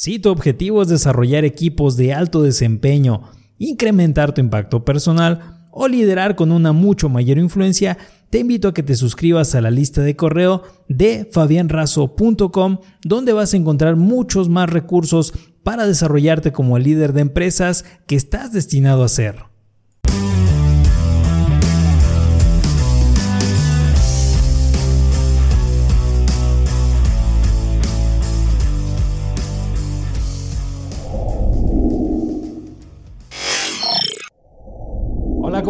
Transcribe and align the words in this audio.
Si 0.00 0.20
tu 0.20 0.30
objetivo 0.30 0.80
es 0.80 0.86
desarrollar 0.86 1.44
equipos 1.44 1.96
de 1.96 2.14
alto 2.14 2.40
desempeño, 2.44 3.22
incrementar 3.58 4.32
tu 4.32 4.40
impacto 4.40 4.84
personal 4.84 5.64
o 5.72 5.88
liderar 5.88 6.36
con 6.36 6.52
una 6.52 6.72
mucho 6.72 7.08
mayor 7.08 7.36
influencia, 7.36 7.98
te 8.30 8.38
invito 8.38 8.68
a 8.68 8.74
que 8.74 8.84
te 8.84 8.94
suscribas 8.94 9.56
a 9.56 9.60
la 9.60 9.72
lista 9.72 10.00
de 10.02 10.14
correo 10.14 10.62
de 10.88 11.28
fabianrazo.com, 11.32 12.78
donde 13.02 13.32
vas 13.32 13.54
a 13.54 13.56
encontrar 13.56 13.96
muchos 13.96 14.48
más 14.48 14.70
recursos 14.70 15.34
para 15.64 15.84
desarrollarte 15.84 16.52
como 16.52 16.76
el 16.76 16.84
líder 16.84 17.12
de 17.12 17.22
empresas 17.22 17.84
que 18.06 18.14
estás 18.14 18.52
destinado 18.52 19.02
a 19.02 19.08
ser. 19.08 19.47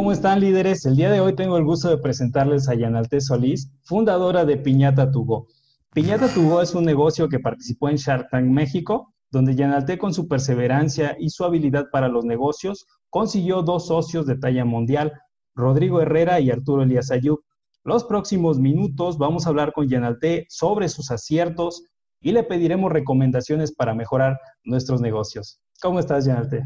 ¿Cómo 0.09 0.15
están 0.15 0.41
líderes? 0.41 0.87
El 0.87 0.97
día 0.97 1.11
de 1.11 1.21
hoy 1.21 1.35
tengo 1.35 1.59
el 1.59 1.65
gusto 1.65 1.91
de 1.91 1.99
presentarles 1.99 2.67
a 2.71 2.75
Yanalte 2.75 3.21
Solís, 3.21 3.71
fundadora 3.83 4.47
de 4.47 4.57
Piñata 4.57 5.11
Tugo. 5.11 5.49
Piñata 5.93 6.33
Tugo 6.33 6.63
es 6.63 6.75
un 6.75 6.87
negocio 6.87 7.29
que 7.29 7.41
participó 7.41 7.91
en 7.91 7.97
Shark 7.97 8.29
Tank 8.31 8.47
México, 8.47 9.13
donde 9.31 9.55
Yanalte 9.55 9.99
con 9.99 10.15
su 10.15 10.27
perseverancia 10.27 11.15
y 11.21 11.29
su 11.29 11.45
habilidad 11.45 11.89
para 11.93 12.09
los 12.09 12.25
negocios 12.25 12.87
consiguió 13.11 13.61
dos 13.61 13.89
socios 13.89 14.25
de 14.25 14.39
talla 14.39 14.65
mundial, 14.65 15.13
Rodrigo 15.55 16.01
Herrera 16.01 16.41
y 16.41 16.51
Arturo 16.51 16.85
Elías 16.85 17.11
Ayub. 17.11 17.41
Los 17.85 18.05
próximos 18.05 18.59
minutos 18.59 19.19
vamos 19.19 19.45
a 19.45 19.51
hablar 19.51 19.75
con 19.75 19.89
Yanalte 19.91 20.47
sobre 20.49 20.89
sus 20.89 21.11
aciertos 21.11 21.85
y 22.23 22.33
le 22.33 22.45
pediremos 22.45 22.91
recomendaciones 22.91 23.75
para 23.75 23.93
mejorar 23.93 24.39
nuestros 24.65 25.03
negocios. 25.03 25.61
¿Cómo 25.83 26.01
estás, 26.01 26.25
Yanalte? 26.25 26.63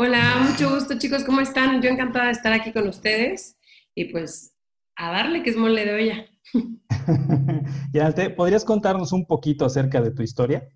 Hola, 0.00 0.46
mucho 0.48 0.72
gusto 0.72 0.96
chicos, 0.96 1.24
¿cómo 1.24 1.40
están? 1.40 1.82
Yo 1.82 1.90
encantada 1.90 2.26
de 2.26 2.30
estar 2.30 2.52
aquí 2.52 2.70
con 2.72 2.86
ustedes 2.86 3.58
y 3.96 4.04
pues 4.04 4.54
a 4.94 5.10
darle 5.10 5.42
que 5.42 5.50
es 5.50 5.56
mole 5.56 5.84
de 5.84 5.92
olla. 5.92 6.26
Yanate, 7.92 8.30
¿podrías 8.30 8.64
contarnos 8.64 9.12
un 9.12 9.26
poquito 9.26 9.64
acerca 9.64 10.00
de 10.00 10.12
tu 10.12 10.22
historia? 10.22 10.68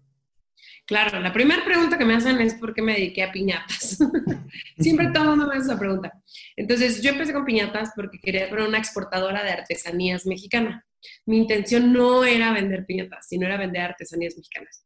Claro, 0.87 1.21
la 1.21 1.33
primera 1.33 1.65
pregunta 1.65 1.97
que 1.99 2.05
me 2.05 2.17
hacen 2.17 2.41
es 2.41 2.55
por 2.55 2.75
qué 2.75 2.83
me 2.83 2.95
dediqué 2.95 3.23
a 3.23 3.31
piñatas. 3.31 3.97
Siempre 4.81 5.13
todo 5.13 5.23
el 5.23 5.31
mundo 5.31 5.47
me 5.47 5.55
hace 5.55 5.67
esa 5.67 5.79
pregunta. 5.79 6.13
Entonces, 6.57 7.01
yo 7.01 7.11
empecé 7.11 7.33
con 7.33 7.45
piñatas 7.45 7.93
porque 7.95 8.19
quería 8.19 8.49
ser 8.49 8.59
una 8.63 8.79
exportadora 8.79 9.45
de 9.45 9.53
artesanías 9.53 10.27
mexicana. 10.27 10.85
Mi 11.27 11.39
intención 11.39 11.93
no 11.93 12.25
era 12.25 12.53
vender 12.53 12.87
piñatas, 12.87 13.29
sino 13.29 13.47
era 13.47 13.57
vender 13.57 13.83
artesanías 13.83 14.35
mexicanas. 14.37 14.85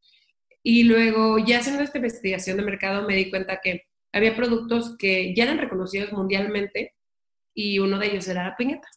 Y 0.63 0.83
luego, 0.83 1.39
ya 1.39 1.61
haciendo 1.61 1.83
esta 1.83 1.97
investigación 1.97 2.59
de 2.59 2.65
mercado, 2.65 3.09
me 3.09 3.17
di 3.17 3.31
cuenta 3.31 3.61
que 3.63 3.86
había 4.17 4.35
productos 4.35 4.97
que 4.97 5.35
ya 5.35 5.45
eran 5.45 5.59
reconocidos 5.59 6.13
mundialmente 6.13 6.95
y 7.55 7.79
uno 7.79 7.99
de 7.99 8.07
ellos 8.07 8.27
era 8.29 8.45
la 8.45 8.57
piñata. 8.57 8.89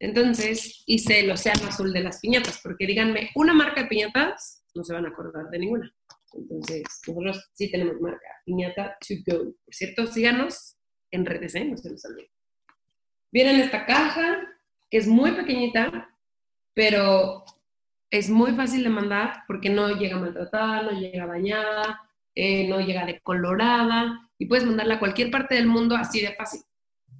Entonces 0.00 0.82
hice 0.86 1.20
el 1.20 1.30
océano 1.30 1.68
azul 1.68 1.92
de 1.92 2.00
las 2.00 2.20
piñatas, 2.20 2.60
porque 2.62 2.86
díganme, 2.86 3.30
una 3.36 3.54
marca 3.54 3.82
de 3.82 3.88
piñatas, 3.88 4.64
no 4.74 4.82
se 4.82 4.92
van 4.92 5.06
a 5.06 5.10
acordar 5.10 5.48
de 5.50 5.58
ninguna. 5.58 5.94
Entonces, 6.32 6.82
nosotros 7.06 7.50
sí 7.52 7.70
tenemos 7.70 8.00
marca, 8.00 8.26
piñata 8.44 8.96
to 9.06 9.14
go. 9.24 9.54
Por 9.64 9.74
cierto, 9.74 10.06
síganos 10.06 10.76
en 11.12 11.24
redes, 11.24 11.54
¿eh? 11.54 11.64
no 11.64 11.76
se 11.76 11.90
nos 11.90 12.04
olvide. 12.04 12.30
Viene 13.30 13.54
en 13.54 13.60
esta 13.60 13.86
caja, 13.86 14.40
que 14.90 14.98
es 14.98 15.06
muy 15.06 15.32
pequeñita, 15.32 16.10
pero 16.74 17.44
es 18.10 18.28
muy 18.28 18.52
fácil 18.52 18.82
de 18.82 18.90
mandar 18.90 19.44
porque 19.46 19.70
no 19.70 19.88
llega 19.96 20.18
maltratada, 20.18 20.82
no 20.82 21.00
llega 21.00 21.26
dañada, 21.26 22.00
eh, 22.34 22.68
no 22.68 22.80
llega 22.80 23.06
decolorada, 23.06 24.23
y 24.38 24.46
puedes 24.46 24.64
mandarla 24.64 24.94
a 24.94 24.98
cualquier 24.98 25.30
parte 25.30 25.54
del 25.54 25.66
mundo 25.66 25.96
así 25.96 26.20
de 26.20 26.34
fácil. 26.34 26.60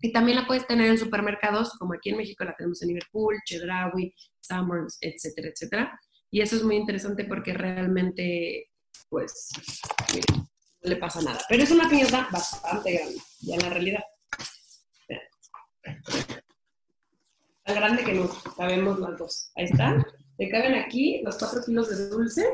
Y 0.00 0.12
también 0.12 0.36
la 0.36 0.46
puedes 0.46 0.66
tener 0.66 0.90
en 0.90 0.98
supermercados, 0.98 1.70
como 1.78 1.94
aquí 1.94 2.10
en 2.10 2.19
México 2.19 2.44
la 2.44 2.54
tenemos 2.54 2.82
en 2.82 2.88
Liverpool, 2.88 3.36
Chedraui, 3.47 4.14
Summers, 4.41 4.98
etcétera, 5.00 5.48
etcétera. 5.48 6.00
Y 6.30 6.41
eso 6.41 6.56
es 6.56 6.62
muy 6.62 6.76
interesante 6.76 7.24
porque 7.24 7.54
realmente, 7.54 8.70
pues, 9.08 9.48
no 10.82 10.91
le 10.91 10.97
pasa 10.97 11.22
nada. 11.22 11.41
Pero 11.48 11.62
es 11.62 11.70
una 11.70 11.88
piñata 11.88 12.28
bastante 12.30 12.92
grande, 12.92 13.19
ya 13.41 13.54
en 13.54 13.62
la 13.62 13.70
realidad. 13.70 14.04
Tan 17.64 17.76
grande 17.76 18.04
que 18.04 18.12
no 18.12 18.28
sabemos 18.56 18.98
las 19.00 19.16
dos. 19.16 19.53
Ahí 19.54 19.64
está. 19.64 20.04
Le 20.36 20.50
caben 20.50 20.74
aquí 20.74 21.22
los 21.24 21.38
cuatro 21.38 21.64
kilos 21.64 21.88
de 21.88 22.08
dulce 22.08 22.47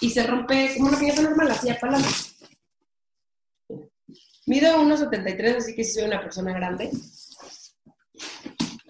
y 0.00 0.08
se 0.08 0.26
rompe 0.26 0.72
como 0.76 0.88
una 0.88 0.98
piñata 0.98 1.22
normal, 1.22 1.50
así 1.50 1.68
a 1.68 1.78
palabras. 1.78 2.39
Mido 4.50 4.82
1,73, 4.82 5.58
así 5.58 5.76
que 5.76 5.84
sí 5.84 5.92
soy 5.92 6.08
una 6.08 6.20
persona 6.20 6.52
grande. 6.52 6.90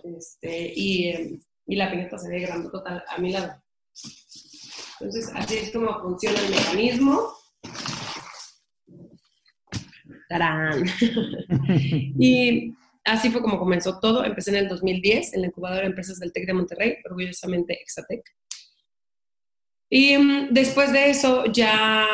Este, 0.02 0.72
y, 0.74 1.38
y, 1.66 1.76
la 1.76 1.90
piñata 1.90 2.16
se 2.16 2.30
ve 2.30 2.40
grande 2.40 2.70
total 2.70 3.04
a 3.06 3.18
mi 3.18 3.30
lado. 3.30 3.62
Entonces, 5.00 5.30
así 5.34 5.58
es 5.58 5.70
como 5.70 6.00
funciona 6.00 6.40
el 6.40 6.50
mecanismo. 6.50 7.34
¡Tarán! 10.30 10.82
y 12.18 12.74
así 13.04 13.30
fue 13.30 13.42
como 13.42 13.58
comenzó 13.58 14.00
todo. 14.00 14.24
Empecé 14.24 14.52
en 14.52 14.64
el 14.64 14.68
2010 14.70 15.34
en 15.34 15.42
la 15.42 15.48
incubadora 15.48 15.82
de 15.82 15.88
empresas 15.88 16.18
del 16.20 16.32
TEC 16.32 16.46
de 16.46 16.54
Monterrey, 16.54 16.96
orgullosamente 17.04 17.74
Exatec. 17.74 18.22
Y 19.90 20.16
mm, 20.16 20.54
después 20.54 20.90
de 20.90 21.10
eso 21.10 21.44
ya 21.52 22.06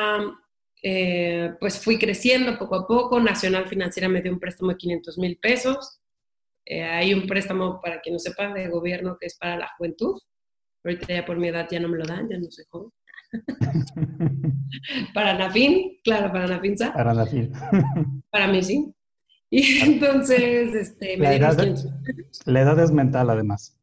eh, 0.89 1.53
pues 1.59 1.81
fui 1.81 1.99
creciendo 1.99 2.57
poco 2.57 2.77
a 2.77 2.87
poco. 2.87 3.19
Nacional 3.19 3.67
Financiera 3.67 4.09
me 4.09 4.23
dio 4.23 4.33
un 4.33 4.39
préstamo 4.39 4.71
de 4.71 4.77
500 4.77 5.19
mil 5.19 5.37
pesos. 5.37 6.01
Eh, 6.65 6.85
hay 6.85 7.13
un 7.13 7.27
préstamo, 7.27 7.81
para 7.81 8.01
quien 8.01 8.13
no 8.13 8.21
sepa, 8.21 8.55
de 8.55 8.69
gobierno 8.69 9.17
que 9.19 9.27
es 9.27 9.37
para 9.37 9.57
la 9.57 9.69
juventud. 9.77 10.17
Ahorita 10.85 11.13
ya 11.13 11.27
por 11.27 11.39
mi 11.39 11.49
edad 11.49 11.67
ya 11.69 11.81
no 11.81 11.89
me 11.89 11.99
lo 11.99 12.05
dan, 12.05 12.29
ya 12.29 12.39
no 12.39 12.49
soy 12.49 12.65
joven. 12.69 12.93
para 15.15 15.37
Nafin, 15.37 15.99
claro, 16.05 16.31
para 16.31 16.47
Nafinsa. 16.47 16.93
Para 16.93 17.15
Nafin. 17.15 17.51
para 18.31 18.47
mí 18.47 18.63
sí. 18.63 18.95
Y 19.51 19.81
entonces, 19.81 20.73
este, 20.73 21.17
la, 21.17 21.35
edad, 21.35 21.77
la 22.45 22.61
edad 22.61 22.79
es 22.79 22.93
mental, 22.93 23.29
además. 23.29 23.77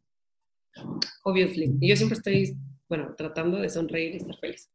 Obviously. 1.26 1.76
Y 1.82 1.90
yo 1.90 1.98
siempre 1.98 2.18
estoy 2.18 2.58
bueno, 2.90 3.16
tratando 3.18 3.58
de 3.58 3.70
sonreír 3.70 4.14
y 4.14 4.18
estar 4.18 4.38
feliz. 4.38 4.70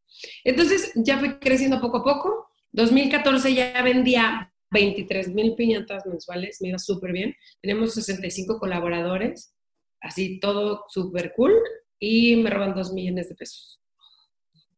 Entonces 0.44 0.92
ya 0.96 1.18
fui 1.18 1.38
creciendo 1.38 1.80
poco 1.80 1.98
a 1.98 2.04
poco. 2.04 2.48
2014 2.72 3.54
ya 3.54 3.82
vendía 3.82 4.52
23 4.70 5.34
mil 5.34 5.54
piñatas 5.54 6.04
mensuales, 6.06 6.60
me 6.60 6.68
iba 6.68 6.78
súper 6.78 7.12
bien. 7.12 7.34
Tenemos 7.60 7.94
65 7.94 8.58
colaboradores, 8.58 9.54
así 10.00 10.38
todo 10.40 10.84
súper 10.88 11.32
cool, 11.36 11.54
y 11.98 12.36
me 12.36 12.50
roban 12.50 12.74
2 12.74 12.92
millones 12.92 13.28
de 13.28 13.34
pesos. 13.34 13.80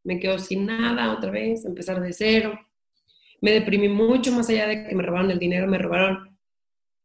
Me 0.03 0.19
quedo 0.19 0.39
sin 0.39 0.67
nada 0.67 1.13
otra 1.13 1.31
vez, 1.31 1.65
empezar 1.65 2.01
de 2.01 2.13
cero. 2.13 2.59
Me 3.43 3.53
deprimí 3.53 3.89
mucho 3.89 4.33
más 4.33 4.49
allá 4.49 4.67
de 4.67 4.87
que 4.87 4.95
me 4.95 5.03
robaron 5.03 5.31
el 5.31 5.39
dinero, 5.39 5.67
me 5.67 5.79
robaron 5.79 6.39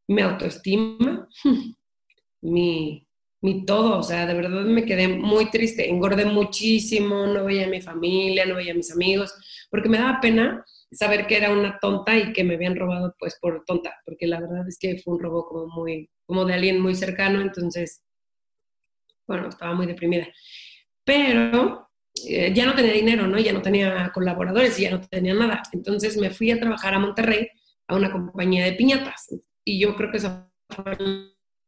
mi 0.07 0.21
autoestima, 0.21 1.27
mi, 2.41 3.04
mi 3.45 3.63
todo, 3.63 3.99
o 3.99 4.03
sea, 4.03 4.25
de 4.25 4.33
verdad 4.33 4.63
me 4.65 4.85
quedé 4.85 5.07
muy 5.07 5.51
triste, 5.51 5.87
engordé 5.87 6.25
muchísimo, 6.25 7.27
no 7.27 7.45
veía 7.45 7.67
a 7.67 7.69
mi 7.69 7.79
familia, 7.79 8.43
no 8.47 8.55
veía 8.55 8.71
a 8.71 8.75
mis 8.75 8.91
amigos, 8.91 9.35
porque 9.69 9.87
me 9.87 9.99
daba 9.99 10.19
pena 10.19 10.65
saber 10.91 11.27
que 11.27 11.37
era 11.37 11.51
una 11.51 11.77
tonta 11.79 12.17
y 12.17 12.33
que 12.33 12.43
me 12.43 12.55
habían 12.55 12.75
robado 12.75 13.15
pues 13.19 13.37
por 13.39 13.63
tonta, 13.63 13.95
porque 14.03 14.25
la 14.25 14.39
verdad 14.39 14.67
es 14.67 14.79
que 14.79 14.97
fue 14.97 15.13
un 15.13 15.19
robo 15.19 15.45
como 15.45 15.67
muy, 15.67 16.09
como 16.25 16.43
de 16.43 16.55
alguien 16.55 16.79
muy 16.81 16.95
cercano, 16.95 17.39
entonces, 17.39 18.01
bueno, 19.27 19.47
estaba 19.49 19.75
muy 19.75 19.85
deprimida. 19.85 20.27
Pero 21.03 21.91
eh, 22.27 22.51
ya 22.51 22.65
no 22.65 22.73
tenía 22.73 22.93
dinero, 22.93 23.27
¿no? 23.27 23.37
Ya 23.37 23.53
no 23.53 23.61
tenía 23.61 24.11
colaboradores 24.11 24.79
y 24.79 24.83
ya 24.83 24.91
no 24.91 25.01
tenía 25.01 25.35
nada. 25.35 25.61
Entonces 25.71 26.17
me 26.17 26.31
fui 26.31 26.49
a 26.49 26.59
trabajar 26.59 26.95
a 26.95 26.99
Monterrey 26.99 27.47
a 27.87 27.95
una 27.95 28.11
compañía 28.11 28.65
de 28.65 28.73
piñatas 28.73 29.35
y 29.63 29.79
yo 29.79 29.95
creo 29.95 30.09
que 30.09 30.17
esa 30.17 30.51
fue 30.69 30.97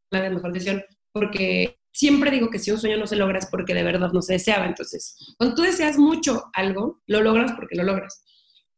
la 0.10 0.30
mejor 0.31 0.54
decisión 0.54 0.84
porque 1.18 1.80
siempre 1.92 2.30
digo 2.30 2.52
que 2.52 2.60
si 2.60 2.69
un 2.69 2.78
sueño 2.78 2.98
no 2.98 3.08
se 3.08 3.16
logra 3.16 3.40
es 3.40 3.48
porque 3.48 3.74
de 3.74 3.84
verdad 3.84 4.12
no 4.14 4.22
se 4.22 4.34
deseaba. 4.34 4.68
Entonces, 4.68 5.18
cuando 5.38 5.56
tú 5.56 5.64
deseas 5.64 5.98
mucho 5.98 6.46
algo, 6.54 7.02
lo 7.08 7.22
logras 7.22 7.54
porque 7.54 7.75
lo 7.75 7.84
logras. 7.84 8.24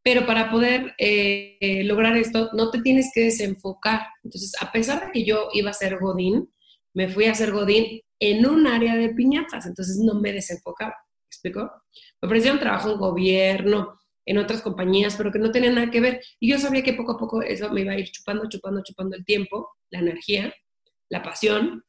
Pero 0.01 0.25
para 0.25 0.49
poder 0.49 0.95
eh, 0.97 1.83
lograr 1.83 2.15
esto, 2.15 2.49
no 2.53 2.71
te 2.71 2.81
tienes 2.81 3.11
que 3.13 3.25
desenfocar. 3.25 4.03
Entonces, 4.23 4.53
a 4.61 4.71
pesar 4.71 5.05
de 5.05 5.11
que 5.11 5.25
yo 5.25 5.49
iba 5.53 5.69
a 5.69 5.73
ser 5.73 5.99
Godín, 5.99 6.49
me 6.93 7.09
fui 7.09 7.25
a 7.25 7.35
ser 7.35 7.51
Godín 7.51 8.01
en 8.19 8.45
un 8.45 8.67
área 8.67 8.95
de 8.95 9.09
piñatas, 9.09 9.65
entonces 9.65 9.97
no 9.97 10.15
me 10.15 10.31
desenfocaba. 10.31 10.91
¿Me 10.91 11.27
explico? 11.27 11.71
Me 12.21 12.27
ofrecieron 12.27 12.59
trabajo 12.59 12.91
en 12.91 12.97
gobierno, 12.97 13.99
en 14.25 14.37
otras 14.37 14.61
compañías, 14.61 15.15
pero 15.17 15.31
que 15.31 15.39
no 15.39 15.51
tenían 15.51 15.75
nada 15.75 15.91
que 15.91 15.99
ver. 15.99 16.21
Y 16.39 16.49
yo 16.49 16.57
sabía 16.57 16.83
que 16.83 16.93
poco 16.93 17.13
a 17.13 17.17
poco 17.17 17.41
eso 17.41 17.69
me 17.71 17.81
iba 17.81 17.93
a 17.93 17.99
ir 17.99 18.09
chupando, 18.11 18.47
chupando, 18.47 18.81
chupando 18.83 19.17
el 19.17 19.25
tiempo, 19.25 19.69
la 19.89 19.99
energía, 19.99 20.53
la 21.09 21.23
pasión, 21.23 21.83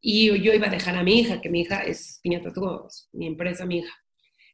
y 0.00 0.40
yo 0.40 0.52
iba 0.52 0.68
a 0.68 0.70
dejar 0.70 0.96
a 0.96 1.02
mi 1.02 1.20
hija, 1.20 1.40
que 1.40 1.50
mi 1.50 1.62
hija 1.62 1.82
es 1.82 2.20
Piñata 2.22 2.52
Tugo, 2.52 2.88
mi 3.12 3.26
empresa, 3.26 3.66
mi 3.66 3.78
hija. 3.78 3.92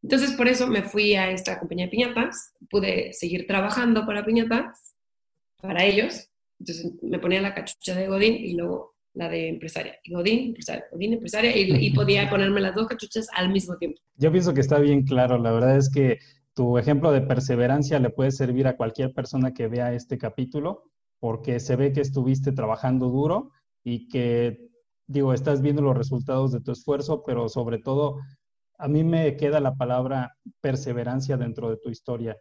Entonces, 0.02 0.32
por 0.32 0.48
eso 0.48 0.66
me 0.66 0.82
fui 0.82 1.14
a 1.14 1.30
esta 1.30 1.58
compañía 1.58 1.86
de 1.86 1.90
piñatas, 1.90 2.52
pude 2.68 3.12
seguir 3.14 3.46
trabajando 3.46 4.04
para 4.04 4.24
piñatas, 4.24 4.94
para 5.60 5.82
ellos. 5.84 6.28
Entonces, 6.60 6.92
me 7.02 7.18
ponía 7.18 7.40
la 7.40 7.54
cachucha 7.54 7.94
de 7.94 8.08
Godín 8.08 8.34
y 8.34 8.54
luego 8.54 8.96
la 9.14 9.30
de 9.30 9.48
empresaria. 9.48 9.98
Godín, 10.10 10.48
empresaria, 10.48 10.84
Godín, 10.92 11.14
empresaria, 11.14 11.56
y, 11.56 11.86
y 11.86 11.90
podía 11.92 12.28
ponerme 12.30 12.60
las 12.60 12.74
dos 12.74 12.86
cachuchas 12.86 13.28
al 13.34 13.50
mismo 13.50 13.76
tiempo. 13.78 14.00
Yo 14.16 14.30
pienso 14.30 14.52
que 14.52 14.60
está 14.60 14.78
bien 14.78 15.04
claro. 15.04 15.38
La 15.38 15.52
verdad 15.52 15.78
es 15.78 15.90
que 15.90 16.18
tu 16.52 16.76
ejemplo 16.78 17.10
de 17.10 17.22
perseverancia 17.22 17.98
le 17.98 18.10
puede 18.10 18.30
servir 18.30 18.66
a 18.66 18.76
cualquier 18.76 19.14
persona 19.14 19.54
que 19.54 19.68
vea 19.68 19.94
este 19.94 20.18
capítulo, 20.18 20.90
porque 21.18 21.60
se 21.60 21.76
ve 21.76 21.92
que 21.92 22.02
estuviste 22.02 22.52
trabajando 22.52 23.08
duro 23.08 23.52
y 23.82 24.08
que, 24.08 24.68
digo, 25.06 25.32
estás 25.32 25.62
viendo 25.62 25.82
los 25.82 25.96
resultados 25.96 26.52
de 26.52 26.60
tu 26.60 26.72
esfuerzo, 26.72 27.22
pero 27.24 27.48
sobre 27.48 27.78
todo, 27.78 28.20
a 28.78 28.88
mí 28.88 29.04
me 29.04 29.36
queda 29.36 29.60
la 29.60 29.74
palabra 29.74 30.36
perseverancia 30.60 31.36
dentro 31.36 31.70
de 31.70 31.76
tu 31.76 31.90
historia. 31.90 32.36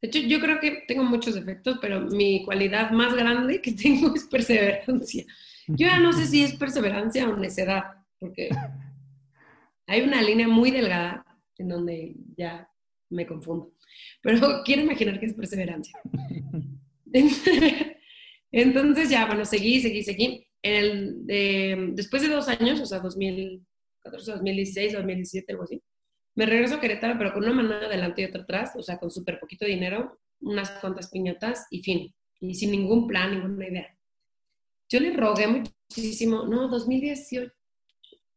De 0.00 0.08
hecho, 0.08 0.18
yo 0.18 0.40
creo 0.40 0.58
que 0.58 0.82
tengo 0.88 1.04
muchos 1.04 1.34
defectos, 1.34 1.78
pero 1.80 2.00
mi 2.00 2.44
cualidad 2.44 2.90
más 2.90 3.14
grande 3.14 3.60
que 3.60 3.72
tengo 3.82 4.14
es 4.14 4.24
perseverancia. 4.24 5.24
Yo 5.68 5.86
ya 5.86 6.00
no 6.00 6.12
sé 6.12 6.26
si 6.26 6.42
es 6.42 6.54
perseverancia 6.54 7.28
o 7.28 7.36
necedad, 7.36 7.84
porque 8.18 8.48
hay 9.86 10.02
una 10.02 10.20
línea 10.20 10.48
muy 10.48 10.70
delgada 10.70 11.24
en 11.56 11.68
donde 11.68 12.16
ya 12.36 12.68
me 13.10 13.26
confundo. 13.26 13.72
Pero 14.22 14.40
quiero 14.64 14.82
imaginar 14.82 15.20
que 15.20 15.26
es 15.26 15.34
perseverancia. 15.34 15.98
Entonces 18.50 19.08
ya, 19.08 19.26
bueno, 19.26 19.44
seguí, 19.44 19.80
seguí, 19.80 20.02
seguí. 20.02 20.46
En 20.62 20.74
el, 21.28 21.96
después 21.96 22.22
de 22.22 22.28
dos 22.28 22.48
años, 22.48 22.80
o 22.80 22.86
sea, 22.86 23.00
2014, 23.00 24.32
2016, 24.32 24.92
2017, 24.92 25.52
algo 25.52 25.64
así, 25.64 25.82
me 26.34 26.46
regreso 26.46 26.76
a 26.76 26.80
Querétaro, 26.80 27.18
pero 27.18 27.32
con 27.32 27.44
una 27.44 27.52
mano 27.52 27.74
adelante 27.74 28.22
y 28.22 28.24
otra 28.24 28.42
atrás, 28.42 28.72
o 28.76 28.82
sea, 28.82 28.98
con 28.98 29.10
súper 29.10 29.38
poquito 29.38 29.66
dinero, 29.66 30.18
unas 30.40 30.70
cuantas 30.80 31.10
piñatas 31.10 31.66
y 31.70 31.82
fin. 31.82 32.14
Y 32.40 32.54
sin 32.54 32.70
ningún 32.70 33.06
plan, 33.06 33.32
ninguna 33.32 33.68
idea. 33.68 33.98
Yo 34.88 35.00
le 35.00 35.12
rogué 35.16 35.46
muchísimo, 35.46 36.44
no, 36.44 36.68
2018, 36.68 37.52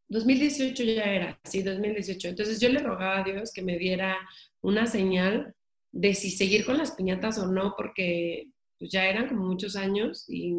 2018 0.07 0.83
ya 0.83 1.03
era, 1.03 1.39
sí, 1.43 1.63
2018. 1.63 2.29
Entonces 2.29 2.59
yo 2.59 2.69
le 2.69 2.79
rogaba 2.79 3.19
a 3.19 3.23
Dios 3.23 3.51
que 3.51 3.61
me 3.61 3.77
diera 3.77 4.17
una 4.61 4.85
señal 4.85 5.55
de 5.91 6.13
si 6.13 6.29
seguir 6.29 6.65
con 6.65 6.77
las 6.77 6.91
piñatas 6.91 7.37
o 7.39 7.47
no, 7.47 7.73
porque 7.77 8.49
pues, 8.77 8.91
ya 8.91 9.07
eran 9.07 9.27
como 9.27 9.45
muchos 9.45 9.75
años 9.75 10.25
y, 10.27 10.53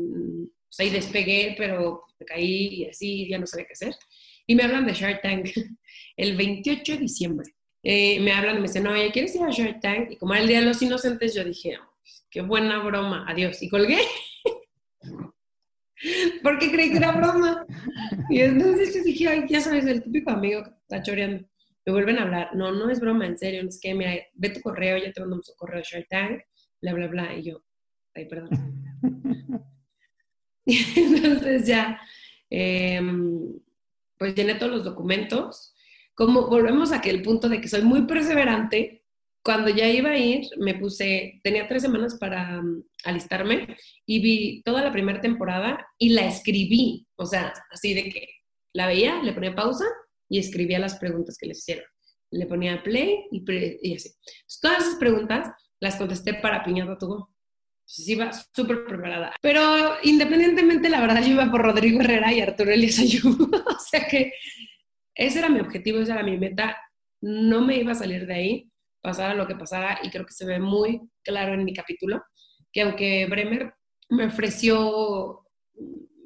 sea, 0.77 0.87
y 0.87 0.91
despegué, 0.91 1.55
pero 1.57 2.03
caí 2.27 2.69
y 2.69 2.85
así, 2.87 3.29
ya 3.29 3.39
no 3.39 3.47
sabía 3.47 3.67
qué 3.67 3.73
hacer. 3.73 3.95
Y 4.47 4.55
me 4.55 4.63
hablan 4.63 4.87
de 4.87 4.93
Shark 4.93 5.23
Tank 5.23 5.49
el 6.17 6.37
28 6.37 6.93
de 6.93 6.99
diciembre. 6.99 7.55
Eh, 7.83 8.21
me 8.21 8.33
hablan 8.33 8.57
y 8.57 8.61
me 8.61 8.67
dicen, 8.67 8.85
no, 8.85 8.93
¿quieres 9.13 9.35
ir 9.35 9.43
a 9.43 9.51
Shark 9.51 9.81
Tank? 9.81 10.13
Y 10.13 10.17
como 10.17 10.35
era 10.35 10.43
el 10.43 10.49
Día 10.49 10.61
de 10.61 10.67
los 10.67 10.83
Inocentes, 10.83 11.35
yo 11.35 11.45
dije, 11.45 11.79
qué 12.31 12.41
buena 12.41 12.83
broma, 12.83 13.25
adiós. 13.29 13.63
Y 13.63 13.69
colgué. 13.69 13.99
porque 16.43 16.71
creí 16.71 16.91
que 16.91 16.99
era 16.99 17.13
broma. 17.13 17.65
Y 18.29 18.41
entonces 18.41 18.95
yo 18.95 19.03
dije, 19.03 19.29
ay, 19.29 19.45
ya 19.49 19.61
sabes, 19.61 19.87
el 19.87 20.03
típico 20.03 20.31
amigo 20.31 20.65
que 20.65 20.71
está 20.71 21.03
choreando. 21.03 21.49
Me 21.85 21.93
vuelven 21.93 22.19
a 22.19 22.23
hablar, 22.23 22.57
no, 22.57 22.73
no 22.73 22.91
es 22.91 22.99
broma, 22.99 23.27
en 23.27 23.39
serio, 23.39 23.63
es 23.67 23.79
que, 23.81 23.95
mira, 23.95 24.13
ve 24.35 24.51
tu 24.51 24.61
correo, 24.61 24.99
ya 24.99 25.13
te 25.13 25.21
mandamos 25.21 25.49
un 25.49 25.57
correo 25.57 25.79
de 25.79 25.85
Shark 25.85 26.09
Tank, 26.09 26.43
bla, 26.83 26.95
bla, 26.95 27.07
bla. 27.07 27.37
Y 27.37 27.45
yo, 27.45 27.63
ay, 28.15 28.27
perdón. 28.27 28.51
entonces 30.97 31.67
ya, 31.67 32.01
em, 32.51 33.59
pues 34.19 34.35
llené 34.35 34.55
todos 34.57 34.73
los 34.73 34.85
documentos. 34.85 35.75
Como 36.15 36.49
volvemos 36.49 36.93
a 36.93 36.97
aquel 36.97 37.23
punto 37.23 37.49
de 37.49 37.61
que 37.61 37.69
soy 37.69 37.83
muy 37.83 38.03
perseverante, 38.07 39.05
cuando 39.47 39.69
ya 39.71 39.89
iba 39.89 40.11
a 40.11 40.19
ir, 40.19 40.45
me 40.59 40.75
puse, 40.75 41.41
tenía 41.45 41.69
tres 41.69 41.83
semanas 41.83 42.17
para 42.19 42.59
um, 42.59 42.83
alistarme 43.05 43.77
y 44.05 44.21
vi 44.21 44.63
toda 44.65 44.83
la 44.83 44.91
primera 44.91 45.21
temporada 45.21 45.87
y 45.99 46.09
la 46.09 46.27
escribí, 46.27 47.07
o 47.15 47.27
sea, 47.27 47.53
así 47.71 47.95
de 47.95 48.09
que 48.11 48.29
la 48.73 48.89
veía, 48.89 49.23
le 49.23 49.33
ponía 49.33 49.55
pausa 49.55 49.85
y 50.29 50.41
escribía 50.41 50.81
las 50.81 50.97
preguntas 50.97 51.39
que 51.39 51.47
les 51.47 51.59
hicieron. 51.59 51.85
Le 52.33 52.47
ponía 52.47 52.83
play 52.83 53.27
y, 53.31 53.45
y 53.89 53.95
así. 53.95 54.11
todas 54.61 54.81
esas 54.81 54.97
preguntas 54.97 55.49
las 55.79 55.95
contesté 55.95 56.35
para 56.35 56.65
Piñata 56.65 56.99
Tugo. 56.99 57.31
Entonces 57.89 58.09
iba 58.09 58.33
súper 58.33 58.85
preparada. 58.85 59.33
Pero 59.41 59.95
independientemente, 60.03 60.89
la 60.89 61.01
verdad, 61.01 61.23
yo 61.23 61.33
iba 61.33 61.51
por 61.51 61.63
Rodrigo 61.63 62.01
Herrera 62.01 62.33
y 62.33 62.41
Arturo 62.41 62.73
Elias 62.73 62.99
Ayú. 62.99 63.51
o 63.67 63.79
sea 63.79 64.07
que 64.09 64.33
ese 65.15 65.39
era 65.39 65.49
mi 65.49 65.61
objetivo, 65.61 66.01
esa 66.01 66.15
era 66.15 66.23
mi 66.23 66.37
meta. 66.37 66.77
No 67.21 67.63
me 67.63 67.77
iba 67.77 67.93
a 67.93 67.97
salir 67.97 68.27
de 68.27 68.35
ahí 68.35 68.73
pasara 69.07 69.35
lo 69.35 69.47
que 69.47 69.55
pasara, 69.55 70.01
y 70.03 70.11
creo 70.11 70.27
que 70.27 70.33
se 70.33 70.45
ve 70.45 70.59
muy 70.59 71.01
claro 71.23 71.55
en 71.55 71.65
mi 71.65 71.73
capítulo, 71.73 72.25
que 72.73 72.83
aunque 72.83 73.25
Bremer 73.27 73.73
me 74.09 74.27
ofreció 74.27 75.45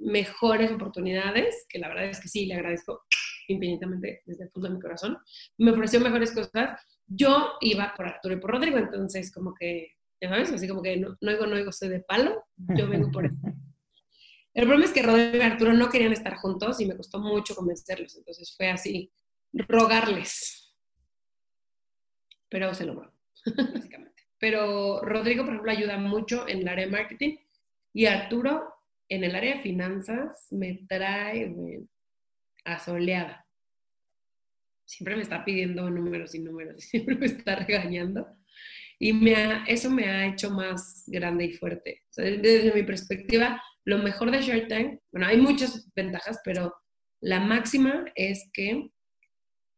mejores 0.00 0.72
oportunidades, 0.72 1.66
que 1.68 1.78
la 1.78 1.88
verdad 1.88 2.06
es 2.06 2.20
que 2.20 2.28
sí, 2.28 2.46
le 2.46 2.54
agradezco 2.54 3.02
infinitamente 3.48 4.22
desde 4.24 4.44
el 4.44 4.50
fondo 4.50 4.68
de 4.68 4.76
mi 4.76 4.80
corazón, 4.80 5.18
me 5.58 5.72
ofreció 5.72 6.00
mejores 6.00 6.32
cosas, 6.32 6.80
yo 7.06 7.52
iba 7.60 7.92
por 7.94 8.06
Arturo 8.06 8.34
y 8.36 8.40
por 8.40 8.52
Rodrigo, 8.52 8.78
entonces 8.78 9.30
como 9.30 9.52
que, 9.52 9.98
ya 10.20 10.28
sabes, 10.28 10.52
así 10.52 10.68
como 10.68 10.82
que 10.82 10.96
no, 10.96 11.16
no 11.20 11.30
digo, 11.30 11.46
no 11.46 11.56
digo, 11.56 11.72
soy 11.72 11.88
de 11.88 12.00
palo, 12.00 12.44
yo 12.76 12.88
vengo 12.88 13.10
por 13.10 13.26
eso. 13.26 13.36
El 14.54 14.64
problema 14.64 14.84
es 14.84 14.92
que 14.92 15.02
Rodrigo 15.02 15.36
y 15.36 15.40
Arturo 15.40 15.72
no 15.72 15.88
querían 15.88 16.12
estar 16.12 16.34
juntos 16.36 16.80
y 16.80 16.86
me 16.86 16.96
costó 16.96 17.20
mucho 17.20 17.54
convencerlos, 17.54 18.16
entonces 18.16 18.54
fue 18.56 18.68
así, 18.68 19.12
rogarles, 19.52 20.76
pero 22.48 22.74
se 22.74 22.84
logró, 22.84 23.12
básicamente. 23.74 24.24
Pero 24.38 25.00
Rodrigo, 25.02 25.44
por 25.44 25.52
ejemplo, 25.52 25.70
ayuda 25.70 25.98
mucho 25.98 26.48
en 26.48 26.60
el 26.60 26.68
área 26.68 26.86
de 26.86 26.92
marketing 26.92 27.36
y 27.92 28.06
Arturo 28.06 28.74
en 29.08 29.24
el 29.24 29.34
área 29.34 29.56
de 29.56 29.62
finanzas 29.62 30.46
me 30.50 30.86
trae 30.88 31.54
asoleada. 32.64 33.46
Siempre 34.84 35.16
me 35.16 35.22
está 35.22 35.44
pidiendo 35.44 35.90
números 35.90 36.34
y 36.34 36.38
números 36.40 36.76
y 36.78 36.80
siempre 36.88 37.16
me 37.16 37.26
está 37.26 37.56
regañando. 37.56 38.26
Y 39.02 39.14
me 39.14 39.64
eso 39.66 39.90
me 39.90 40.04
ha 40.04 40.26
hecho 40.26 40.50
más 40.50 41.04
grande 41.06 41.46
y 41.46 41.52
fuerte. 41.52 42.02
desde 42.16 42.72
mi 42.74 42.82
perspectiva, 42.82 43.60
lo 43.84 43.98
mejor 43.98 44.30
de 44.30 44.60
Tank, 44.68 45.00
bueno, 45.10 45.26
hay 45.26 45.38
muchas 45.38 45.90
ventajas, 45.96 46.38
pero 46.44 46.74
la 47.20 47.40
máxima 47.40 48.04
es 48.14 48.50
que 48.52 48.90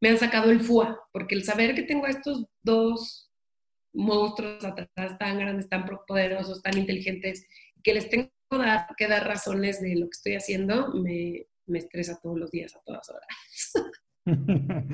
me 0.01 0.09
han 0.09 0.19
sacado 0.19 0.51
el 0.51 0.61
FUA, 0.61 0.99
porque 1.13 1.37
el 1.37 1.45
saber 1.45 1.77
que 1.77 1.85
tengo 1.85 2.09
estos 2.09 2.47
dos 2.65 3.31
monstruos 3.93 4.65
atrás 4.65 5.19
tan 5.19 5.39
grandes, 5.39 5.69
tan 5.69 5.87
poderosos, 6.09 6.61
tan 6.61 6.77
inteligentes, 6.77 7.47
que 7.85 7.95
les 7.95 8.11
tengo 8.11 8.29
que 8.97 9.07
dar 9.07 9.25
razones 9.25 9.81
de 9.81 9.95
lo 9.95 10.07
que 10.07 10.17
estoy 10.17 10.35
haciendo, 10.35 10.93
me, 10.95 11.47
me 11.67 11.79
estresa 11.79 12.19
todos 12.21 12.39
los 12.39 12.51
días, 12.51 12.75
a 12.75 12.81
todas 12.85 13.09
horas. 13.09 13.27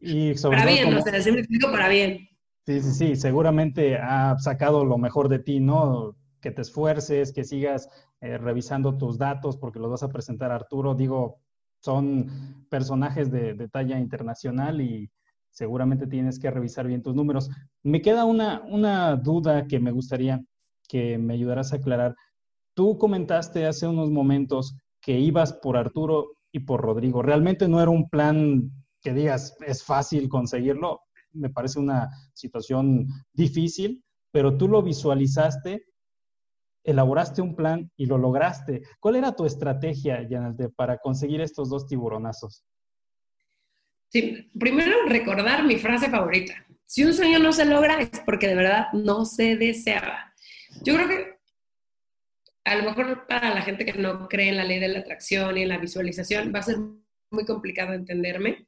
y 0.00 0.34
para 0.34 0.64
bien, 0.64 0.90
no 0.90 1.02
sé, 1.02 1.22
siempre 1.22 1.42
explico 1.42 1.70
para 1.70 1.90
bien. 1.90 2.28
Sí, 2.66 2.80
sí, 2.80 2.92
sí, 2.92 3.16
seguramente 3.16 3.96
ha 3.98 4.38
sacado 4.38 4.84
lo 4.86 4.96
mejor 4.96 5.28
de 5.28 5.38
ti, 5.38 5.60
¿no? 5.60 6.16
Que 6.40 6.50
te 6.50 6.62
esfuerces, 6.62 7.32
que 7.32 7.44
sigas 7.44 7.88
eh, 8.20 8.38
revisando 8.38 8.96
tus 8.96 9.18
datos 9.18 9.58
porque 9.58 9.78
los 9.78 9.90
vas 9.90 10.02
a 10.02 10.08
presentar 10.08 10.50
a 10.50 10.54
Arturo. 10.56 10.94
Digo, 10.94 11.40
son 11.80 12.66
personajes 12.70 13.30
de, 13.30 13.68
talla 13.68 13.98
internacional 13.98 14.80
y 14.80 15.10
seguramente 15.50 16.06
tienes 16.06 16.38
que 16.38 16.50
revisar 16.50 16.86
bien 16.86 17.02
tus 17.02 17.14
números. 17.14 17.50
Me 17.82 18.00
queda 18.00 18.24
una, 18.24 18.62
una 18.62 19.14
duda 19.16 19.66
que 19.66 19.78
me 19.78 19.90
gustaría 19.90 20.42
que 20.88 21.18
me 21.18 21.34
ayudaras 21.34 21.72
a 21.72 21.76
aclarar. 21.76 22.14
Tú 22.72 22.96
comentaste 22.96 23.66
hace 23.66 23.86
unos 23.86 24.10
momentos 24.10 24.76
que 25.02 25.18
ibas 25.18 25.52
por 25.52 25.76
Arturo 25.76 26.36
y 26.50 26.60
por 26.60 26.80
Rodrigo. 26.80 27.20
Realmente 27.20 27.68
no 27.68 27.82
era 27.82 27.90
un 27.90 28.08
plan 28.08 28.70
que 29.02 29.12
digas 29.12 29.54
es 29.66 29.84
fácil 29.84 30.30
conseguirlo. 30.30 31.03
Me 31.34 31.50
parece 31.50 31.78
una 31.78 32.08
situación 32.32 33.06
difícil, 33.32 34.04
pero 34.30 34.56
tú 34.56 34.68
lo 34.68 34.82
visualizaste 34.82 35.84
elaboraste 36.84 37.40
un 37.40 37.56
plan 37.56 37.90
y 37.96 38.06
lo 38.06 38.18
lograste. 38.18 38.82
¿Cuál 39.00 39.16
era 39.16 39.32
tu 39.32 39.46
estrategia, 39.46 40.22
Yanalte, 40.28 40.68
para 40.68 40.98
conseguir 40.98 41.40
estos 41.40 41.70
dos 41.70 41.86
tiburonazos? 41.86 42.62
Sí, 44.08 44.50
primero 44.58 45.08
recordar 45.08 45.64
mi 45.64 45.76
frase 45.76 46.08
favorita. 46.08 46.54
Si 46.86 47.02
un 47.02 47.14
sueño 47.14 47.38
no 47.38 47.52
se 47.52 47.64
logra 47.64 48.00
es 48.00 48.20
porque 48.24 48.46
de 48.46 48.54
verdad 48.54 48.86
no 48.92 49.24
se 49.24 49.56
deseaba. 49.56 50.32
Yo 50.82 50.94
creo 50.94 51.08
que 51.08 51.34
a 52.64 52.76
lo 52.76 52.84
mejor 52.84 53.26
para 53.26 53.52
la 53.54 53.62
gente 53.62 53.84
que 53.84 53.94
no 53.94 54.28
cree 54.28 54.50
en 54.50 54.58
la 54.58 54.64
ley 54.64 54.78
de 54.78 54.88
la 54.88 55.00
atracción 55.00 55.56
y 55.56 55.62
en 55.62 55.70
la 55.70 55.78
visualización 55.78 56.52
va 56.54 56.60
a 56.60 56.62
ser 56.62 56.76
muy 57.30 57.44
complicado 57.44 57.94
entenderme, 57.94 58.66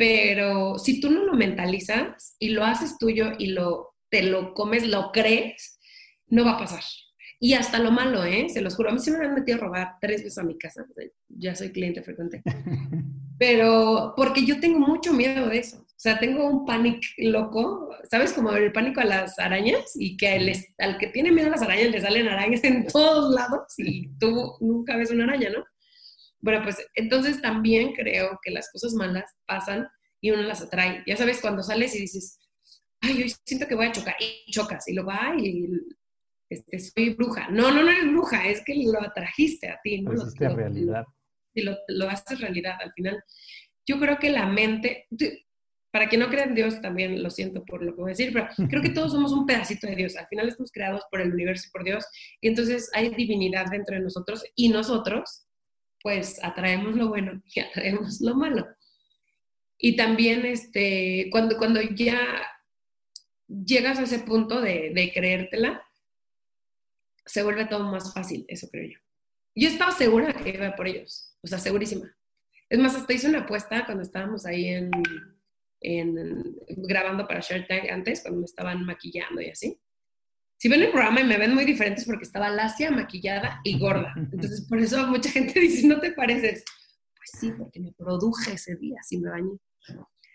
pero 0.00 0.78
si 0.78 0.98
tú 0.98 1.10
no 1.10 1.24
lo 1.26 1.34
mentalizas 1.34 2.34
y 2.38 2.48
lo 2.48 2.64
haces 2.64 2.96
tuyo 2.96 3.32
y 3.38 3.48
lo, 3.48 3.96
te 4.08 4.22
lo 4.22 4.54
comes, 4.54 4.88
lo 4.88 5.12
crees, 5.12 5.78
no 6.28 6.42
va 6.42 6.52
a 6.52 6.58
pasar. 6.58 6.82
Y 7.38 7.52
hasta 7.52 7.78
lo 7.78 7.90
malo, 7.90 8.24
¿eh? 8.24 8.48
Se 8.48 8.62
los 8.62 8.76
juro. 8.76 8.88
A 8.88 8.92
mí 8.94 8.98
se 8.98 9.10
me 9.10 9.22
han 9.22 9.34
metido 9.34 9.58
a 9.58 9.60
robar 9.60 9.88
tres 10.00 10.22
veces 10.22 10.38
a 10.38 10.42
mi 10.42 10.56
casa. 10.56 10.86
Ya 11.28 11.54
soy 11.54 11.70
cliente 11.70 12.02
frecuente. 12.02 12.42
Pero 13.38 14.14
porque 14.16 14.46
yo 14.46 14.58
tengo 14.58 14.78
mucho 14.78 15.12
miedo 15.12 15.50
de 15.50 15.58
eso. 15.58 15.84
sea, 15.98 16.18
tengo 16.18 16.48
un 16.48 16.64
pánico 16.64 17.00
loco, 17.18 17.94
¿sabes? 18.10 18.32
Como 18.32 18.52
el 18.52 18.72
pánico 18.72 19.02
a 19.02 19.04
las 19.04 19.38
arañas 19.38 19.92
y 19.96 20.16
que 20.16 20.28
al 20.78 20.96
que 20.96 21.08
tiene 21.08 21.30
miedo 21.30 21.48
a 21.48 21.50
las 21.50 21.62
arañas 21.62 21.90
le 21.90 22.00
salen 22.00 22.26
arañas 22.26 22.64
en 22.64 22.86
todos 22.86 23.34
lados 23.34 23.74
y 23.76 24.08
tú 24.16 24.54
nunca 24.60 24.96
ves 24.96 25.10
una 25.10 25.24
araña, 25.24 25.50
¿no? 25.50 25.62
Bueno, 26.40 26.62
pues 26.62 26.78
entonces 26.94 27.40
también 27.42 27.92
creo 27.92 28.38
que 28.42 28.50
las 28.50 28.70
cosas 28.72 28.94
malas 28.94 29.30
pasan 29.46 29.88
y 30.20 30.30
uno 30.30 30.42
las 30.42 30.62
atrae. 30.62 31.02
Ya 31.06 31.16
sabes, 31.16 31.40
cuando 31.40 31.62
sales 31.62 31.94
y 31.94 32.00
dices, 32.00 32.38
ay, 33.00 33.22
yo 33.22 33.36
siento 33.44 33.66
que 33.66 33.74
voy 33.74 33.86
a 33.86 33.92
chocar, 33.92 34.14
y 34.18 34.50
chocas, 34.50 34.86
y 34.88 34.94
lo 34.94 35.04
va 35.04 35.34
y 35.38 35.68
este, 36.50 36.78
soy 36.80 37.14
bruja. 37.14 37.48
No, 37.48 37.70
no, 37.70 37.82
no 37.82 37.90
eres 37.90 38.10
bruja, 38.10 38.46
es 38.48 38.62
que 38.64 38.74
lo 38.74 39.00
atrajiste 39.00 39.68
a 39.68 39.80
ti, 39.82 40.02
¿no? 40.02 40.12
Lo 40.12 40.22
hiciste 40.22 40.48
realidad. 40.48 41.04
Y 41.54 41.62
lo, 41.62 41.76
lo 41.88 42.08
haces 42.08 42.40
realidad 42.40 42.74
al 42.80 42.92
final. 42.92 43.22
Yo 43.86 43.98
creo 43.98 44.18
que 44.18 44.30
la 44.30 44.46
mente, 44.46 45.08
para 45.92 46.08
quien 46.08 46.20
no 46.20 46.28
cree 46.28 46.44
en 46.44 46.54
Dios, 46.54 46.80
también 46.80 47.22
lo 47.22 47.30
siento 47.30 47.64
por 47.64 47.82
lo 47.82 47.94
que 47.94 48.00
voy 48.00 48.10
a 48.10 48.16
decir, 48.16 48.32
pero 48.32 48.48
creo 48.68 48.82
que 48.82 48.90
todos 48.90 49.12
somos 49.12 49.32
un 49.32 49.46
pedacito 49.46 49.86
de 49.86 49.96
Dios. 49.96 50.16
Al 50.16 50.26
final 50.26 50.48
estamos 50.48 50.72
creados 50.72 51.02
por 51.10 51.20
el 51.20 51.32
universo 51.32 51.66
y 51.68 51.70
por 51.70 51.84
Dios, 51.84 52.04
y 52.40 52.48
entonces 52.48 52.90
hay 52.94 53.14
divinidad 53.14 53.66
dentro 53.70 53.94
de 53.94 54.02
nosotros, 54.02 54.44
y 54.56 54.68
nosotros, 54.68 55.46
pues, 56.02 56.42
atraemos 56.42 56.94
lo 56.96 57.08
bueno 57.08 57.42
y 57.54 57.60
atraemos 57.60 58.20
lo 58.20 58.34
malo. 58.34 58.66
Y 59.78 59.96
también, 59.96 60.44
este, 60.44 61.28
cuando, 61.30 61.56
cuando 61.56 61.80
ya 61.80 62.20
llegas 63.48 63.98
a 63.98 64.02
ese 64.02 64.20
punto 64.20 64.60
de, 64.60 64.92
de 64.94 65.12
creértela, 65.12 65.82
se 67.24 67.42
vuelve 67.42 67.66
todo 67.66 67.84
más 67.84 68.12
fácil, 68.12 68.44
eso 68.48 68.68
creo 68.70 68.90
yo. 68.90 68.98
Yo 69.54 69.68
estaba 69.68 69.92
segura 69.92 70.32
que 70.32 70.50
iba 70.50 70.74
por 70.74 70.86
ellos, 70.86 71.36
o 71.42 71.46
sea, 71.46 71.58
segurísima. 71.58 72.14
Es 72.68 72.78
más, 72.78 72.94
hasta 72.94 73.12
hice 73.12 73.28
una 73.28 73.40
apuesta 73.40 73.84
cuando 73.84 74.02
estábamos 74.02 74.46
ahí 74.46 74.68
en, 74.68 74.90
en, 75.80 76.56
grabando 76.68 77.26
para 77.26 77.40
Shark 77.40 77.66
Tank 77.66 77.90
antes, 77.90 78.22
cuando 78.22 78.40
me 78.40 78.44
estaban 78.44 78.84
maquillando 78.84 79.40
y 79.40 79.50
así. 79.50 79.80
Si 80.60 80.68
ven 80.68 80.82
el 80.82 80.90
programa 80.90 81.22
y 81.22 81.24
me 81.24 81.38
ven 81.38 81.54
muy 81.54 81.64
diferentes 81.64 82.04
porque 82.04 82.24
estaba 82.24 82.50
lacia, 82.50 82.90
maquillada 82.90 83.62
y 83.64 83.78
gorda. 83.78 84.12
Entonces, 84.14 84.66
por 84.68 84.78
eso 84.78 85.06
mucha 85.06 85.30
gente 85.30 85.58
dice, 85.58 85.86
no 85.86 85.98
te 86.00 86.12
pareces. 86.12 86.64
Pues 87.16 87.30
sí, 87.40 87.50
porque 87.56 87.80
me 87.80 87.92
produje 87.92 88.52
ese 88.52 88.76
día, 88.76 88.98
así 89.00 89.16
me 89.16 89.30
bañé. 89.30 89.56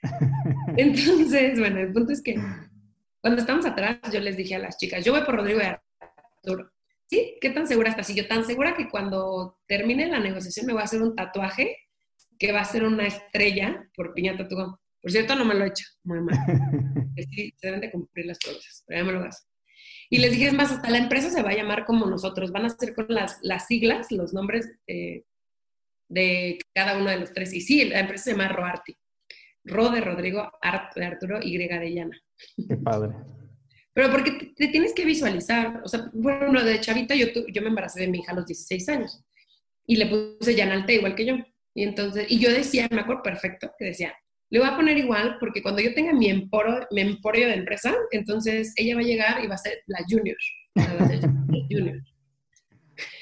Entonces, 0.78 1.60
bueno, 1.60 1.80
el 1.80 1.94
punto 1.94 2.12
es 2.12 2.24
que 2.24 2.42
cuando 3.22 3.40
estamos 3.40 3.68
atrás, 3.68 4.00
yo 4.12 4.20
les 4.20 4.36
dije 4.36 4.56
a 4.56 4.60
las 4.60 4.80
chicas, 4.80 5.06
yo 5.06 5.14
voy 5.14 5.22
por 5.22 5.36
Rodrigo 5.36 5.60
y 5.60 5.66
Arturo. 5.66 6.72
¿Sí? 7.08 7.38
¿Qué 7.40 7.52
tan 7.52 7.68
segura 7.68 7.92
estás? 7.92 8.10
Y 8.10 8.16
yo 8.16 8.28
tan 8.28 8.46
segura 8.46 8.76
que 8.76 8.90
cuando 8.90 9.60
termine 9.68 10.08
la 10.08 10.20
negociación 10.20 10.66
me 10.66 10.74
voy 10.74 10.82
a 10.82 10.86
hacer 10.86 11.04
un 11.04 11.16
tatuaje 11.16 11.78
que 12.40 12.52
va 12.52 12.62
a 12.62 12.66
ser 12.66 12.84
una 12.84 13.06
estrella 13.06 13.88
por 13.96 14.16
piñata 14.16 14.46
tatuado. 14.46 14.82
Por 15.04 15.12
cierto, 15.12 15.36
no 15.36 15.46
me 15.46 15.54
lo 15.54 15.66
he 15.66 15.68
hecho, 15.68 15.86
muy 16.04 16.20
mal. 16.20 16.36
Sí, 17.32 17.54
se 17.58 17.68
deben 17.68 17.82
de 17.82 17.92
cumplir 17.92 18.26
las 18.26 18.40
cosas, 18.40 18.84
pero 18.88 19.00
ya 19.00 19.06
me 19.06 19.14
lo 19.14 19.22
vas. 19.22 19.48
Y 20.10 20.20
les 20.20 20.32
dije, 20.32 20.48
es 20.48 20.54
más, 20.54 20.72
hasta 20.72 20.90
la 20.90 20.98
empresa 20.98 21.30
se 21.30 21.42
va 21.42 21.50
a 21.52 21.56
llamar 21.56 21.86
como 21.86 22.06
nosotros, 22.06 22.52
van 22.52 22.66
a 22.66 22.70
ser 22.70 22.94
con 22.94 23.08
las, 23.10 23.40
las 23.42 23.68
siglas, 23.68 24.12
los 24.12 24.34
nombres 24.34 24.72
eh, 24.88 25.24
de 26.08 26.60
cada 26.74 26.98
uno 26.98 27.10
de 27.10 27.18
los 27.18 27.34
tres. 27.34 27.54
Y 27.54 27.62
sí, 27.62 27.86
la 27.86 28.00
empresa 28.00 28.26
se 28.26 28.32
llama 28.32 28.50
Roarti. 28.50 28.96
Ro 29.64 29.90
de 29.90 30.02
Rodrigo, 30.02 30.52
Art 30.62 30.96
de 30.96 31.06
Arturo, 31.06 31.40
Y 31.42 31.58
de 31.58 31.92
Llana. 31.92 32.22
Qué 32.68 32.78
padre. 32.78 33.16
Pero 33.94 34.12
porque 34.12 34.54
te, 34.56 34.68
tienes 34.68 34.94
que 34.94 35.06
visualizar, 35.06 35.82
o 35.84 35.88
sea, 35.88 36.10
bueno, 36.14 36.64
de 36.64 36.82
chavita 36.82 37.16
yo, 37.16 37.28
yo 37.48 37.62
me 37.62 37.70
embaracé 37.70 38.02
de 38.02 38.08
mi 38.08 38.20
hija 38.20 38.34
a 38.34 38.36
los 38.36 38.46
16 38.46 38.90
años 38.90 39.24
y 39.88 39.96
le 39.96 40.08
puse 40.08 40.54
Yanalte 40.54 40.96
igual 40.96 41.16
que 41.16 41.26
yo. 41.26 41.36
Y 41.74 41.84
entonces, 41.84 42.26
y 42.30 42.40
yo 42.40 42.52
decía, 42.52 42.88
me 42.92 43.02
acuerdo 43.02 43.24
perfecto, 43.24 43.72
que 43.78 43.86
decía, 43.86 44.14
le 44.50 44.60
voy 44.60 44.68
a 44.68 44.76
poner 44.76 44.98
igual 44.98 45.38
porque 45.40 45.62
cuando 45.62 45.82
yo 45.82 45.94
tenga 45.94 46.14
mi 46.14 46.30
emporio, 46.30 46.88
mi 46.92 47.02
emporio 47.02 47.48
de 47.48 47.56
empresa, 47.56 47.96
entonces 48.12 48.74
ella 48.76 48.96
va 48.96 49.02
a 49.02 49.06
llegar 49.06 49.44
y 49.44 49.48
va 49.48 49.56
a 49.56 49.60
ser 49.60 49.80
la 49.88 50.00
junior. 50.08 50.38
Junior. 51.70 52.02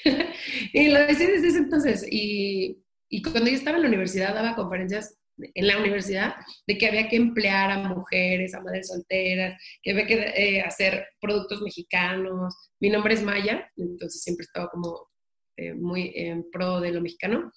y 0.72 0.88
lo 0.88 0.98
decía 1.06 1.28
desde 1.28 1.48
ese 1.48 1.58
entonces. 1.58 2.06
Y, 2.10 2.78
y 3.08 3.22
cuando 3.22 3.48
yo 3.48 3.56
estaba 3.56 3.76
en 3.76 3.84
la 3.84 3.88
universidad 3.88 4.34
daba 4.34 4.54
conferencias 4.54 5.18
en 5.36 5.66
la 5.66 5.78
universidad 5.78 6.34
de 6.66 6.78
que 6.78 6.86
había 6.86 7.08
que 7.08 7.16
emplear 7.16 7.70
a 7.70 7.88
mujeres, 7.88 8.54
a 8.54 8.60
madres 8.60 8.88
solteras, 8.88 9.60
que 9.82 9.90
había 9.90 10.06
que 10.06 10.14
eh, 10.14 10.60
hacer 10.62 11.06
productos 11.20 11.60
mexicanos. 11.62 12.54
Mi 12.80 12.90
nombre 12.90 13.14
es 13.14 13.22
Maya, 13.22 13.68
entonces 13.76 14.22
siempre 14.22 14.44
estaba 14.44 14.68
como 14.68 15.08
eh, 15.56 15.74
muy 15.74 16.12
en 16.14 16.48
pro 16.50 16.80
de 16.80 16.92
lo 16.92 17.00
mexicano. 17.00 17.52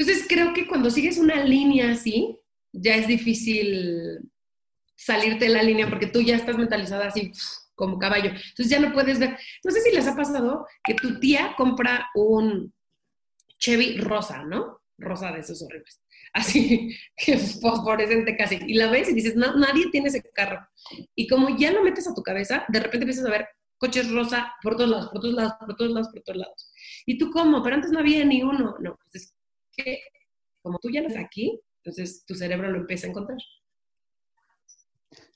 Entonces 0.00 0.24
creo 0.26 0.54
que 0.54 0.66
cuando 0.66 0.90
sigues 0.90 1.18
una 1.18 1.44
línea 1.44 1.92
así, 1.92 2.38
ya 2.72 2.96
es 2.96 3.06
difícil 3.06 4.20
salirte 4.96 5.44
de 5.44 5.50
la 5.50 5.62
línea 5.62 5.90
porque 5.90 6.06
tú 6.06 6.22
ya 6.22 6.36
estás 6.36 6.56
mentalizada 6.56 7.08
así 7.08 7.32
como 7.74 7.98
caballo. 7.98 8.30
Entonces 8.30 8.70
ya 8.70 8.80
no 8.80 8.94
puedes 8.94 9.18
ver. 9.18 9.36
No 9.62 9.70
sé 9.70 9.82
si 9.82 9.94
les 9.94 10.06
ha 10.06 10.16
pasado 10.16 10.66
que 10.82 10.94
tu 10.94 11.20
tía 11.20 11.52
compra 11.54 12.08
un 12.14 12.72
Chevy 13.58 13.98
rosa, 13.98 14.42
¿no? 14.44 14.80
Rosa 14.96 15.32
de 15.32 15.40
esos 15.40 15.62
horribles 15.62 16.00
así 16.32 16.96
que 17.16 17.36
fosforescente 17.36 18.36
casi. 18.38 18.58
Y 18.66 18.74
la 18.74 18.90
ves 18.90 19.10
y 19.10 19.14
dices, 19.14 19.36
nadie 19.36 19.90
tiene 19.90 20.08
ese 20.08 20.22
carro. 20.32 20.66
Y 21.14 21.26
como 21.26 21.58
ya 21.58 21.72
lo 21.72 21.82
metes 21.82 22.08
a 22.08 22.14
tu 22.14 22.22
cabeza, 22.22 22.64
de 22.68 22.80
repente 22.80 23.04
empiezas 23.04 23.26
a 23.26 23.30
ver 23.30 23.48
coches 23.76 24.10
rosa 24.10 24.54
por 24.62 24.76
todos 24.76 24.88
lados, 24.88 25.08
por 25.10 25.20
todos 25.20 25.34
lados, 25.34 25.52
por 25.58 25.76
todos 25.76 25.90
lados, 25.90 26.08
por 26.08 26.22
todos 26.22 26.38
lados. 26.38 26.72
¿Y 27.04 27.18
tú 27.18 27.30
cómo? 27.30 27.62
Pero 27.62 27.76
antes 27.76 27.90
no 27.90 27.98
había 27.98 28.24
ni 28.24 28.42
uno. 28.42 28.76
No, 28.80 28.96
pues 29.02 29.14
es 29.14 29.34
que 29.82 30.00
como 30.62 30.78
tú 30.78 30.90
ya 30.90 31.02
lo 31.02 31.08
aquí, 31.18 31.60
entonces 31.82 32.24
tu 32.26 32.34
cerebro 32.34 32.70
lo 32.70 32.78
empieza 32.78 33.06
a 33.06 33.10
encontrar. 33.10 33.38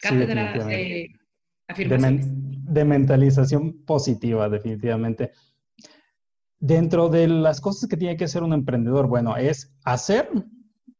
Cátedra 0.01 0.53
de 0.67 1.11
de 1.67 2.85
mentalización 2.85 3.85
positiva, 3.85 4.49
definitivamente. 4.49 5.33
Dentro 6.59 7.09
de 7.09 7.29
las 7.29 7.61
cosas 7.61 7.89
que 7.89 7.97
tiene 7.97 8.17
que 8.17 8.25
hacer 8.25 8.43
un 8.43 8.53
emprendedor, 8.53 9.07
bueno, 9.07 9.37
es 9.37 9.75
hacer 9.85 10.29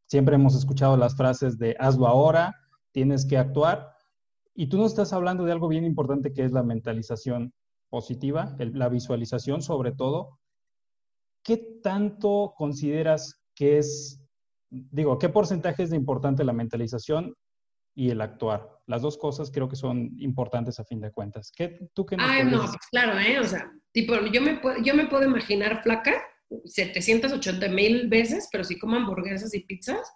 Siempre 0.07 0.35
hemos 0.35 0.55
escuchado 0.55 0.97
las 0.97 1.17
frases 1.17 1.59
de 1.59 1.77
hazlo 1.79 2.07
ahora, 2.07 2.55
tienes 2.93 3.27
que 3.27 3.39
actuar. 3.39 3.95
Y 4.55 4.69
tú 4.69 4.79
nos 4.79 4.93
estás 4.93 5.13
hablando 5.13 5.45
de 5.45 5.53
algo 5.53 5.67
bien 5.67 5.85
importante 5.85 6.33
que 6.33 6.45
es 6.45 6.53
la 6.53 6.63
mentalización 6.63 7.53
positiva, 7.89 8.55
la 8.59 8.89
visualización 8.89 9.63
sobre 9.63 9.93
todo. 9.93 10.39
¿Qué 11.45 11.59
tanto 11.83 12.55
consideras 12.57 13.45
que 13.55 13.79
es, 13.79 14.21
digo, 14.71 15.19
qué 15.19 15.29
porcentaje 15.29 15.83
es 15.83 15.91
de 15.91 15.97
importante 15.97 16.43
la 16.43 16.55
mentalización 16.55 17.37
y 17.95 18.11
el 18.11 18.23
actuar? 18.23 18.69
Las 18.87 19.03
dos 19.03 19.19
cosas 19.19 19.51
creo 19.53 19.69
que 19.69 19.77
son 19.77 20.11
importantes 20.19 20.81
a 20.81 20.85
fin 20.85 21.01
de 21.01 21.13
cuentas. 21.13 21.53
¿Qué, 21.55 21.79
¿Tú 21.93 22.07
qué 22.07 22.17
Ay, 22.19 22.45
no, 22.45 22.63
pues 22.63 22.77
claro, 22.91 23.19
¿eh? 23.19 23.39
O 23.39 23.45
sea, 23.45 23.71
tipo, 23.93 24.15
yo 24.33 24.41
me, 24.41 24.59
yo 24.83 24.95
me 24.95 25.07
puedo 25.07 25.25
imaginar 25.25 25.83
flaca 25.83 26.15
780 26.65 27.69
mil 27.69 28.09
veces, 28.09 28.49
pero 28.51 28.65
si 28.65 28.79
como 28.79 28.97
hamburguesas 28.97 29.55
y 29.55 29.61
pizzas 29.61 30.11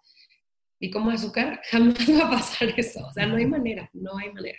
y 0.81 0.91
como 0.91 1.11
azúcar, 1.11 1.61
jamás 1.71 2.09
va 2.09 2.27
a 2.27 2.31
pasar 2.31 2.73
eso. 2.75 3.07
O 3.07 3.13
sea, 3.13 3.27
no 3.27 3.37
hay 3.37 3.47
manera, 3.47 3.91
no 3.93 4.17
hay 4.17 4.33
manera. 4.33 4.59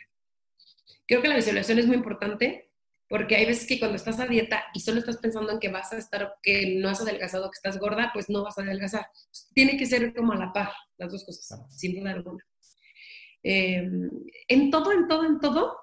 Creo 1.07 1.21
que 1.21 1.27
la 1.27 1.35
visualización 1.35 1.79
es 1.79 1.87
muy 1.87 1.95
importante 1.95 2.68
porque 3.09 3.35
hay 3.35 3.45
veces 3.45 3.67
que 3.67 3.79
cuando 3.79 3.97
estás 3.97 4.19
a 4.19 4.27
dieta 4.27 4.63
y 4.73 4.79
solo 4.79 4.99
estás 4.99 5.17
pensando 5.17 5.51
en 5.51 5.59
que 5.59 5.69
vas 5.69 5.91
a 5.91 5.97
estar, 5.97 6.35
que 6.41 6.77
no 6.77 6.89
has 6.89 7.01
adelgazado, 7.01 7.49
que 7.49 7.57
estás 7.57 7.79
gorda, 7.79 8.11
pues 8.13 8.29
no 8.29 8.43
vas 8.43 8.57
a 8.57 8.61
adelgazar. 8.61 9.07
Tiene 9.53 9.77
que 9.77 9.85
ser 9.85 10.13
como 10.13 10.33
a 10.33 10.37
la 10.37 10.53
par, 10.53 10.71
las 10.97 11.11
dos 11.11 11.25
cosas, 11.25 11.59
sin 11.69 11.99
duda 11.99 12.11
alguna. 12.11 12.45
Em, 13.43 14.09
en 14.47 14.69
todo, 14.69 14.91
en 14.91 15.07
todo, 15.07 15.25
en 15.25 15.39
todo, 15.39 15.75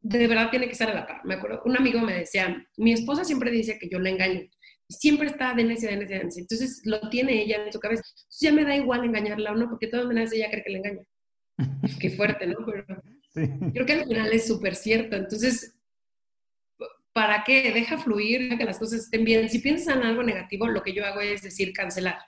de 0.00 0.26
verdad 0.26 0.50
tiene 0.50 0.68
que 0.68 0.74
ser 0.74 0.90
a 0.90 0.94
la 0.94 1.06
par. 1.06 1.24
Me 1.24 1.34
acuerdo, 1.34 1.62
un 1.64 1.76
amigo 1.76 2.00
me 2.00 2.14
decía, 2.14 2.66
mi 2.76 2.92
esposa 2.92 3.24
siempre 3.24 3.50
dice 3.50 3.78
que 3.78 3.88
yo 3.88 3.98
le 3.98 4.10
engaño 4.10 4.42
siempre 4.98 5.28
está 5.28 5.54
de 5.54 5.64
necia, 5.64 5.90
de 5.90 5.96
necia, 5.96 6.18
de 6.18 6.24
necia. 6.24 6.40
Entonces 6.40 6.82
lo 6.84 7.08
tiene 7.08 7.42
ella 7.42 7.64
en 7.64 7.72
su 7.72 7.80
cabeza. 7.80 8.02
Entonces 8.06 8.40
ya 8.40 8.52
me 8.52 8.64
da 8.64 8.76
igual 8.76 9.04
engañarla 9.04 9.52
o 9.52 9.56
no, 9.56 9.68
porque 9.68 9.86
de 9.86 9.92
todas 9.92 10.06
maneras 10.06 10.32
ella 10.32 10.50
cree 10.50 10.64
que 10.64 10.70
le 10.70 10.78
engaña. 10.78 11.02
Qué 12.00 12.10
fuerte, 12.10 12.46
¿no? 12.46 12.58
Pero 12.64 12.84
creo 13.72 13.86
que 13.86 13.92
al 13.92 14.04
final 14.06 14.32
es 14.32 14.46
súper 14.46 14.74
cierto. 14.74 15.16
Entonces, 15.16 15.74
¿para 17.12 17.44
qué? 17.44 17.72
Deja 17.72 17.98
fluir, 17.98 18.42
deja 18.42 18.58
que 18.58 18.64
las 18.64 18.78
cosas 18.78 19.00
estén 19.00 19.24
bien. 19.24 19.48
Si 19.48 19.58
piensas 19.58 19.96
en 19.96 20.02
algo 20.02 20.22
negativo, 20.22 20.66
lo 20.68 20.82
que 20.82 20.92
yo 20.92 21.04
hago 21.04 21.20
es 21.20 21.42
decir 21.42 21.72
cancelar. 21.72 22.18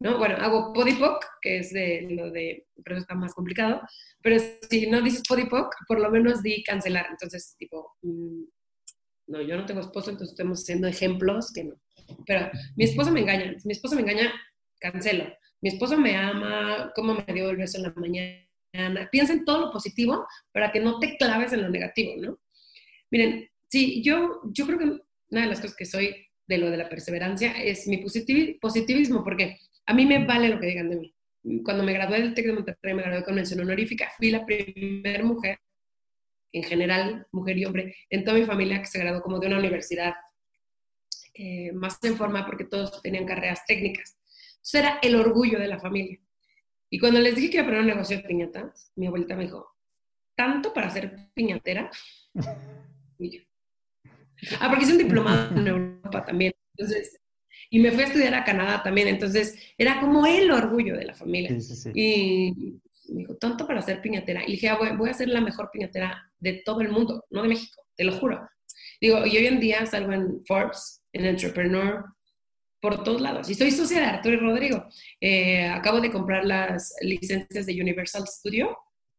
¿no? 0.00 0.18
Bueno, 0.18 0.36
hago 0.36 0.72
podipoc, 0.72 1.24
que 1.40 1.58
es 1.58 1.72
de 1.72 2.06
lo 2.10 2.30
de, 2.30 2.66
pero 2.84 2.98
está 2.98 3.14
más 3.14 3.32
complicado, 3.34 3.80
pero 4.22 4.36
si 4.68 4.86
no 4.86 5.00
dices 5.00 5.22
podipoc, 5.26 5.74
por 5.86 6.00
lo 6.00 6.10
menos 6.10 6.42
di 6.42 6.62
cancelar. 6.62 7.06
Entonces, 7.10 7.56
tipo, 7.58 7.96
mm, 8.02 8.42
no, 9.28 9.42
yo 9.42 9.56
no 9.56 9.66
tengo 9.66 9.80
esposo, 9.80 10.10
entonces 10.10 10.32
estamos 10.32 10.62
haciendo 10.62 10.88
ejemplos 10.88 11.52
que 11.52 11.64
no. 11.64 11.74
Pero 12.26 12.50
mi 12.76 12.84
esposo 12.84 13.10
me 13.10 13.20
engaña, 13.20 13.58
si 13.58 13.66
mi 13.66 13.72
esposo 13.72 13.94
me 13.94 14.02
engaña, 14.02 14.32
cancelo. 14.78 15.26
Mi 15.60 15.70
esposo 15.70 15.96
me 15.96 16.16
ama, 16.16 16.92
cómo 16.94 17.14
me 17.14 17.32
dio 17.32 17.48
el 17.48 17.56
beso 17.56 17.78
en 17.78 17.84
la 17.84 17.94
mañana. 17.96 19.08
Piensa 19.10 19.32
en 19.32 19.44
todo 19.44 19.60
lo 19.66 19.70
positivo 19.70 20.26
para 20.52 20.70
que 20.70 20.80
no 20.80 20.98
te 20.98 21.16
claves 21.16 21.52
en 21.54 21.62
lo 21.62 21.70
negativo, 21.70 22.12
¿no? 22.18 22.38
Miren, 23.10 23.48
sí, 23.74 24.02
yo, 24.04 24.40
yo 24.52 24.66
creo 24.66 24.78
que 24.78 24.84
una 24.84 25.42
de 25.42 25.46
las 25.48 25.60
cosas 25.60 25.76
que 25.76 25.84
soy 25.84 26.14
de 26.46 26.58
lo 26.58 26.70
de 26.70 26.76
la 26.76 26.88
perseverancia 26.88 27.50
es 27.60 27.88
mi 27.88 27.98
positivismo, 27.98 29.24
porque 29.24 29.58
a 29.86 29.92
mí 29.92 30.06
me 30.06 30.24
vale 30.24 30.48
lo 30.48 30.60
que 30.60 30.68
digan 30.68 30.90
de 30.90 30.96
mí. 30.96 31.14
cuando 31.64 31.82
me 31.82 31.92
gradué 31.92 32.20
del 32.20 32.34
TEC 32.34 32.46
de 32.46 32.52
Monterrey, 32.52 32.94
me 32.94 33.02
gradué 33.02 33.24
con 33.24 33.34
mención 33.34 33.60
honorífica, 33.60 34.12
fui 34.16 34.30
la 34.30 34.46
primera 34.46 35.24
mujer, 35.24 35.58
en 36.52 36.62
general, 36.62 37.26
mujer 37.32 37.58
y 37.58 37.64
hombre, 37.64 37.96
en 38.10 38.22
toda 38.22 38.38
mi 38.38 38.44
familia 38.44 38.78
que 38.78 38.86
se 38.86 39.00
graduó 39.00 39.20
como 39.20 39.40
de 39.40 39.48
una 39.48 39.58
universidad 39.58 40.14
eh, 41.34 41.72
más 41.72 41.98
en 42.04 42.16
forma 42.16 42.46
porque 42.46 42.66
todos 42.66 43.02
tenían 43.02 43.26
carreras 43.26 43.66
técnicas. 43.66 44.16
Entonces 44.52 44.80
era 44.82 45.00
el 45.02 45.16
orgullo 45.16 45.58
de 45.58 45.66
la 45.66 45.80
familia. 45.80 46.20
Y 46.90 47.00
cuando 47.00 47.18
les 47.18 47.34
dije 47.34 47.50
que 47.50 47.56
iba 47.56 47.64
a 47.64 47.66
poner 47.66 47.80
un 47.80 47.88
negocio 47.88 48.18
de 48.18 48.22
piñatas, 48.22 48.92
mi 48.94 49.08
abuelita 49.08 49.34
me 49.34 49.44
dijo, 49.44 49.66
¿tanto 50.36 50.72
para 50.72 50.90
ser 50.90 51.32
piñatera? 51.34 51.90
Y 53.16 53.30
yo, 53.30 53.44
ah, 54.60 54.68
porque 54.68 54.84
hice 54.84 54.92
un 54.92 54.98
diplomado 54.98 55.56
en 55.56 55.66
Europa 55.66 56.24
también. 56.24 56.52
Entonces, 56.76 57.20
y 57.70 57.78
me 57.78 57.90
fui 57.90 58.02
a 58.02 58.06
estudiar 58.06 58.34
a 58.34 58.44
Canadá 58.44 58.82
también. 58.82 59.08
Entonces, 59.08 59.56
era 59.78 60.00
como 60.00 60.26
el 60.26 60.50
orgullo 60.50 60.96
de 60.96 61.06
la 61.06 61.14
familia. 61.14 61.56
Y 61.94 62.78
me 63.08 63.20
dijo, 63.20 63.36
¿tanto 63.36 63.66
para 63.66 63.82
ser 63.82 64.00
piñatera? 64.00 64.42
Y 64.46 64.52
dije, 64.52 64.68
ah, 64.68 64.76
voy, 64.78 64.96
voy 64.96 65.10
a 65.10 65.14
ser 65.14 65.28
la 65.28 65.40
mejor 65.40 65.70
piñatera 65.72 66.30
de 66.38 66.62
todo 66.64 66.80
el 66.80 66.90
mundo, 66.90 67.24
no 67.30 67.42
de 67.42 67.48
México, 67.48 67.82
te 67.96 68.04
lo 68.04 68.12
juro. 68.12 68.48
Digo, 69.00 69.26
y 69.26 69.36
hoy 69.36 69.46
en 69.46 69.60
día 69.60 69.84
salgo 69.86 70.12
en 70.12 70.44
Forbes, 70.46 71.02
en 71.12 71.26
Entrepreneur, 71.26 72.04
por 72.80 73.02
todos 73.02 73.20
lados. 73.20 73.48
Y 73.48 73.54
soy 73.54 73.70
socia 73.70 73.98
de 73.98 74.06
Arturo 74.06 74.36
y 74.36 74.38
Rodrigo. 74.38 74.86
Eh, 75.20 75.66
acabo 75.66 76.00
de 76.00 76.12
comprar 76.12 76.44
las 76.44 76.94
licencias 77.00 77.66
de 77.66 77.80
Universal 77.80 78.26
Studio 78.26 78.76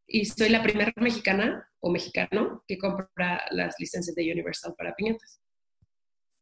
y 0.07 0.25
soy 0.25 0.49
la 0.49 0.63
primera 0.63 0.93
mexicana 0.97 1.67
o 1.79 1.91
mexicano 1.91 2.63
que 2.67 2.77
compra 2.77 3.43
las 3.51 3.75
licencias 3.79 4.15
de 4.15 4.31
Universal 4.31 4.73
para 4.77 4.95
piñatas. 4.95 5.41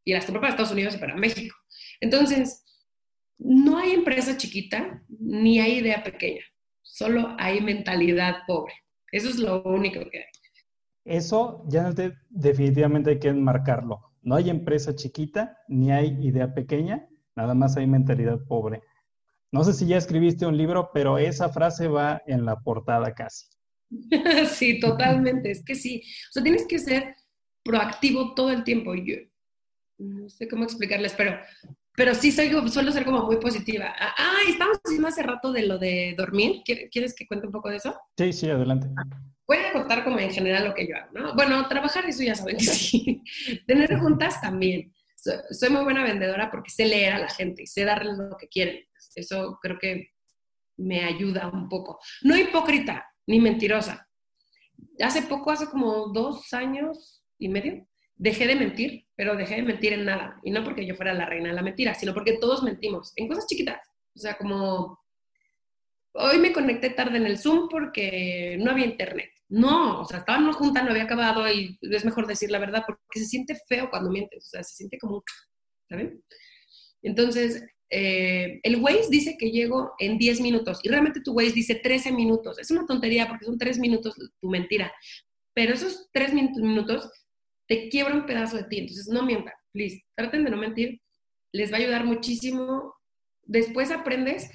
Y 0.05 0.13
las 0.13 0.25
compro 0.25 0.41
para 0.41 0.51
Estados 0.51 0.72
Unidos 0.72 0.96
y 0.96 0.98
para 0.98 1.15
México. 1.15 1.55
Entonces, 2.01 2.63
no 3.38 3.77
hay 3.77 3.91
empresa 3.91 4.38
chiquita 4.38 5.03
ni 5.08 5.60
hay 5.60 5.79
idea 5.79 6.03
pequeña. 6.03 6.43
Solo 6.82 7.36
hay 7.39 7.62
mentalidad 7.62 8.39
pobre. 8.48 8.74
Eso 9.12 9.29
es 9.29 9.38
lo 9.38 9.63
único 9.63 10.00
que 10.10 10.20
hay. 10.20 10.34
Eso 11.05 11.65
ya 11.67 11.93
definitivamente 12.29 13.12
hay 13.12 13.20
que 13.20 13.29
enmarcarlo. 13.29 14.13
No 14.22 14.36
hay 14.36 14.50
empresa 14.50 14.96
chiquita 14.96 15.58
ni 15.67 15.91
hay 15.91 16.17
idea 16.25 16.53
pequeña, 16.53 17.08
nada 17.36 17.53
más 17.53 17.75
hay 17.75 17.88
mentalidad 17.88 18.39
pobre. 18.48 18.82
No 19.53 19.63
sé 19.63 19.74
si 19.74 19.86
ya 19.86 19.98
escribiste 19.98 20.48
un 20.48 20.57
libro, 20.57 20.89
pero 20.91 21.19
esa 21.19 21.48
frase 21.48 21.88
va 21.88 22.24
en 22.25 22.43
la 22.43 22.60
portada 22.60 23.13
casi. 23.13 23.45
sí, 24.51 24.79
totalmente. 24.79 25.51
Es 25.51 25.63
que 25.63 25.75
sí. 25.75 26.01
O 26.29 26.33
sea, 26.33 26.41
tienes 26.41 26.65
que 26.65 26.79
ser 26.79 27.15
proactivo 27.63 28.33
todo 28.33 28.50
el 28.50 28.63
tiempo. 28.63 28.95
Yo 28.95 29.15
no 30.00 30.27
sé 30.27 30.48
cómo 30.48 30.63
explicarles, 30.63 31.13
pero, 31.13 31.38
pero 31.95 32.15
sí 32.15 32.31
soy, 32.31 32.50
suelo 32.67 32.91
ser 32.91 33.05
como 33.05 33.27
muy 33.27 33.38
positiva. 33.38 33.93
Ah, 34.00 34.39
estamos 34.50 34.79
diciendo 34.83 35.07
hace 35.07 35.22
rato 35.22 35.51
de 35.51 35.67
lo 35.67 35.77
de 35.77 36.15
dormir. 36.17 36.63
¿Quieres 36.65 37.13
que 37.13 37.27
cuente 37.27 37.45
un 37.45 37.53
poco 37.53 37.69
de 37.69 37.75
eso? 37.75 37.95
Sí, 38.17 38.33
sí, 38.33 38.50
adelante. 38.50 38.88
Voy 39.48 39.57
a 39.57 39.72
contar 39.72 40.03
como 40.03 40.17
en 40.17 40.31
general 40.31 40.65
lo 40.67 40.74
que 40.74 40.88
yo 40.88 40.95
hago, 40.95 41.12
¿no? 41.13 41.36
Bueno, 41.36 41.67
trabajar, 41.67 42.05
eso 42.10 42.24
ya 42.24 42.33
saben 42.33 42.57
que 42.57 42.63
sí. 42.63 43.22
Tener 43.67 44.00
juntas 44.00 44.41
también 44.41 44.91
soy 45.51 45.69
muy 45.69 45.83
buena 45.83 46.03
vendedora 46.03 46.51
porque 46.51 46.69
sé 46.69 46.86
leer 46.86 47.13
a 47.13 47.19
la 47.19 47.29
gente 47.29 47.63
y 47.63 47.67
sé 47.67 47.86
darles 47.86 48.17
lo 48.17 48.38
que 48.38 48.48
quieren. 48.48 48.79
Eso 49.15 49.60
creo 49.62 49.77
que 49.79 50.10
me 50.77 51.03
ayuda 51.03 51.50
un 51.50 51.70
poco. 51.70 52.00
No 52.22 52.38
hipócrita 52.38 53.05
ni 53.27 53.39
mentirosa. 53.39 54.08
Hace 55.00 55.24
poco, 55.24 55.51
hace 55.51 55.67
como 55.67 56.08
dos 56.08 56.53
años 56.53 57.24
y 57.38 57.50
medio, 57.50 57.88
dejé 58.15 58.48
de 58.48 58.55
mentir, 58.55 59.08
pero 59.15 59.36
dejé 59.36 59.55
de 59.55 59.63
mentir 59.63 59.93
en 59.93 60.05
nada. 60.05 60.39
Y 60.43 60.51
no 60.51 60.63
porque 60.63 60.86
yo 60.86 60.96
fuera 60.96 61.13
la 61.13 61.25
reina 61.25 61.50
de 61.50 61.55
la 61.55 61.62
mentira, 61.62 61.93
sino 61.93 62.13
porque 62.13 62.38
todos 62.38 62.63
mentimos 62.63 63.13
en 63.15 63.27
cosas 63.27 63.48
chiquitas. 63.48 63.79
O 64.15 64.20
sea, 64.20 64.38
como 64.38 65.00
hoy 66.13 66.38
me 66.39 66.53
conecté 66.53 66.91
tarde 66.91 67.17
en 67.17 67.25
el 67.25 67.39
Zoom 67.39 67.70
porque 67.70 68.58
no 68.60 68.72
había 68.72 68.86
internet. 68.86 69.32
No, 69.50 70.01
o 70.01 70.05
sea, 70.05 70.20
estábamos 70.20 70.55
juntas, 70.55 70.84
no 70.84 70.91
había 70.91 71.03
acabado 71.03 71.48
y 71.51 71.77
es 71.82 72.05
mejor 72.05 72.25
decir 72.25 72.50
la 72.50 72.60
verdad 72.60 72.84
porque 72.86 73.20
se 73.20 73.25
siente 73.25 73.55
feo 73.67 73.89
cuando 73.89 74.09
mientes, 74.09 74.46
o 74.46 74.50
sea, 74.50 74.64
se 74.64 74.75
siente 74.75 74.98
como, 74.98 75.24
¿saben? 75.90 76.24
Entonces, 77.03 77.64
eh, 77.94 78.60
el 78.64 78.77
Waze 78.82 79.10
dice 79.10 79.38
que 79.38 79.51
llego 79.51 79.94
en 80.00 80.18
10 80.18 80.42
minutos 80.42 80.79
y 80.84 80.90
realmente 80.90 81.22
tu 81.22 81.34
Waze 81.34 81.53
dice 81.53 81.75
13 81.75 82.12
minutos. 82.12 82.58
Es 82.60 82.72
una 82.72 82.86
tontería 82.86 83.27
porque 83.27 83.46
son 83.46 83.58
3 83.58 83.79
minutos 83.79 84.16
tu 84.40 84.50
mentira, 84.50 84.92
pero 85.53 85.74
esos 85.74 86.10
3 86.12 86.34
minutos 86.34 87.10
te 87.68 87.90
quiebra 87.90 88.16
un 88.16 88.25
pedazo 88.25 88.58
de 88.58 88.64
ti, 88.66 88.79
entonces 88.79 89.08
no 89.08 89.24
mientan, 89.24 89.53
please, 89.72 90.03
traten 90.16 90.44
de 90.44 90.51
no 90.51 90.58
mentir, 90.58 91.01
les 91.51 91.72
va 91.72 91.77
a 91.77 91.79
ayudar 91.79 92.06
muchísimo. 92.06 92.96
Después 93.44 93.92
aprendes 93.92 94.50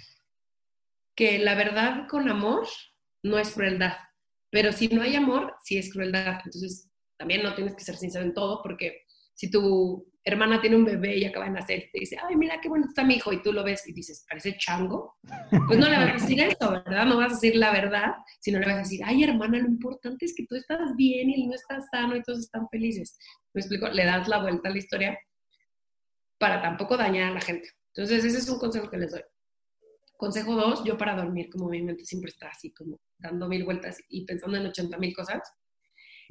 que 1.15 1.39
la 1.39 1.55
verdad 1.55 2.07
con 2.09 2.29
amor 2.29 2.67
no 3.23 3.39
es 3.39 3.51
crueldad 3.51 3.95
pero 4.51 4.73
si 4.73 4.89
no 4.89 5.03
hay 5.03 5.15
amor, 5.15 5.55
sí 5.63 5.79
es 5.79 5.93
crueldad. 5.93 6.41
Entonces, 6.45 6.89
también 7.17 7.43
no 7.43 7.55
tienes 7.55 7.75
que 7.75 7.85
ser 7.85 7.97
sincero 7.97 8.25
en 8.25 8.35
todo, 8.35 8.63
porque 8.63 9.03
si 9.35 9.51
tu 9.51 10.11
hermana 10.29 10.61
tiene 10.61 10.77
un 10.77 10.85
bebé 10.85 11.17
y 11.17 11.25
acaba 11.25 11.47
de 11.47 11.53
nacer 11.53 11.79
y 11.79 11.91
te 11.91 12.01
dice, 12.01 12.17
ay, 12.23 12.37
mira 12.37 12.61
qué 12.61 12.69
bueno 12.69 12.87
está 12.87 13.05
mi 13.05 13.15
hijo, 13.15 13.33
y 13.33 13.43
tú 13.43 13.53
lo 13.53 13.65
ves 13.65 13.87
y 13.89 13.93
dices, 13.93 14.25
parece 14.29 14.57
chango, 14.57 15.17
pues 15.67 15.79
no 15.79 15.89
le 15.89 15.97
vas 15.97 16.11
a 16.11 16.13
decir 16.15 16.41
eso, 16.41 16.71
¿verdad? 16.71 17.07
No 17.07 17.17
vas 17.17 17.33
a 17.33 17.35
decir 17.35 17.57
la 17.57 17.73
verdad, 17.73 18.15
sino 18.41 18.59
le 18.59 18.67
vas 18.67 18.75
a 18.77 18.79
decir, 18.79 19.01
ay, 19.05 19.25
hermana, 19.25 19.59
lo 19.59 19.69
importante 19.69 20.25
es 20.25 20.35
que 20.35 20.47
tú 20.47 20.55
estás 20.57 20.95
bien 20.97 21.31
y 21.31 21.35
él 21.43 21.49
no 21.49 21.55
está 21.55 21.81
sano 21.91 22.17
y 22.17 22.23
todos 22.23 22.41
están 22.41 22.69
felices. 22.69 23.19
¿Me 23.55 23.61
explico? 23.61 23.89
Le 23.89 24.05
das 24.05 24.29
la 24.29 24.41
vuelta 24.41 24.69
a 24.69 24.73
la 24.73 24.79
historia 24.79 25.19
para 26.39 26.63
tampoco 26.63 26.97
dañar 26.97 27.31
a 27.33 27.35
la 27.35 27.41
gente. 27.41 27.71
Entonces, 27.95 28.25
ese 28.25 28.39
es 28.39 28.49
un 28.49 28.59
consejo 28.59 28.89
que 28.89 28.99
les 28.99 29.11
doy. 29.11 29.23
Consejo 30.17 30.55
dos, 30.55 30.85
yo 30.85 30.99
para 30.99 31.15
dormir, 31.15 31.49
como 31.51 31.69
mi 31.69 31.83
mente 31.83 32.05
siempre 32.05 32.31
está 32.31 32.49
así, 32.49 32.73
como 32.73 33.01
dando 33.19 33.49
mil 33.49 33.65
vueltas 33.65 33.99
y 34.09 34.25
pensando 34.25 34.57
en 34.57 34.67
80 34.67 34.99
mil 34.99 35.15
cosas, 35.15 35.41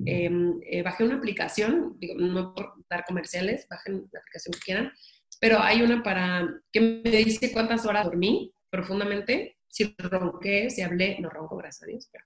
em, 0.05 0.59
eh, 0.63 0.83
bajé 0.83 1.03
una 1.03 1.15
aplicación, 1.15 1.95
digo, 1.99 2.15
no 2.15 2.53
por 2.53 2.73
dar 2.89 3.05
comerciales, 3.05 3.67
bajen 3.69 4.07
la 4.11 4.19
aplicación 4.19 4.53
que 4.53 4.59
quieran, 4.59 4.91
pero 5.39 5.59
hay 5.59 5.81
una 5.81 6.03
para 6.03 6.47
que 6.71 6.81
me 6.81 7.11
dice 7.11 7.51
cuántas 7.51 7.85
horas 7.85 8.05
dormí 8.05 8.53
profundamente, 8.69 9.57
si 9.67 9.95
ronqué, 9.97 10.69
si 10.69 10.81
hablé, 10.81 11.17
no 11.19 11.29
ronco, 11.29 11.57
gracias 11.57 11.83
a 11.83 11.87
Dios, 11.87 12.09
pero 12.11 12.25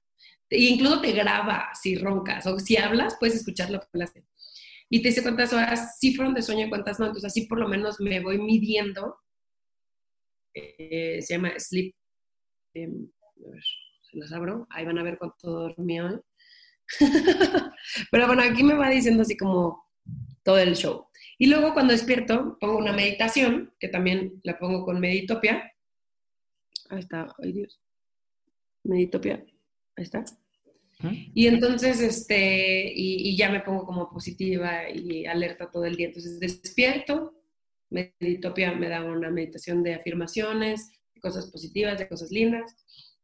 e 0.52 0.64
incluso 0.66 1.00
te 1.00 1.14
graba 1.14 1.70
si 1.74 1.96
roncas 1.96 2.46
o 2.46 2.60
si 2.60 2.76
hablas, 2.76 3.16
puedes 3.20 3.36
escuchar 3.38 3.70
lo 3.70 3.80
que 3.80 3.88
hablaste. 3.94 4.26
Y 4.90 5.02
te 5.02 5.08
dice 5.08 5.24
cuántas 5.24 5.54
horas 5.54 5.98
sí 5.98 6.14
fueron 6.14 6.34
de 6.34 6.42
sueño 6.42 6.66
y 6.66 6.70
cuántas 6.70 7.00
no. 7.00 7.06
Entonces 7.06 7.32
así 7.32 7.46
por 7.46 7.58
lo 7.58 7.70
menos 7.70 8.02
me 8.02 8.20
voy 8.20 8.38
midiendo 8.38 9.16
eh, 10.54 11.22
se 11.22 11.36
llama 11.36 11.58
Sleep. 11.58 11.96
Em, 12.74 13.10
a 13.46 13.50
ver, 13.50 13.64
se 14.02 14.18
las 14.18 14.32
abro. 14.34 14.68
Ahí 14.70 14.86
van 14.86 14.98
a 14.98 15.04
ver 15.04 15.18
cuánto 15.18 15.50
dormí 15.50 16.02
hoy. 16.02 16.20
Pero 18.12 18.28
bueno, 18.28 18.44
aquí 18.44 18.64
me 18.64 18.76
va 18.76 18.90
diciendo 18.90 19.24
así 19.24 19.38
como 19.38 19.86
todo 20.44 20.58
el 20.58 20.76
show. 20.76 21.08
Y 21.38 21.48
luego 21.48 21.74
cuando 21.74 21.94
despierto, 21.94 22.58
pongo 22.60 22.78
una 22.78 22.94
meditación, 22.94 23.74
que 23.80 23.88
también 23.88 24.40
la 24.44 24.60
pongo 24.60 24.86
con 24.86 25.00
Meditopia. 25.00 25.72
Ahí 26.90 27.00
está, 27.00 27.34
ay 27.42 27.52
Dios. 27.52 27.82
Meditopia, 28.84 29.44
ahí 29.96 30.04
está. 30.04 30.24
Y 31.34 31.48
entonces, 31.48 32.00
este, 32.00 32.94
y, 32.94 33.30
y, 33.30 33.36
ya 33.36 33.50
me 33.50 33.62
pongo 33.62 33.88
como 33.88 34.08
positiva 34.12 34.88
y 34.88 35.26
alerta 35.26 35.72
todo 35.72 35.86
el 35.86 35.96
día. 35.96 36.08
Entonces 36.08 36.40
despierto, 36.40 37.42
Meditopia 37.90 38.72
me 38.74 38.88
da 38.88 39.04
una 39.04 39.30
meditación 39.30 39.84
de 39.84 39.96
afirmaciones, 39.96 40.92
de 41.14 41.22
cosas 41.22 41.50
positivas, 41.52 42.00
de 42.00 42.08
cosas 42.08 42.32
lindas. 42.32 42.76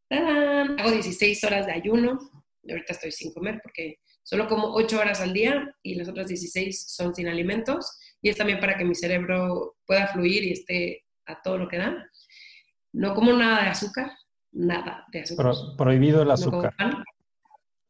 Hago 0.10 0.92
16 0.92 1.44
horas 1.44 1.66
de 1.66 1.74
ayuno. 1.74 2.20
Ahorita 2.70 2.94
estoy 2.94 3.12
sin 3.12 3.34
comer 3.34 3.60
porque 3.64 4.00
solo 4.24 4.48
como 4.48 4.74
8 4.74 5.00
horas 5.00 5.22
al 5.22 5.34
día 5.34 5.76
y 5.82 5.96
las 5.96 6.08
otras 6.08 6.28
16 6.28 6.86
son 6.88 7.16
sin 7.16 7.28
alimentos. 7.28 7.98
Y 8.22 8.30
es 8.30 8.38
también 8.38 8.60
para 8.60 8.78
que 8.78 8.86
mi 8.86 8.96
cerebro 8.96 9.78
pueda 9.86 10.08
fluir 10.08 10.44
y 10.44 10.52
esté 10.52 11.06
a 11.26 11.42
todo 11.42 11.58
lo 11.58 11.68
que 11.68 11.78
da. 11.78 12.10
No 12.94 13.14
como 13.14 13.34
nada 13.34 13.64
de 13.64 13.70
azúcar, 13.70 14.12
nada 14.52 15.06
de 15.12 15.22
azúcar. 15.22 15.54
prohibido 15.78 16.22
el 16.22 16.32
azúcar. 16.32 16.74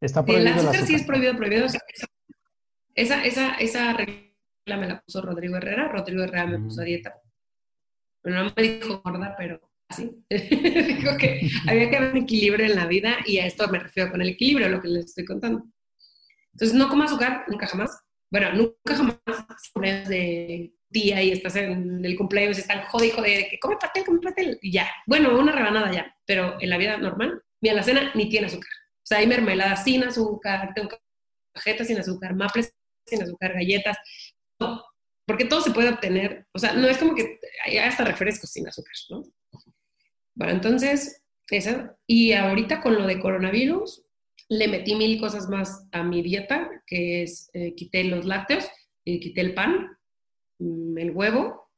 Está 0.02 0.24
prohibido 0.24 0.52
el 0.52 0.58
azúcar, 0.58 0.86
sí 0.86 0.96
es 0.96 1.04
prohibido, 1.04 1.36
prohibido. 1.36 1.66
esa, 2.96 3.24
esa, 3.24 3.56
esa 3.56 3.98
me 4.76 4.88
la 4.88 5.02
puso 5.02 5.22
Rodrigo 5.22 5.56
Herrera, 5.56 5.88
Rodrigo 5.88 6.24
Herrera 6.24 6.48
me 6.48 6.60
puso 6.60 6.82
a 6.82 6.84
dieta. 6.84 7.16
Bueno, 8.24 8.44
no 8.44 8.54
me 8.56 8.64
dijo 8.64 9.02
gorda, 9.02 9.36
pero 9.38 9.67
así. 9.90 10.24
dijo 10.30 11.18
que 11.18 11.50
había 11.68 11.90
que 11.90 11.98
haber 11.98 12.12
un 12.12 12.24
equilibrio 12.24 12.66
en 12.66 12.76
la 12.76 12.88
vida 12.88 13.18
y 13.26 13.40
a 13.40 13.46
esto 13.46 13.68
me 13.70 13.80
refiero 13.80 14.12
con 14.12 14.22
el 14.22 14.30
equilibrio, 14.30 14.70
lo 14.70 14.82
que 14.82 14.88
les 14.88 15.06
estoy 15.06 15.26
contando. 15.26 15.66
Entonces, 16.54 16.78
no 16.78 16.90
como 16.90 17.04
azúcar, 17.04 17.46
nunca 17.48 17.68
jamás. 17.68 17.92
Bueno, 18.32 18.52
nunca 18.54 18.96
jamás 18.96 20.10
de 20.10 20.74
día 20.90 21.22
y 21.22 21.32
estás 21.32 21.56
en 21.56 22.04
el 22.04 22.16
cumpleaños 22.18 22.58
y 22.58 22.62
están 22.62 22.84
jode, 22.84 23.12
jode, 23.12 23.38
de 23.38 23.48
que 23.50 23.60
come 23.60 23.78
pastel, 23.80 24.06
come 24.06 24.20
pastel, 24.20 24.58
y 24.62 24.72
ya. 24.72 24.90
Bueno, 25.06 25.38
una 25.38 25.52
rebanada 25.52 25.92
ya, 25.92 26.16
pero 26.26 26.58
en 26.60 26.70
la 26.70 26.78
vida 26.78 26.98
normal, 26.98 27.44
ni 27.62 27.70
a 27.70 27.74
la 27.74 27.84
cena 27.84 28.12
ni 28.16 28.30
tiene 28.30 28.48
azúcar. 28.48 28.72
O 28.98 29.06
sea, 29.08 29.20
hay 29.20 29.28
mermelada 29.28 29.76
sin 29.76 30.04
azúcar, 30.04 30.74
tengo 30.74 30.90
cajetas 31.54 31.88
sin 31.88 31.98
azúcar, 31.98 32.36
maples 32.36 32.74
sin 33.06 33.22
azúcar, 33.22 33.54
galletas, 33.54 33.98
porque 35.26 35.46
todo 35.46 35.62
se 35.62 35.72
puede 35.72 35.90
obtener, 35.90 36.48
o 36.54 36.60
sea, 36.60 36.74
no 36.74 36.88
es 36.88 36.98
como 36.98 37.16
que 37.16 37.40
hay 37.66 37.78
hasta 37.78 38.04
refrescos 38.04 38.50
sin 38.50 38.68
azúcar, 38.68 38.94
¿no? 39.10 39.24
Bueno, 40.38 40.54
entonces 40.54 41.24
esa. 41.50 41.98
Y 42.06 42.34
ahorita 42.34 42.80
con 42.80 42.96
lo 42.96 43.08
de 43.08 43.20
coronavirus, 43.20 44.04
le 44.50 44.68
metí 44.68 44.96
mil 44.96 45.20
cosas 45.20 45.50
más 45.50 45.88
a 45.92 46.04
mi 46.04 46.22
dieta, 46.22 46.70
que 46.86 47.24
es, 47.24 47.50
eh, 47.54 47.74
quité 47.76 48.04
los 48.04 48.26
lácteos 48.26 48.70
y 49.04 49.20
quité 49.20 49.42
el 49.42 49.54
pan, 49.54 49.98
mm, 50.60 50.98
el 50.98 51.12
huevo, 51.12 51.70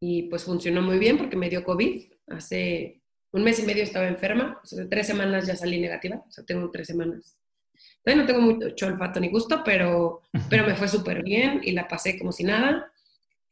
y 0.00 0.24
pues 0.24 0.44
funcionó 0.44 0.82
muy 0.82 0.98
bien 0.98 1.18
porque 1.18 1.36
me 1.36 1.50
dio 1.50 1.62
COVID. 1.62 2.04
Hace 2.28 3.02
un 3.32 3.44
mes 3.44 3.58
y 3.60 3.66
medio 3.66 3.82
estaba 3.82 4.08
enferma, 4.08 4.60
o 4.62 4.66
sea, 4.66 4.88
tres 4.88 5.06
semanas 5.06 5.46
ya 5.46 5.56
salí 5.56 5.78
negativa, 5.78 6.24
o 6.26 6.30
sea, 6.30 6.44
tengo 6.44 6.70
tres 6.70 6.86
semanas. 6.86 7.36
No 8.06 8.24
tengo 8.24 8.40
mucho 8.40 8.86
olfato 8.86 9.20
ni 9.20 9.28
gusto, 9.28 9.62
pero, 9.64 10.22
pero 10.48 10.64
me 10.64 10.74
fue 10.76 10.88
súper 10.88 11.22
bien 11.22 11.60
y 11.62 11.72
la 11.72 11.86
pasé 11.86 12.18
como 12.18 12.32
si 12.32 12.44
nada. 12.44 12.90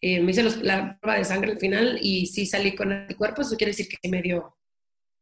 Eh, 0.07 0.21
me 0.21 0.33
hice 0.33 0.43
la 0.63 0.99
prueba 1.01 1.19
de 1.19 1.25
sangre 1.25 1.53
al 1.53 1.59
final 1.59 1.99
y 2.03 2.27
sí 2.27 2.45
salí 2.45 2.75
con 2.75 2.93
anticuerpos, 2.93 3.47
eso 3.47 3.57
quiere 3.57 3.71
decir 3.71 3.89
que 3.89 4.07
me 4.11 4.21
dio 4.21 4.55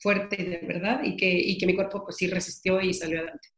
fuerte 0.01 0.37
de 0.37 0.67
verdad 0.67 1.05
y 1.05 1.15
que, 1.15 1.31
y 1.31 1.57
que 1.57 1.67
mi 1.67 1.77
cuerpo 1.77 2.03
pues 2.03 2.17
sí 2.17 2.27
resistió 2.27 2.81
y 2.81 2.93
salió 2.93 3.19
adelante. 3.19 3.49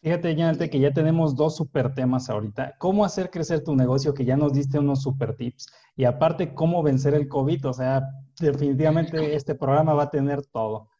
Fíjate, 0.00 0.36
Yanate, 0.36 0.70
que 0.70 0.78
ya 0.78 0.92
tenemos 0.92 1.34
dos 1.34 1.56
super 1.56 1.92
temas 1.94 2.30
ahorita. 2.30 2.76
¿Cómo 2.78 3.04
hacer 3.04 3.28
crecer 3.30 3.64
tu 3.64 3.74
negocio? 3.74 4.14
Que 4.14 4.24
ya 4.24 4.36
nos 4.36 4.52
diste 4.52 4.78
unos 4.78 5.02
super 5.02 5.34
tips. 5.34 5.66
Y 5.96 6.04
aparte, 6.04 6.54
¿cómo 6.54 6.80
vencer 6.80 7.14
el 7.14 7.26
COVID? 7.26 7.66
O 7.66 7.72
sea, 7.72 8.04
definitivamente 8.38 9.16
este 9.34 9.56
programa 9.56 9.94
va 9.94 10.04
a 10.04 10.10
tener 10.10 10.46
todo. 10.46 10.90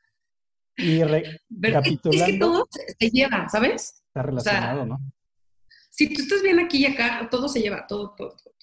Y 0.77 1.05
recapitulando... 1.05 2.25
Es 2.27 2.33
que 2.33 2.39
todo 2.39 2.69
se 2.99 3.11
lleva, 3.11 3.49
¿sabes? 3.49 4.03
Está 4.09 4.23
relacionado, 4.23 4.87
¿no? 4.87 4.99
Si 5.91 6.13
tú 6.13 6.21
estás 6.21 6.43
bien 6.43 6.59
aquí 6.59 6.79
y 6.79 6.87
acá, 6.87 7.29
todo 7.31 7.49
se 7.49 7.61
lleva, 7.61 7.87
todo, 7.87 8.13
todo, 8.17 8.31
todo. 8.31 8.57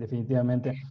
Definitivamente. 0.00 0.82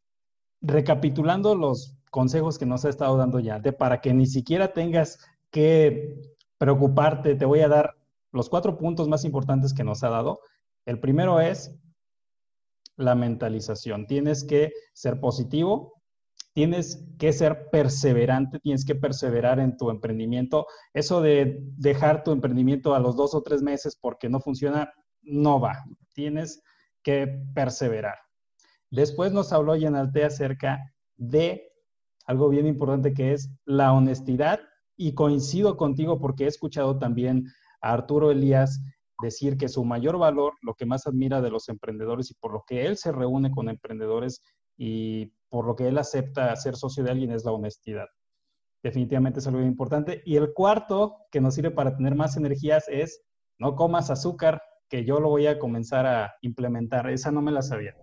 Recapitulando 0.62 1.56
los 1.56 1.96
consejos 2.12 2.60
que 2.60 2.68
nos 2.68 2.86
ha 2.86 2.90
estado 2.90 3.18
dando 3.18 3.40
ya, 3.40 3.60
de 3.60 3.74
para 3.74 4.02
que 4.02 4.14
ni 4.14 4.28
siquiera 4.28 4.72
tengas 4.72 5.18
que 5.50 6.22
preocuparte, 6.60 7.34
te 7.34 7.46
voy 7.46 7.62
a 7.62 7.68
dar 7.68 7.96
los 8.32 8.50
cuatro 8.50 8.78
puntos 8.78 9.08
más 9.08 9.26
importantes 9.26 9.74
que 9.74 9.84
nos 9.84 10.04
ha 10.04 10.10
dado. 10.10 10.42
El 10.86 11.00
primero 11.00 11.42
es 11.42 11.76
la 12.98 13.16
mentalización. 13.16 14.06
Tienes 14.06 14.44
que 14.44 14.74
ser 14.94 15.20
positivo, 15.20 15.94
tienes 16.54 17.04
que 17.18 17.34
ser 17.34 17.70
perseverante, 17.72 18.60
tienes 18.60 18.86
que 18.86 18.94
perseverar 18.94 19.60
en 19.60 19.76
tu 19.76 19.90
emprendimiento. 19.90 20.68
Eso 20.94 21.20
de 21.22 21.64
dejar 21.78 22.24
tu 22.24 22.32
emprendimiento 22.32 22.94
a 22.94 23.00
los 23.00 23.16
dos 23.16 23.34
o 23.34 23.42
tres 23.42 23.64
meses 23.64 23.98
porque 24.00 24.30
no 24.30 24.40
funciona, 24.40 24.94
no 25.24 25.60
va. 25.60 25.84
Tienes 26.14 26.62
que 27.02 27.42
perseverar. 27.56 28.29
Después 28.92 29.32
nos 29.32 29.54
habló 29.54 29.76
Yenalte 29.76 30.24
acerca 30.26 30.94
de 31.18 31.72
algo 32.26 32.50
bien 32.50 32.68
importante 32.68 33.14
que 33.14 33.34
es 33.34 33.50
la 33.66 33.94
honestidad 33.94 34.60
y 34.96 35.14
coincido 35.14 35.78
contigo 35.78 36.20
porque 36.20 36.46
he 36.46 36.48
escuchado 36.48 36.98
también 36.98 37.46
a 37.82 37.94
Arturo 37.94 38.32
Elías 38.32 38.82
decir 39.22 39.58
que 39.58 39.68
su 39.68 39.84
mayor 39.84 40.18
valor, 40.18 40.54
lo 40.62 40.74
que 40.76 40.86
más 40.86 41.08
admira 41.08 41.42
de 41.42 41.52
los 41.52 41.70
emprendedores 41.70 42.32
y 42.32 42.36
por 42.36 42.54
lo 42.54 42.64
que 42.68 42.86
él 42.86 42.98
se 42.98 43.12
reúne 43.12 43.52
con 43.52 43.70
emprendedores 43.70 44.42
y 44.78 45.34
por 45.50 45.66
lo 45.66 45.76
que 45.76 45.88
él 45.88 45.98
acepta 45.98 46.56
ser 46.56 46.76
socio 46.76 47.04
de 47.04 47.12
alguien 47.12 47.32
es 47.32 47.44
la 47.44 47.52
honestidad. 47.52 48.08
Definitivamente 48.82 49.40
es 49.40 49.48
algo 49.48 49.62
importante. 49.62 50.22
Y 50.26 50.38
el 50.38 50.54
cuarto 50.54 51.18
que 51.32 51.42
nos 51.42 51.56
sirve 51.56 51.72
para 51.72 51.96
tener 51.96 52.16
más 52.16 52.38
energías 52.38 52.86
es 52.88 53.22
no 53.58 53.76
comas 53.76 54.10
azúcar, 54.10 54.62
que 54.88 55.04
yo 55.04 55.20
lo 55.20 55.30
voy 55.30 55.48
a 55.48 55.60
comenzar 55.60 56.06
a 56.06 56.34
implementar. 56.42 57.10
Esa 57.10 57.32
no 57.32 57.42
me 57.42 57.52
la 57.52 57.62
sabía. 57.62 57.94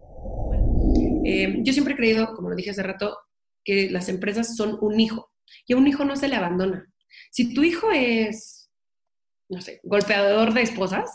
Eh, 1.29 1.57
yo 1.63 1.73
siempre 1.73 1.95
he 1.95 1.97
creído, 1.97 2.35
como 2.35 2.51
lo 2.51 2.57
dije 2.57 2.71
hace 2.71 2.83
rato, 2.83 3.19
que 3.65 3.91
las 3.91 4.09
empresas 4.09 4.57
son 4.57 4.79
un 4.81 5.01
hijo 5.01 5.33
y 5.67 5.73
a 5.73 5.77
un 5.77 5.87
hijo 5.87 6.05
no 6.05 6.15
se 6.15 6.29
le 6.29 6.37
abandona. 6.37 6.87
Si 7.31 7.53
tu 7.53 7.65
hijo 7.65 7.91
es, 7.91 8.71
no 9.49 9.61
sé, 9.61 9.81
golpeador 9.83 10.55
de 10.55 10.63
esposas, 10.63 11.11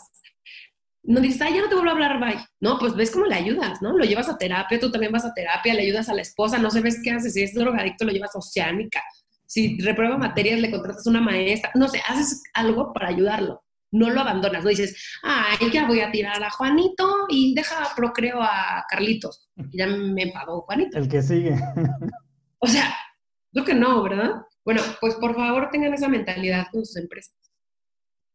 no 1.04 1.20
dices, 1.20 1.40
ay, 1.40 1.54
ya 1.54 1.62
no 1.62 1.68
te 1.68 1.74
vuelvo 1.74 1.90
a 1.90 1.94
hablar, 1.94 2.20
bye. 2.20 2.44
No, 2.60 2.78
pues 2.78 2.94
ves 2.94 3.10
cómo 3.10 3.26
le 3.26 3.34
ayudas, 3.34 3.80
¿no? 3.80 3.96
Lo 3.96 4.04
llevas 4.04 4.28
a 4.28 4.36
terapia, 4.36 4.78
tú 4.78 4.90
también 4.90 5.12
vas 5.12 5.24
a 5.24 5.34
terapia, 5.34 5.74
le 5.74 5.82
ayudas 5.82 6.08
a 6.08 6.14
la 6.14 6.22
esposa, 6.22 6.58
no 6.58 6.70
sabes 6.70 7.00
qué 7.02 7.10
haces. 7.10 7.32
Si 7.32 7.42
es 7.42 7.54
drogadicto, 7.54 8.04
lo 8.04 8.12
llevas 8.12 8.36
a 8.36 8.38
oceánica. 8.38 9.02
Si 9.46 9.78
reprueba 9.80 10.16
materias, 10.18 10.60
le 10.60 10.70
contratas 10.70 11.06
una 11.06 11.20
maestra. 11.20 11.70
No 11.74 11.88
sé, 11.88 12.00
haces 12.06 12.42
algo 12.54 12.92
para 12.92 13.08
ayudarlo 13.08 13.62
no 13.92 14.10
lo 14.10 14.20
abandonas, 14.20 14.64
no 14.64 14.70
dices, 14.70 15.18
ay, 15.22 15.70
ya 15.70 15.86
voy 15.86 16.00
a 16.00 16.10
tirar 16.10 16.42
a 16.42 16.50
Juanito 16.50 17.26
y 17.28 17.54
deja 17.54 17.94
procreo 17.94 18.42
a 18.42 18.84
Carlitos. 18.88 19.50
ya 19.72 19.86
me 19.86 20.32
pagó 20.32 20.62
Juanito. 20.62 20.98
El 20.98 21.08
que 21.08 21.22
sigue. 21.22 21.54
o 22.58 22.66
sea, 22.66 22.94
creo 23.52 23.64
que 23.64 23.74
no, 23.74 24.02
¿verdad? 24.02 24.42
Bueno, 24.64 24.80
pues 25.00 25.14
por 25.16 25.34
favor 25.34 25.68
tengan 25.70 25.94
esa 25.94 26.08
mentalidad 26.08 26.66
con 26.72 26.84
sus 26.84 26.96
empresas. 26.96 27.36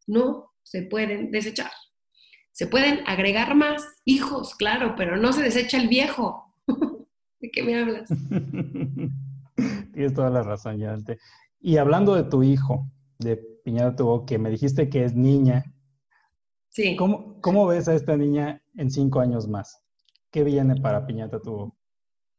No 0.06 0.52
se 0.62 0.82
pueden 0.82 1.30
desechar. 1.30 1.70
Se 2.52 2.66
pueden 2.66 3.00
agregar 3.06 3.54
más 3.54 3.84
hijos, 4.04 4.54
claro, 4.54 4.94
pero 4.96 5.16
no 5.16 5.32
se 5.32 5.42
desecha 5.42 5.80
el 5.80 5.88
viejo. 5.88 6.54
¿De 7.40 7.50
qué 7.50 7.62
me 7.62 7.80
hablas? 7.80 8.08
Tienes 9.92 10.14
toda 10.14 10.30
la 10.30 10.42
razón, 10.42 10.78
Yanate. 10.78 11.18
Y 11.60 11.76
hablando 11.76 12.14
de 12.14 12.24
tu 12.24 12.42
hijo, 12.42 12.90
de 13.18 13.40
Piñata 13.68 13.96
Tubo, 13.96 14.24
que 14.24 14.38
me 14.38 14.48
dijiste 14.48 14.88
que 14.88 15.04
es 15.04 15.14
niña. 15.14 15.62
Sí. 16.70 16.96
¿Cómo, 16.96 17.38
¿Cómo, 17.42 17.66
ves 17.66 17.86
a 17.86 17.94
esta 17.94 18.16
niña 18.16 18.62
en 18.78 18.90
cinco 18.90 19.20
años 19.20 19.46
más? 19.46 19.84
¿Qué 20.30 20.42
viene 20.42 20.80
para 20.80 21.06
Piñata 21.06 21.38
Tubo? 21.38 21.76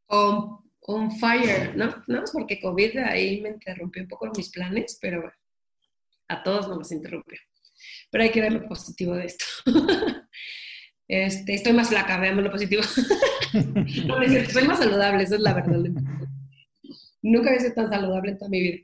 On, 0.08 1.10
fire, 1.20 1.76
¿no? 1.76 2.02
No, 2.08 2.24
es 2.24 2.32
porque 2.32 2.60
COVID 2.60 2.98
ahí 2.98 3.40
me 3.42 3.50
interrumpió 3.50 4.02
un 4.02 4.08
poco 4.08 4.28
mis 4.36 4.50
planes, 4.50 4.98
pero 5.00 5.32
a 6.26 6.42
todos 6.42 6.66
nos 6.66 6.78
los 6.78 6.90
interrumpió. 6.90 7.38
Pero 8.10 8.24
hay 8.24 8.32
que 8.32 8.40
ver 8.40 8.52
lo 8.52 8.66
positivo 8.66 9.14
de 9.14 9.26
esto. 9.26 9.44
Este, 11.12 11.54
estoy 11.54 11.72
más 11.72 11.88
flaca, 11.88 12.20
veamos 12.20 12.44
lo 12.44 12.52
positivo. 12.52 12.82
no, 14.06 14.22
es 14.22 14.52
soy 14.52 14.64
más 14.68 14.78
saludable, 14.78 15.24
eso 15.24 15.34
es 15.34 15.40
la 15.40 15.54
verdad. 15.54 15.90
Nunca 17.20 17.48
había 17.48 17.62
sido 17.62 17.74
tan 17.74 17.90
saludable 17.90 18.30
en 18.30 18.38
toda 18.38 18.48
mi 18.48 18.60
vida. 18.60 18.78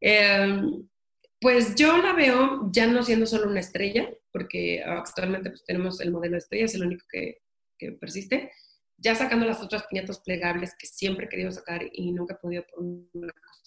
Eh, 0.00 0.62
pues 1.42 1.74
yo 1.74 1.96
la 1.98 2.12
veo 2.12 2.70
ya 2.70 2.86
no 2.86 3.02
siendo 3.02 3.26
solo 3.26 3.50
una 3.50 3.60
estrella, 3.60 4.08
porque 4.32 4.82
actualmente 4.82 5.50
pues, 5.50 5.64
tenemos 5.64 6.00
el 6.00 6.12
modelo 6.12 6.32
de 6.32 6.38
estrella, 6.38 6.64
es 6.64 6.74
el 6.76 6.86
único 6.86 7.04
que, 7.10 7.42
persiste, 8.00 8.52
ya 8.96 9.16
sacando 9.16 9.44
las 9.44 9.60
otras 9.60 9.84
piñatas 9.88 10.20
plegables 10.20 10.76
que 10.78 10.86
siempre 10.86 11.28
he 11.30 11.50
sacar 11.50 11.82
y 11.92 12.12
nunca 12.12 12.34
he 12.34 12.36
podido 12.36 12.64
poner 12.72 13.08
una 13.12 13.32
cosa 13.32 13.62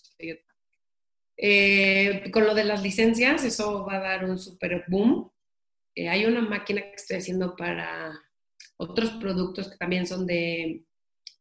eh, 1.38 2.31
con 2.31 2.45
lo 2.45 2.55
de 2.55 2.63
las 2.63 2.81
licencias, 2.81 3.43
eso 3.43 3.85
va 3.85 3.97
a 3.97 3.99
dar 3.99 4.23
un 4.23 4.39
super 4.39 4.85
boom. 4.88 5.29
Eh, 5.93 6.07
hay 6.07 6.25
una 6.25 6.39
máquina 6.39 6.81
que 6.81 6.95
estoy 6.95 7.17
haciendo 7.17 7.57
para 7.57 8.17
otros 8.77 9.11
productos 9.11 9.69
que 9.69 9.77
también 9.77 10.07
son 10.07 10.25
de 10.25 10.85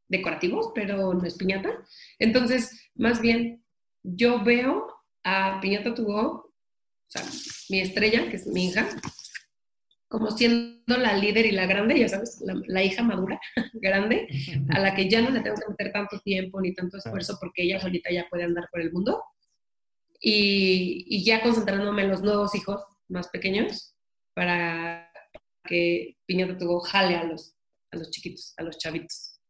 decorativos, 0.09 0.73
pero 0.75 1.15
no 1.15 1.25
es 1.25 1.37
piñata. 1.37 1.71
Entonces, 2.19 2.91
más 2.97 3.21
bien, 3.21 3.65
yo 4.03 4.43
veo 4.43 4.94
a 5.25 5.59
Piñata 5.61 5.91
o 5.91 6.53
sea, 7.07 7.23
mi 7.71 7.81
estrella, 7.81 8.29
que 8.29 8.37
es 8.37 8.47
mi 8.47 8.67
hija, 8.67 8.89
como 10.09 10.31
siendo 10.31 10.97
la 10.97 11.17
líder 11.17 11.47
y 11.47 11.53
la 11.53 11.67
grande, 11.67 11.99
ya 11.99 12.09
sabes, 12.09 12.43
la, 12.67 12.85
hija 12.85 13.03
madura, 13.03 13.41
grande, 13.75 14.29
a 14.71 14.79
la 14.79 14.95
que 14.95 15.09
ya 15.09 15.21
no 15.21 15.31
le 15.31 15.41
tengo 15.41 15.57
que 15.57 15.71
meter 15.71 15.93
tanto 15.93 16.21
tiempo 16.21 16.61
ni 16.61 16.75
tanto 16.75 16.99
esfuerzo 16.99 17.37
porque 17.41 17.63
ella 17.63 17.81
solita 17.81 18.13
ya 18.13 18.27
puede 18.31 18.45
andar 18.45 18.69
por 18.71 18.81
el 18.81 18.93
mundo. 18.93 19.23
Y, 20.21 21.05
y 21.09 21.25
ya 21.25 21.43
concentrándome 21.43 22.03
en 22.03 22.11
los 22.11 22.23
nuevos 22.23 22.55
hijos 22.55 22.81
más 23.09 23.29
pequeños 23.29 23.95
para 24.35 25.11
que 25.65 26.17
Piñata 26.27 26.59
Tuvo 26.59 26.81
jale 26.81 27.17
a 27.17 27.25
los, 27.25 27.57
a 27.91 27.97
los 27.97 28.11
chiquitos, 28.11 28.55
a 28.57 28.63
los 28.63 28.79
chavitos. 28.79 29.41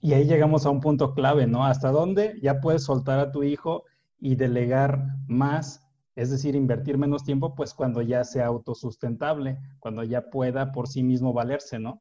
Y 0.00 0.14
ahí 0.14 0.24
llegamos 0.24 0.66
a 0.66 0.70
un 0.70 0.80
punto 0.80 1.14
clave, 1.14 1.46
¿no? 1.46 1.64
¿Hasta 1.64 1.90
dónde 1.90 2.38
ya 2.42 2.60
puedes 2.60 2.84
soltar 2.84 3.18
a 3.18 3.30
tu 3.30 3.42
hijo 3.42 3.84
y 4.22 4.36
delegar 4.36 5.04
más, 5.26 5.84
es 6.14 6.30
decir, 6.30 6.54
invertir 6.54 6.96
menos 6.96 7.24
tiempo, 7.24 7.56
pues 7.56 7.74
cuando 7.74 8.02
ya 8.02 8.22
sea 8.22 8.46
autosustentable, 8.46 9.58
cuando 9.80 10.04
ya 10.04 10.30
pueda 10.30 10.70
por 10.70 10.86
sí 10.86 11.02
mismo 11.02 11.32
valerse, 11.32 11.80
¿no? 11.80 12.00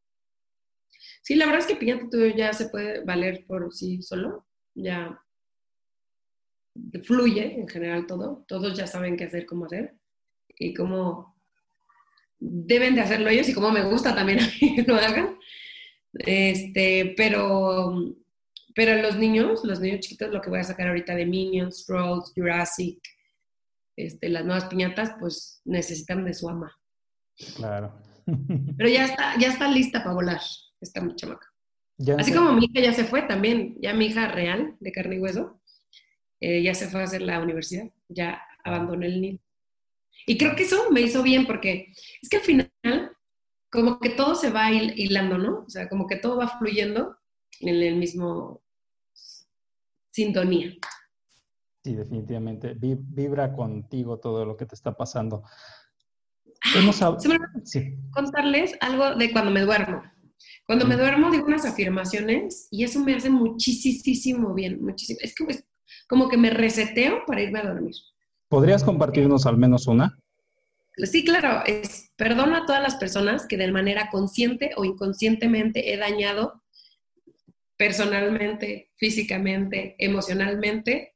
Sí, 1.23 1.33
la 1.35 1.47
verdad 1.47 1.61
es 1.61 1.65
que 1.65 1.75
Piñata 1.75 2.07
tú 2.11 2.19
ya 2.27 2.53
se 2.53 2.69
puede 2.69 3.03
valer 3.03 3.43
por 3.47 3.73
sí 3.73 4.03
solo, 4.03 4.45
ya 4.75 5.19
fluye 7.03 7.59
en 7.59 7.67
general 7.67 8.05
todo, 8.05 8.45
todos 8.47 8.77
ya 8.77 8.85
saben 8.85 9.17
qué 9.17 9.23
hacer, 9.23 9.47
cómo 9.47 9.65
hacer 9.65 9.95
y 10.47 10.75
cómo 10.75 11.35
deben 12.37 12.93
de 12.93 13.01
hacerlo 13.01 13.29
ellos 13.29 13.49
y 13.49 13.53
cómo 13.55 13.71
me 13.71 13.83
gusta 13.83 14.13
también 14.13 14.39
que 14.59 14.83
lo 14.87 14.95
hagan. 14.95 15.39
Este, 16.13 17.15
pero 17.17 18.15
pero 18.75 19.01
los 19.01 19.17
niños, 19.17 19.63
los 19.63 19.79
niños 19.79 20.01
chiquitos, 20.01 20.31
lo 20.31 20.41
que 20.41 20.49
voy 20.49 20.59
a 20.59 20.63
sacar 20.63 20.87
ahorita 20.87 21.15
de 21.15 21.25
Minions, 21.25 21.85
Trolls, 21.85 22.31
Jurassic, 22.35 22.99
este, 23.95 24.29
las 24.29 24.45
nuevas 24.45 24.65
piñatas, 24.65 25.11
pues 25.19 25.61
necesitan 25.65 26.25
de 26.25 26.33
su 26.33 26.49
ama. 26.49 26.75
Claro. 27.55 27.93
Pero 28.77 28.89
ya 28.89 29.05
está, 29.05 29.37
ya 29.39 29.49
está 29.49 29.67
lista 29.67 30.03
para 30.03 30.15
volar 30.15 30.41
esta 30.79 31.01
chamaca. 31.15 31.47
Así 32.17 32.33
como 32.33 32.53
mi 32.53 32.65
hija 32.65 32.81
ya 32.81 32.93
se 32.93 33.03
fue 33.03 33.23
también, 33.23 33.75
ya 33.79 33.93
mi 33.93 34.07
hija 34.07 34.27
real, 34.27 34.75
de 34.79 34.91
carne 34.91 35.17
y 35.17 35.19
hueso, 35.19 35.61
eh, 36.39 36.63
ya 36.63 36.73
se 36.73 36.87
fue 36.87 37.01
a 37.01 37.03
hacer 37.03 37.21
la 37.21 37.39
universidad, 37.39 37.85
ya 38.09 38.41
abandonó 38.63 39.05
el 39.05 39.21
nido. 39.21 39.39
Y 40.25 40.37
creo 40.37 40.55
que 40.55 40.63
eso 40.63 40.89
me 40.91 41.01
hizo 41.01 41.21
bien 41.23 41.45
porque 41.45 41.93
es 42.21 42.29
que 42.29 42.37
al 42.37 42.43
final 42.43 42.71
como 43.71 43.99
que 43.99 44.09
todo 44.09 44.35
se 44.35 44.49
va 44.49 44.71
hilando, 44.71 45.37
¿no? 45.37 45.63
O 45.65 45.69
sea, 45.69 45.87
como 45.87 46.05
que 46.07 46.17
todo 46.17 46.37
va 46.37 46.57
fluyendo 46.59 47.17
en 47.59 47.75
el 47.75 47.95
mismo 47.95 48.61
sintonía. 50.11 50.73
Sí, 51.83 51.95
definitivamente. 51.95 52.75
Vibra 52.75 53.53
contigo 53.53 54.19
todo 54.19 54.45
lo 54.45 54.55
que 54.55 54.65
te 54.65 54.75
está 54.75 54.95
pasando. 54.95 55.43
sí. 57.63 57.97
contarles 58.11 58.75
algo 58.81 59.15
de 59.15 59.31
cuando 59.31 59.51
me 59.51 59.61
duermo. 59.61 60.03
Cuando 60.65 60.85
me 60.85 60.95
duermo 60.95 61.31
digo 61.31 61.45
unas 61.45 61.65
afirmaciones 61.65 62.67
y 62.71 62.83
eso 62.83 62.99
me 62.99 63.15
hace 63.15 63.29
muchísimo 63.29 64.53
bien, 64.53 64.83
muchísimo. 64.83 65.19
Es 65.21 65.35
que 65.35 65.45
como 66.07 66.29
que 66.29 66.37
me 66.37 66.49
reseteo 66.49 67.25
para 67.25 67.41
irme 67.41 67.59
a 67.59 67.63
dormir. 67.63 67.95
¿Podrías 68.47 68.83
compartirnos 68.83 69.45
al 69.45 69.57
menos 69.57 69.87
una? 69.87 70.17
Sí, 70.97 71.23
claro, 71.23 71.63
es 71.65 72.11
perdona 72.15 72.59
a 72.59 72.65
todas 72.65 72.81
las 72.81 72.95
personas 72.95 73.47
que 73.47 73.57
de 73.57 73.71
manera 73.71 74.09
consciente 74.11 74.71
o 74.75 74.85
inconscientemente 74.85 75.93
he 75.93 75.97
dañado 75.97 76.60
personalmente, 77.81 78.91
físicamente, 78.95 79.95
emocionalmente. 79.97 81.15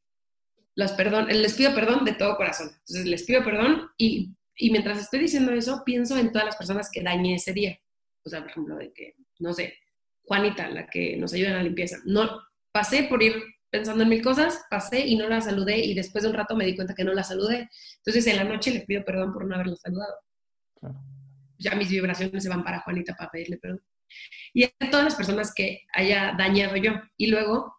Los 0.74 0.94
perdón, 0.94 1.28
les 1.28 1.54
pido 1.54 1.76
perdón 1.76 2.04
de 2.06 2.14
todo 2.14 2.38
corazón. 2.38 2.70
Entonces 2.72 3.06
les 3.06 3.22
pido 3.22 3.44
perdón 3.44 3.92
y, 4.00 4.36
y 4.58 4.72
mientras 4.72 5.00
estoy 5.00 5.20
diciendo 5.20 5.52
eso, 5.52 5.84
pienso 5.86 6.18
en 6.18 6.32
todas 6.32 6.48
las 6.48 6.56
personas 6.56 6.90
que 6.92 7.04
dañé 7.04 7.36
ese 7.36 7.54
día. 7.54 7.80
O 8.24 8.30
sea, 8.32 8.42
por 8.42 8.50
ejemplo, 8.50 8.78
de 8.78 8.92
que, 8.94 9.14
no 9.38 9.54
sé, 9.54 9.76
Juanita, 10.24 10.68
la 10.72 10.88
que 10.88 11.16
nos 11.18 11.34
ayuda 11.34 11.50
en 11.50 11.58
la 11.58 11.62
limpieza. 11.62 12.00
No, 12.04 12.42
pasé 12.72 13.04
por 13.04 13.22
ir 13.22 13.36
pensando 13.70 14.02
en 14.02 14.10
mil 14.10 14.24
cosas, 14.24 14.64
pasé 14.68 15.06
y 15.06 15.18
no 15.18 15.30
la 15.30 15.42
saludé 15.42 15.78
y 15.86 15.94
después 15.94 16.24
de 16.24 16.32
un 16.32 16.36
rato 16.36 16.56
me 16.56 16.66
di 16.66 16.76
cuenta 16.76 16.96
que 16.96 17.04
no 17.04 17.14
la 17.14 17.24
saludé. 17.24 17.70
Entonces 17.98 18.26
en 18.26 18.38
la 18.38 18.44
noche 18.44 18.72
le 18.72 18.82
pido 18.82 19.06
perdón 19.06 19.34
por 19.34 19.46
no 19.46 19.54
haberla 19.54 19.76
saludado. 19.76 20.16
Ya 21.60 21.76
mis 21.76 21.92
vibraciones 21.92 22.42
se 22.42 22.50
van 22.50 22.64
para 22.64 22.80
Juanita 22.80 23.14
para 23.16 23.30
pedirle 23.30 23.58
perdón. 23.58 23.84
Y 24.54 24.64
a 24.64 24.72
todas 24.90 25.04
las 25.04 25.16
personas 25.16 25.54
que 25.54 25.86
haya 25.94 26.34
dañado 26.38 26.76
yo. 26.78 26.94
Y 27.18 27.28
luego 27.28 27.76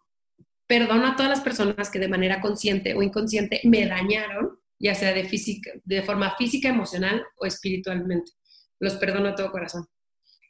perdono 0.67 1.07
a 1.07 1.15
todas 1.15 1.29
las 1.29 1.41
personas 1.41 1.89
que 1.89 1.99
de 1.99 2.07
manera 2.07 2.41
consciente 2.41 2.93
o 2.93 3.01
inconsciente 3.01 3.61
me 3.63 3.85
dañaron, 3.85 4.59
ya 4.79 4.93
sea 4.93 5.13
de, 5.13 5.23
física, 5.23 5.71
de 5.83 6.03
forma 6.03 6.35
física, 6.35 6.69
emocional 6.69 7.25
o 7.37 7.45
espiritualmente. 7.45 8.31
Los 8.79 8.95
perdono 8.95 9.29
a 9.29 9.35
todo 9.35 9.51
corazón. 9.51 9.85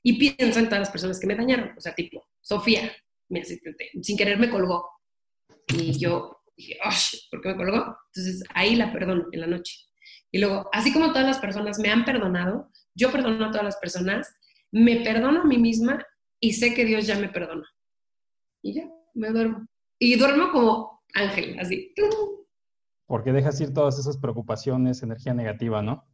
Y 0.04 0.18
pienso 0.18 0.60
en 0.60 0.66
todas 0.66 0.80
las 0.80 0.90
personas 0.90 1.20
que 1.20 1.28
me 1.28 1.36
dañaron. 1.36 1.74
O 1.78 1.82
sea, 1.82 1.94
tipo, 1.94 2.28
Sofía, 2.42 2.92
sin 4.02 4.18
querer 4.18 4.38
me 4.40 4.50
colgó 4.50 4.98
y 5.68 5.98
yo 6.00 6.44
dije, 6.56 6.78
¿por 7.30 7.42
qué 7.42 7.50
me 7.50 7.58
colgó? 7.58 7.98
Entonces 8.14 8.44
ahí 8.54 8.76
la 8.76 8.92
perdono 8.92 9.26
en 9.32 9.42
la 9.42 9.48
noche. 9.48 9.76
Y 10.32 10.40
luego, 10.40 10.70
así 10.74 10.92
como 10.92 11.10
todas 11.10 11.28
las 11.28 11.40
personas 11.40 11.80
me 11.80 11.90
han 11.90 12.06
perdonado, 12.06 12.72
yo 12.94 13.12
perdono 13.12 13.46
a 13.46 13.52
todas 13.52 13.64
las 13.64 13.78
personas, 13.78 14.34
me 14.78 14.98
perdono 14.98 15.42
a 15.42 15.46
mí 15.46 15.58
misma 15.58 16.06
y 16.40 16.54
sé 16.54 16.74
que 16.74 16.86
Dios 16.86 17.08
ya 17.08 17.18
me 17.18 17.30
perdona. 17.30 17.68
Y 18.62 18.74
ya, 18.74 18.90
me 19.14 19.30
duermo. 19.30 19.68
Y 20.00 20.16
duermo 20.16 20.52
como 20.52 21.02
ángel, 21.14 21.60
así. 21.60 21.94
Porque 23.08 23.32
dejas 23.32 23.60
ir 23.62 23.74
todas 23.74 23.98
esas 23.98 24.18
preocupaciones, 24.18 25.02
energía 25.02 25.34
negativa, 25.34 25.82
¿no? 25.82 26.06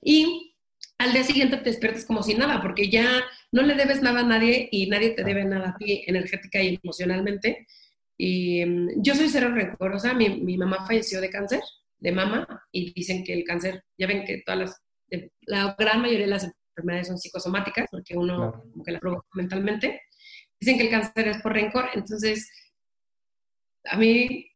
Y 0.00 0.56
al 0.98 1.12
día 1.12 1.24
siguiente 1.24 1.58
te 1.58 1.64
despiertas 1.64 2.06
como 2.06 2.22
si 2.22 2.34
nada, 2.34 2.62
porque 2.62 2.88
ya 2.88 3.22
no 3.52 3.62
le 3.62 3.74
debes 3.74 4.00
nada 4.00 4.20
a 4.20 4.26
nadie 4.26 4.68
y 4.72 4.88
nadie 4.88 5.10
te 5.10 5.24
debe 5.24 5.44
nada 5.44 5.70
a 5.70 5.76
ti 5.76 6.04
energética 6.06 6.62
y 6.62 6.78
emocionalmente. 6.82 7.66
Y 8.16 8.64
mm, 8.64 9.02
yo 9.02 9.14
soy 9.14 9.28
cero 9.28 9.50
rencorosa, 9.54 10.14
mi, 10.14 10.40
mi, 10.40 10.56
mamá 10.56 10.86
falleció 10.86 11.20
de 11.20 11.28
cáncer, 11.28 11.60
de 11.98 12.12
mama, 12.12 12.64
y 12.72 12.94
dicen 12.94 13.22
que 13.24 13.34
el 13.34 13.44
cáncer, 13.44 13.84
ya 13.98 14.06
ven 14.06 14.24
que 14.24 14.42
todas 14.46 14.60
las, 14.60 14.82
la 15.42 15.76
gran 15.78 16.00
mayoría 16.00 16.24
de 16.24 16.30
las 16.30 16.50
enfermedades 16.76 17.08
son 17.08 17.18
psicosomáticas, 17.18 17.86
porque 17.90 18.16
uno 18.16 18.62
como 18.72 18.84
que 18.84 18.92
la 18.92 19.00
provoca 19.00 19.26
mentalmente. 19.34 20.02
Dicen 20.60 20.78
que 20.78 20.84
el 20.84 20.90
cáncer 20.90 21.28
es 21.28 21.42
por 21.42 21.52
rencor, 21.52 21.86
entonces 21.94 22.50
a 23.84 23.96
mí 23.96 24.46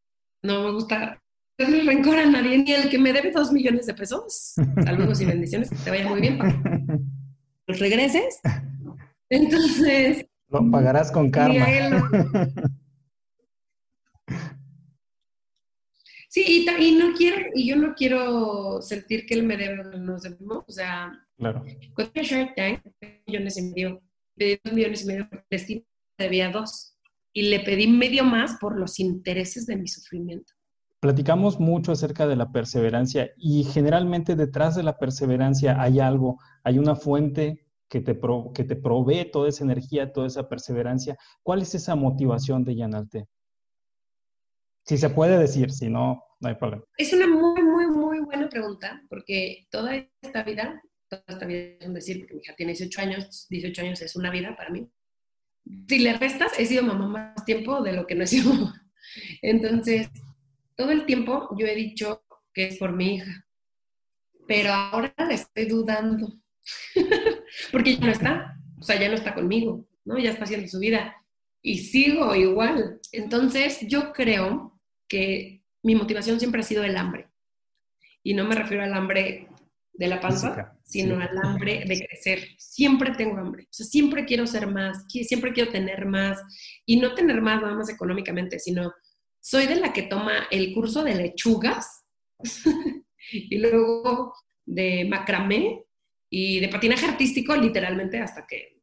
no 0.43 0.63
me 0.63 0.71
gusta 0.71 1.21
el 1.57 1.85
rencor 1.85 2.17
a 2.17 2.25
nadie, 2.25 2.57
ni 2.57 2.71
el 2.71 2.89
que 2.89 2.97
me 2.97 3.13
debe 3.13 3.31
dos 3.31 3.51
millones 3.51 3.85
de 3.85 3.93
pesos. 3.93 4.53
Saludos 4.83 5.21
y 5.21 5.25
bendiciones, 5.25 5.69
que 5.69 5.75
te 5.77 5.89
vaya 5.89 6.07
muy 6.07 6.21
bien. 6.21 6.39
Los 7.67 7.79
regreses. 7.79 8.39
Entonces. 9.29 10.25
Lo 10.49 10.69
pagarás 10.69 11.11
con 11.11 11.31
karma. 11.31 11.65
Sí, 16.31 16.65
y, 16.79 16.95
no 16.95 17.13
quiero, 17.13 17.49
y 17.53 17.67
yo 17.67 17.75
no 17.75 17.93
quiero 17.93 18.81
sentir 18.81 19.25
que 19.25 19.33
él 19.33 19.43
me 19.43 19.57
debe, 19.57 19.83
nos 19.97 20.21
debemos, 20.21 20.63
o 20.65 20.71
sea, 20.71 21.11
claro. 21.35 21.61
cuando 21.93 22.21
Shark 22.23 22.55
Tank, 22.55 22.79
millones 23.27 23.57
y 23.57 23.63
medio, 23.63 24.01
pedí 24.37 24.57
dos 24.63 24.73
millones 24.73 25.03
y 25.03 25.07
medio 25.07 25.29
por 25.29 25.45
destino, 25.51 25.81
debía 26.17 26.49
dos, 26.49 26.95
y 27.33 27.49
le 27.49 27.59
pedí 27.59 27.85
medio 27.87 28.23
más 28.23 28.55
por 28.61 28.79
los 28.79 28.97
intereses 29.01 29.65
de 29.65 29.75
mi 29.75 29.89
sufrimiento. 29.89 30.53
Platicamos 31.01 31.59
mucho 31.59 31.91
acerca 31.91 32.25
de 32.25 32.37
la 32.37 32.53
perseverancia 32.53 33.31
y 33.35 33.65
generalmente 33.65 34.37
detrás 34.37 34.77
de 34.77 34.83
la 34.83 34.97
perseverancia 34.97 35.81
hay 35.81 35.99
algo, 35.99 36.39
hay 36.63 36.79
una 36.79 36.95
fuente 36.95 37.67
que 37.89 37.99
te, 37.99 38.17
que 38.53 38.63
te 38.63 38.77
provee 38.77 39.29
toda 39.29 39.49
esa 39.49 39.65
energía, 39.65 40.13
toda 40.13 40.27
esa 40.27 40.47
perseverancia. 40.47 41.17
¿Cuál 41.43 41.61
es 41.61 41.75
esa 41.75 41.95
motivación 41.95 42.63
de 42.63 42.77
Yanalte? 42.77 43.27
Si 44.85 44.97
se 44.97 45.09
puede 45.09 45.37
decir, 45.37 45.71
si 45.71 45.89
no, 45.89 46.23
no 46.39 46.49
hay 46.49 46.55
problema. 46.55 46.83
Es 46.97 47.13
una 47.13 47.27
muy, 47.27 47.61
muy, 47.61 47.87
muy 47.87 48.19
buena 48.19 48.49
pregunta, 48.49 49.01
porque 49.09 49.67
toda 49.69 49.95
esta 50.21 50.43
vida, 50.43 50.81
toda 51.07 51.23
esta 51.27 51.45
vida 51.45 51.77
es 51.79 51.87
un 51.87 51.93
decir, 51.93 52.19
porque 52.19 52.33
mi 52.33 52.41
hija 52.41 52.55
tiene 52.55 52.71
18 52.73 53.01
años, 53.01 53.47
18 53.49 53.81
años 53.81 54.01
es 54.01 54.15
una 54.15 54.31
vida 54.31 54.55
para 54.55 54.69
mí. 54.69 54.89
Si 55.87 55.99
le 55.99 56.17
restas, 56.17 56.53
he 56.57 56.65
sido 56.65 56.83
mamá 56.83 57.07
más 57.07 57.45
tiempo 57.45 57.81
de 57.81 57.93
lo 57.93 58.07
que 58.07 58.15
no 58.15 58.23
he 58.23 58.27
sido 58.27 58.53
mamá. 58.53 58.89
Entonces, 59.41 60.09
todo 60.75 60.91
el 60.91 61.05
tiempo 61.05 61.55
yo 61.57 61.67
he 61.67 61.75
dicho 61.75 62.23
que 62.53 62.67
es 62.67 62.77
por 62.77 62.91
mi 62.91 63.15
hija, 63.15 63.45
pero 64.47 64.73
ahora 64.73 65.13
estoy 65.29 65.65
dudando, 65.65 66.33
porque 67.71 67.97
ya 67.97 68.05
no 68.05 68.11
está, 68.11 68.57
o 68.79 68.83
sea, 68.83 68.99
ya 68.99 69.09
no 69.09 69.15
está 69.15 69.35
conmigo, 69.35 69.87
¿no? 70.05 70.17
Ya 70.17 70.31
está 70.31 70.45
haciendo 70.45 70.67
su 70.67 70.79
vida 70.79 71.15
y 71.61 71.77
sigo 71.77 72.33
igual. 72.35 72.99
Entonces, 73.11 73.79
yo 73.87 74.11
creo 74.11 74.70
que 75.11 75.61
mi 75.83 75.93
motivación 75.93 76.39
siempre 76.39 76.61
ha 76.61 76.63
sido 76.63 76.85
el 76.85 76.95
hambre. 76.95 77.27
Y 78.23 78.33
no 78.33 78.45
me 78.45 78.55
refiero 78.55 78.81
al 78.81 78.93
hambre 78.93 79.49
de 79.91 80.07
la 80.07 80.21
panza, 80.21 80.79
sino 80.85 81.19
al 81.19 81.37
hambre 81.43 81.83
de 81.85 82.07
crecer. 82.07 82.47
Siempre 82.57 83.11
tengo 83.17 83.37
hambre. 83.37 83.63
O 83.63 83.73
sea, 83.73 83.85
siempre 83.85 84.23
quiero 84.23 84.47
ser 84.47 84.67
más, 84.67 85.03
siempre 85.09 85.51
quiero 85.51 85.69
tener 85.69 86.05
más. 86.05 86.41
Y 86.85 86.95
no 86.95 87.13
tener 87.13 87.41
más 87.41 87.61
nada 87.61 87.75
más 87.75 87.89
económicamente, 87.89 88.57
sino 88.57 88.93
soy 89.41 89.67
de 89.67 89.75
la 89.75 89.91
que 89.91 90.03
toma 90.03 90.47
el 90.49 90.73
curso 90.73 91.03
de 91.03 91.15
lechugas 91.15 92.05
y 93.33 93.57
luego 93.57 94.33
de 94.65 95.05
macramé 95.09 95.83
y 96.29 96.61
de 96.61 96.69
patinaje 96.69 97.05
artístico 97.05 97.53
literalmente 97.57 98.19
hasta 98.19 98.47
que 98.47 98.79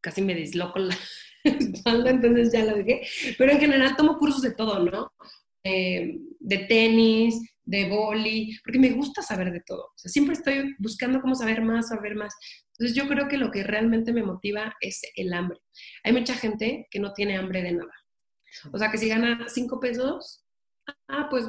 casi 0.00 0.22
me 0.22 0.34
disloco 0.34 0.80
la 0.80 0.96
espalda, 1.44 2.10
entonces 2.10 2.52
ya 2.52 2.64
lo 2.64 2.76
dejé. 2.76 3.02
Pero 3.38 3.52
en 3.52 3.60
general 3.60 3.96
tomo 3.96 4.18
cursos 4.18 4.42
de 4.42 4.52
todo, 4.52 4.78
¿no? 4.78 5.12
de 5.64 6.58
tenis, 6.68 7.40
de 7.64 7.88
boli, 7.88 8.58
porque 8.64 8.78
me 8.78 8.90
gusta 8.90 9.22
saber 9.22 9.52
de 9.52 9.62
todo. 9.64 9.84
O 9.84 9.92
sea, 9.96 10.10
siempre 10.10 10.34
estoy 10.34 10.74
buscando 10.78 11.20
cómo 11.20 11.34
saber 11.34 11.62
más, 11.62 11.88
saber 11.88 12.14
más. 12.16 12.34
Entonces 12.72 12.96
yo 12.96 13.08
creo 13.08 13.28
que 13.28 13.36
lo 13.36 13.50
que 13.50 13.62
realmente 13.62 14.12
me 14.12 14.22
motiva 14.22 14.74
es 14.80 15.00
el 15.14 15.32
hambre. 15.32 15.60
Hay 16.04 16.12
mucha 16.12 16.34
gente 16.34 16.88
que 16.90 16.98
no 16.98 17.12
tiene 17.12 17.36
hambre 17.36 17.62
de 17.62 17.72
nada. 17.72 17.92
O 18.72 18.78
sea, 18.78 18.90
que 18.90 18.98
si 18.98 19.08
gana 19.08 19.46
cinco 19.48 19.80
pesos, 19.80 20.44
ah, 21.08 21.28
pues 21.30 21.46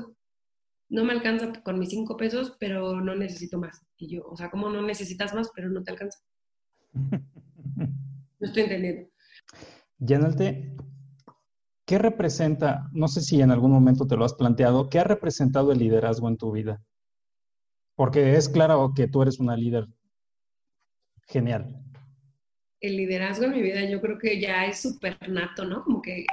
no 0.90 1.04
me 1.04 1.14
alcanza 1.14 1.52
con 1.64 1.80
mis 1.80 1.90
cinco 1.90 2.16
pesos, 2.18 2.56
pero 2.60 3.02
no 3.02 3.16
necesito 3.16 3.58
más. 3.58 3.82
Y 3.98 4.16
yo, 4.16 4.26
o 4.28 4.38
sea, 4.38 4.52
¿cómo 4.52 4.70
no 4.70 4.82
necesitas 4.82 5.34
más, 5.34 5.50
pero 5.56 5.70
no 5.70 5.84
te 5.84 5.92
alcanza? 5.92 6.20
No 8.40 8.48
estoy 8.48 8.64
entendiendo. 8.64 9.13
Yanalte, 10.06 10.76
¿qué 11.86 11.98
representa, 11.98 12.90
no 12.92 13.08
sé 13.08 13.22
si 13.22 13.42
en 13.42 13.52
algún 13.52 13.72
momento 13.72 14.06
te 14.06 14.16
lo 14.16 14.26
has 14.26 14.34
planteado, 14.34 14.90
qué 14.90 15.00
ha 15.00 15.04
representado 15.04 15.72
el 15.72 15.80
liderazgo 15.80 16.28
en 16.28 16.38
tu 16.38 16.52
vida? 16.52 16.84
Porque 17.96 18.36
es 18.36 18.50
claro 18.50 18.94
que 18.96 19.08
tú 19.08 19.22
eres 19.22 19.40
una 19.40 19.56
líder 19.56 19.88
genial 21.28 21.84
el 22.84 22.98
liderazgo 22.98 23.46
en 23.46 23.52
mi 23.52 23.62
vida 23.62 23.84
yo 23.86 24.02
creo 24.02 24.20
que 24.20 24.42
ya 24.42 24.66
es 24.66 24.82
súper 24.82 25.18
nato, 25.30 25.64
¿no? 25.64 25.86
Como 25.86 26.02
que 26.02 26.26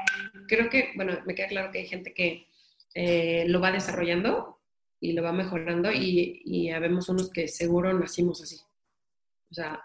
creo 0.48 0.68
que, 0.68 0.90
bueno, 0.96 1.16
me 1.24 1.36
queda 1.36 1.46
claro 1.46 1.70
que 1.70 1.78
hay 1.78 1.86
gente 1.86 2.12
que 2.12 2.48
eh, 2.94 3.44
lo 3.46 3.60
va 3.60 3.70
desarrollando 3.70 4.58
y 4.98 5.12
lo 5.12 5.22
va 5.22 5.32
mejorando 5.32 5.92
y, 5.92 6.42
y 6.44 6.70
habemos 6.70 7.08
unos 7.08 7.30
que 7.30 7.46
seguro 7.46 7.96
nacimos 7.96 8.42
así. 8.42 8.56
O 9.48 9.54
sea, 9.54 9.80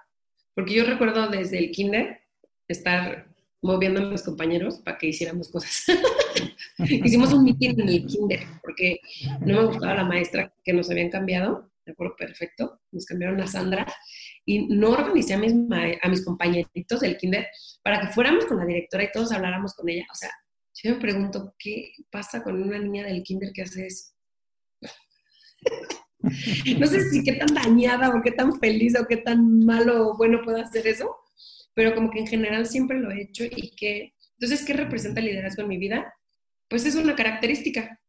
porque 0.55 0.73
yo 0.73 0.85
recuerdo 0.85 1.29
desde 1.29 1.59
el 1.59 1.69
kinder 1.69 2.21
estar 2.67 3.27
moviendo 3.65 3.99
a 4.01 4.09
mis 4.09 4.23
compañeros 4.23 4.79
para 4.79 4.97
que 4.97 5.07
hiciéramos 5.07 5.49
cosas. 5.49 5.85
Hicimos 6.77 7.33
un 7.33 7.43
meeting 7.43 7.79
en 7.79 7.89
el 7.89 8.05
kinder, 8.05 8.41
porque 8.61 8.99
no 9.41 9.61
me 9.61 9.65
gustaba 9.65 9.95
la 9.95 10.05
maestra 10.05 10.53
que 10.63 10.73
nos 10.73 10.89
habían 10.89 11.09
cambiado, 11.09 11.71
de 11.85 11.91
acuerdo, 11.91 12.15
perfecto, 12.15 12.81
nos 12.91 13.05
cambiaron 13.05 13.39
a 13.41 13.47
Sandra, 13.47 13.85
y 14.45 14.67
no 14.67 14.91
organicé 14.91 15.35
a 15.35 15.37
mis, 15.37 15.53
a 15.53 16.23
compañeritos 16.23 16.99
del 16.99 17.17
kinder 17.17 17.47
para 17.83 18.01
que 18.01 18.07
fuéramos 18.07 18.45
con 18.45 18.57
la 18.57 18.65
directora 18.65 19.03
y 19.03 19.11
todos 19.11 19.31
habláramos 19.31 19.73
con 19.75 19.89
ella. 19.89 20.05
O 20.11 20.15
sea, 20.15 20.31
yo 20.83 20.93
me 20.93 20.99
pregunto, 20.99 21.53
¿qué 21.57 21.91
pasa 22.09 22.43
con 22.43 22.61
una 22.61 22.79
niña 22.79 23.05
del 23.05 23.23
kinder 23.23 23.51
que 23.53 23.61
hace 23.63 23.87
eso? 23.87 24.13
no 26.79 26.87
sé 26.87 27.09
si 27.09 27.23
qué 27.23 27.33
tan 27.33 27.53
dañada 27.53 28.09
o 28.09 28.21
qué 28.21 28.31
tan 28.31 28.59
feliz 28.59 28.99
o 28.99 29.05
qué 29.07 29.17
tan 29.17 29.63
malo 29.65 30.09
o 30.09 30.17
bueno 30.17 30.41
puede 30.43 30.61
hacer 30.61 30.87
eso, 30.87 31.15
pero 31.75 31.93
como 31.93 32.09
que 32.09 32.19
en 32.19 32.27
general 32.27 32.65
siempre 32.65 32.99
lo 32.99 33.11
he 33.11 33.21
hecho 33.21 33.43
y 33.43 33.75
que, 33.75 34.15
entonces, 34.39 34.65
¿qué 34.65 34.73
representa 34.73 35.19
el 35.19 35.27
liderazgo 35.27 35.61
en 35.61 35.67
mi 35.67 35.77
vida? 35.77 36.11
Pues 36.67 36.85
es 36.85 36.95
una 36.95 37.15
característica. 37.15 37.99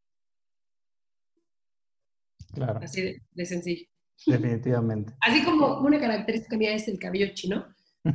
Claro. 2.53 2.79
Así 2.81 3.19
de, 3.31 3.45
sencillo. 3.45 3.85
Definitivamente. 4.25 5.13
Así 5.21 5.43
como 5.43 5.79
una 5.81 5.99
característica 5.99 6.57
mía 6.57 6.73
es 6.73 6.87
el 6.87 6.97
cabello 6.97 7.27
chino, 7.33 7.67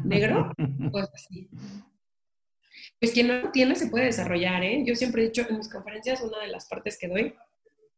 negro, 0.05 0.53
pues 0.91 1.09
así. 1.15 1.49
Pues 2.99 3.13
quien 3.13 3.29
no 3.29 3.35
lo 3.35 3.51
tiene 3.53 3.77
se 3.77 3.89
puede 3.89 4.07
desarrollar, 4.07 4.65
¿eh? 4.65 4.83
Yo 4.87 4.97
siempre 4.97 5.23
he 5.23 5.27
dicho 5.27 5.47
en 5.49 5.59
mis 5.59 5.71
conferencias, 5.71 6.23
una 6.23 6.41
de 6.41 6.49
las 6.49 6.67
partes 6.67 6.99
que 6.99 7.09
doy 7.09 7.35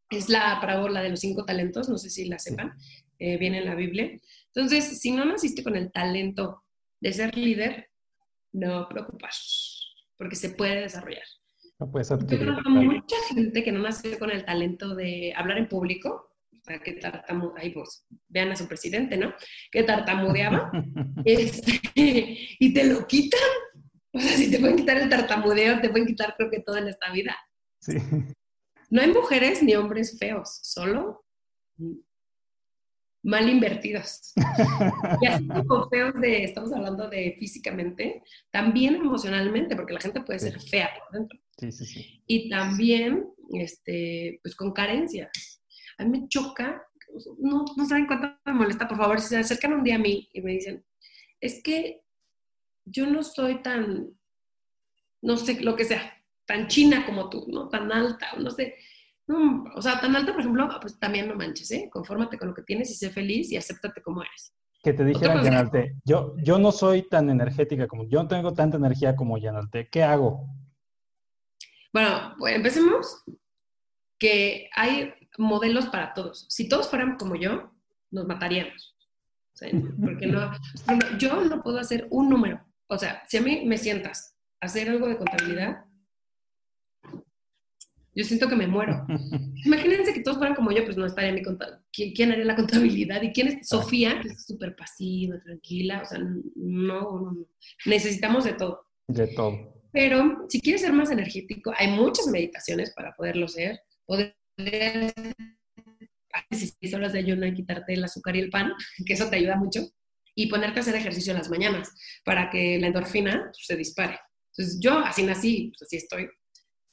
es 0.09 0.29
la 0.29 0.59
parábola 0.59 1.01
de 1.01 1.09
los 1.09 1.21
cinco 1.21 1.45
talentos, 1.45 1.89
no 1.89 1.97
sé 1.97 2.09
si 2.09 2.25
la 2.25 2.37
sepan, 2.37 2.73
eh, 3.17 3.37
viene 3.37 3.59
en 3.59 3.65
la 3.65 3.75
Biblia. 3.75 4.19
Entonces, 4.53 4.99
si 4.99 5.11
no 5.11 5.25
naciste 5.25 5.63
con 5.63 5.75
el 5.75 5.91
talento 5.91 6.64
de 6.99 7.13
ser 7.13 7.35
líder, 7.37 7.89
no 8.51 8.87
preocupas, 8.89 9.93
porque 10.17 10.35
se 10.35 10.49
puede 10.49 10.81
desarrollar. 10.81 11.23
No 11.79 11.91
puedes 11.91 12.11
adquirir. 12.11 12.51
mucha 12.65 13.15
gente 13.29 13.63
que 13.63 13.71
no 13.71 13.79
nace 13.79 14.17
con 14.17 14.31
el 14.31 14.45
talento 14.45 14.95
de 14.95 15.33
hablar 15.35 15.57
en 15.57 15.67
público, 15.67 16.31
o 16.51 16.63
sea, 16.63 16.79
que 16.79 16.93
tartamudeaba, 16.93 17.59
ahí 17.59 17.73
vos, 17.73 18.05
vean 18.27 18.51
a 18.51 18.55
su 18.55 18.67
presidente, 18.67 19.17
¿no? 19.17 19.33
Que 19.71 19.83
tartamudeaba, 19.83 20.71
este, 21.25 21.81
y 21.95 22.73
te 22.73 22.85
lo 22.85 23.05
quitan. 23.05 23.39
O 24.13 24.19
sea, 24.19 24.37
si 24.37 24.49
te 24.49 24.59
pueden 24.59 24.77
quitar 24.77 24.97
el 24.97 25.09
tartamudeo, 25.09 25.81
te 25.81 25.89
pueden 25.89 26.07
quitar 26.07 26.35
creo 26.37 26.49
que 26.49 26.61
todo 26.61 26.77
en 26.77 26.87
esta 26.87 27.11
vida. 27.11 27.35
Sí. 27.79 27.97
No 28.89 29.01
hay 29.01 29.11
mujeres 29.11 29.61
ni 29.61 29.75
hombres 29.75 30.17
feos, 30.17 30.59
solo 30.63 31.25
mal 33.25 33.49
invertidos. 33.49 34.33
y 35.21 35.25
así 35.25 35.47
como 35.47 35.89
feos 35.89 36.13
de, 36.21 36.43
estamos 36.43 36.71
hablando 36.71 37.09
de 37.09 37.35
físicamente, 37.39 38.21
también 38.51 38.95
emocionalmente, 38.95 39.75
porque 39.75 39.93
la 39.93 39.99
gente 39.99 40.21
puede 40.21 40.39
ser 40.39 40.59
fea 40.61 40.89
por 40.99 41.19
dentro. 41.19 41.39
Sí, 41.57 41.71
sí, 41.71 41.85
sí. 41.85 42.23
Y 42.27 42.49
también, 42.49 43.27
este, 43.53 44.39
pues 44.43 44.55
con 44.55 44.71
carencias. 44.71 45.61
A 45.97 46.05
mí 46.05 46.19
me 46.19 46.27
choca, 46.27 46.83
no, 47.39 47.65
no 47.75 47.85
saben 47.85 48.05
cuánto 48.05 48.37
me 48.45 48.53
molesta, 48.53 48.87
por 48.87 48.97
favor, 48.97 49.19
si 49.19 49.29
se 49.29 49.37
acercan 49.37 49.73
un 49.73 49.83
día 49.83 49.95
a 49.95 49.99
mí 49.99 50.29
y 50.31 50.41
me 50.41 50.51
dicen, 50.51 50.85
es 51.41 51.63
que 51.63 52.01
yo 52.85 53.07
no 53.07 53.23
soy 53.23 53.61
tan, 53.63 54.11
no 55.21 55.37
sé, 55.37 55.61
lo 55.61 55.75
que 55.75 55.85
sea, 55.85 56.13
tan 56.45 56.67
china 56.67 57.07
como 57.07 57.29
tú, 57.29 57.47
¿no? 57.47 57.69
Tan 57.69 57.91
alta, 57.91 58.33
no 58.37 58.51
sé. 58.51 58.75
No, 59.27 59.65
o 59.75 59.81
sea, 59.81 59.99
tan 59.99 60.15
alta, 60.15 60.31
por 60.31 60.41
ejemplo, 60.41 60.69
pues 60.79 60.99
también 60.99 61.27
no 61.27 61.35
manches, 61.35 61.71
¿eh? 61.71 61.89
Confórmate 61.91 62.37
con 62.37 62.49
lo 62.49 62.53
que 62.53 62.61
tienes 62.61 62.91
y 62.91 62.95
sé 62.95 63.09
feliz 63.09 63.51
y 63.51 63.57
acéptate 63.57 64.01
como 64.01 64.21
eres. 64.21 64.53
Que 64.83 64.93
te 64.93 65.03
dijeran, 65.03 65.43
Yanalte, 65.43 65.95
yo, 66.05 66.35
yo 66.37 66.59
no 66.59 66.71
soy 66.71 67.09
tan 67.09 67.29
energética 67.31 67.87
como, 67.87 68.07
yo 68.07 68.21
no 68.21 68.27
tengo 68.27 68.53
tanta 68.53 68.77
energía 68.77 69.15
como 69.15 69.39
Yanalte, 69.39 69.89
¿qué 69.89 70.03
hago? 70.03 70.47
Bueno, 71.91 72.35
pues 72.37 72.55
empecemos 72.55 73.23
que 74.19 74.69
hay 74.75 75.13
modelos 75.37 75.87
para 75.87 76.13
todos. 76.13 76.45
Si 76.49 76.69
todos 76.69 76.87
fueran 76.87 77.17
como 77.17 77.35
yo, 77.35 77.71
nos 78.11 78.27
mataríamos. 78.27 78.95
porque 79.99 80.27
no, 80.27 80.51
yo 81.17 81.43
no 81.45 81.63
puedo 81.63 81.79
hacer 81.79 82.07
un 82.11 82.29
número. 82.29 82.63
O 82.87 82.97
sea, 82.97 83.23
si 83.27 83.37
a 83.37 83.41
mí 83.41 83.65
me 83.65 83.77
sientas 83.77 84.35
a 84.61 84.67
hacer 84.67 84.89
algo 84.89 85.07
de 85.07 85.17
contabilidad, 85.17 85.85
yo 88.15 88.23
siento 88.23 88.47
que 88.47 88.55
me 88.55 88.65
muero. 88.65 89.05
Imagínense 89.65 90.13
que 90.13 90.21
todos 90.21 90.37
fueran 90.37 90.55
como 90.55 90.71
yo, 90.71 90.85
pues 90.85 90.95
no 90.95 91.05
estaría 91.05 91.33
mi 91.33 91.43
contabilidad. 91.43 91.83
¿Quién, 91.91 92.31
haría 92.31 92.45
la 92.45 92.55
contabilidad? 92.55 93.21
¿Y 93.21 93.31
quién 93.31 93.47
es? 93.49 93.67
Sofía, 93.67 94.21
que 94.21 94.29
es 94.29 94.45
súper 94.45 94.75
pasiva, 94.75 95.39
tranquila. 95.39 96.01
O 96.01 96.05
sea, 96.05 96.19
no, 96.19 96.41
no, 96.55 97.47
necesitamos 97.85 98.45
de 98.45 98.53
todo. 98.53 98.87
De 99.07 99.27
todo. 99.27 99.73
Pero 99.91 100.45
si 100.49 100.61
quieres 100.61 100.81
ser 100.81 100.93
más 100.93 101.11
energético, 101.11 101.73
hay 101.77 101.91
muchas 101.91 102.27
meditaciones 102.27 102.93
para 102.93 103.13
poderlo 103.15 103.47
ser. 103.47 103.81
Poder 104.05 104.35
seis 106.51 106.93
horas 106.93 107.13
de 107.13 107.19
ayuno 107.19 107.45
y 107.45 107.53
quitarte 107.53 107.93
el 107.93 108.03
azúcar 108.03 108.35
y 108.35 108.39
el 108.39 108.49
pan, 108.49 108.73
que 109.05 109.13
eso 109.13 109.29
te 109.29 109.37
ayuda 109.37 109.55
mucho. 109.57 109.81
Y 110.35 110.47
ponerte 110.47 110.79
a 110.79 110.81
hacer 110.81 110.95
ejercicio 110.95 111.31
en 111.31 111.37
las 111.37 111.49
mañanas 111.49 111.91
para 112.25 112.49
que 112.49 112.77
la 112.79 112.87
endorfina 112.87 113.51
pues, 113.51 113.65
se 113.65 113.75
dispare. 113.77 114.19
Entonces, 114.51 114.79
yo 114.81 114.99
así 114.99 115.23
nací, 115.23 115.71
pues 115.71 115.83
así 115.83 115.97
estoy 115.97 116.29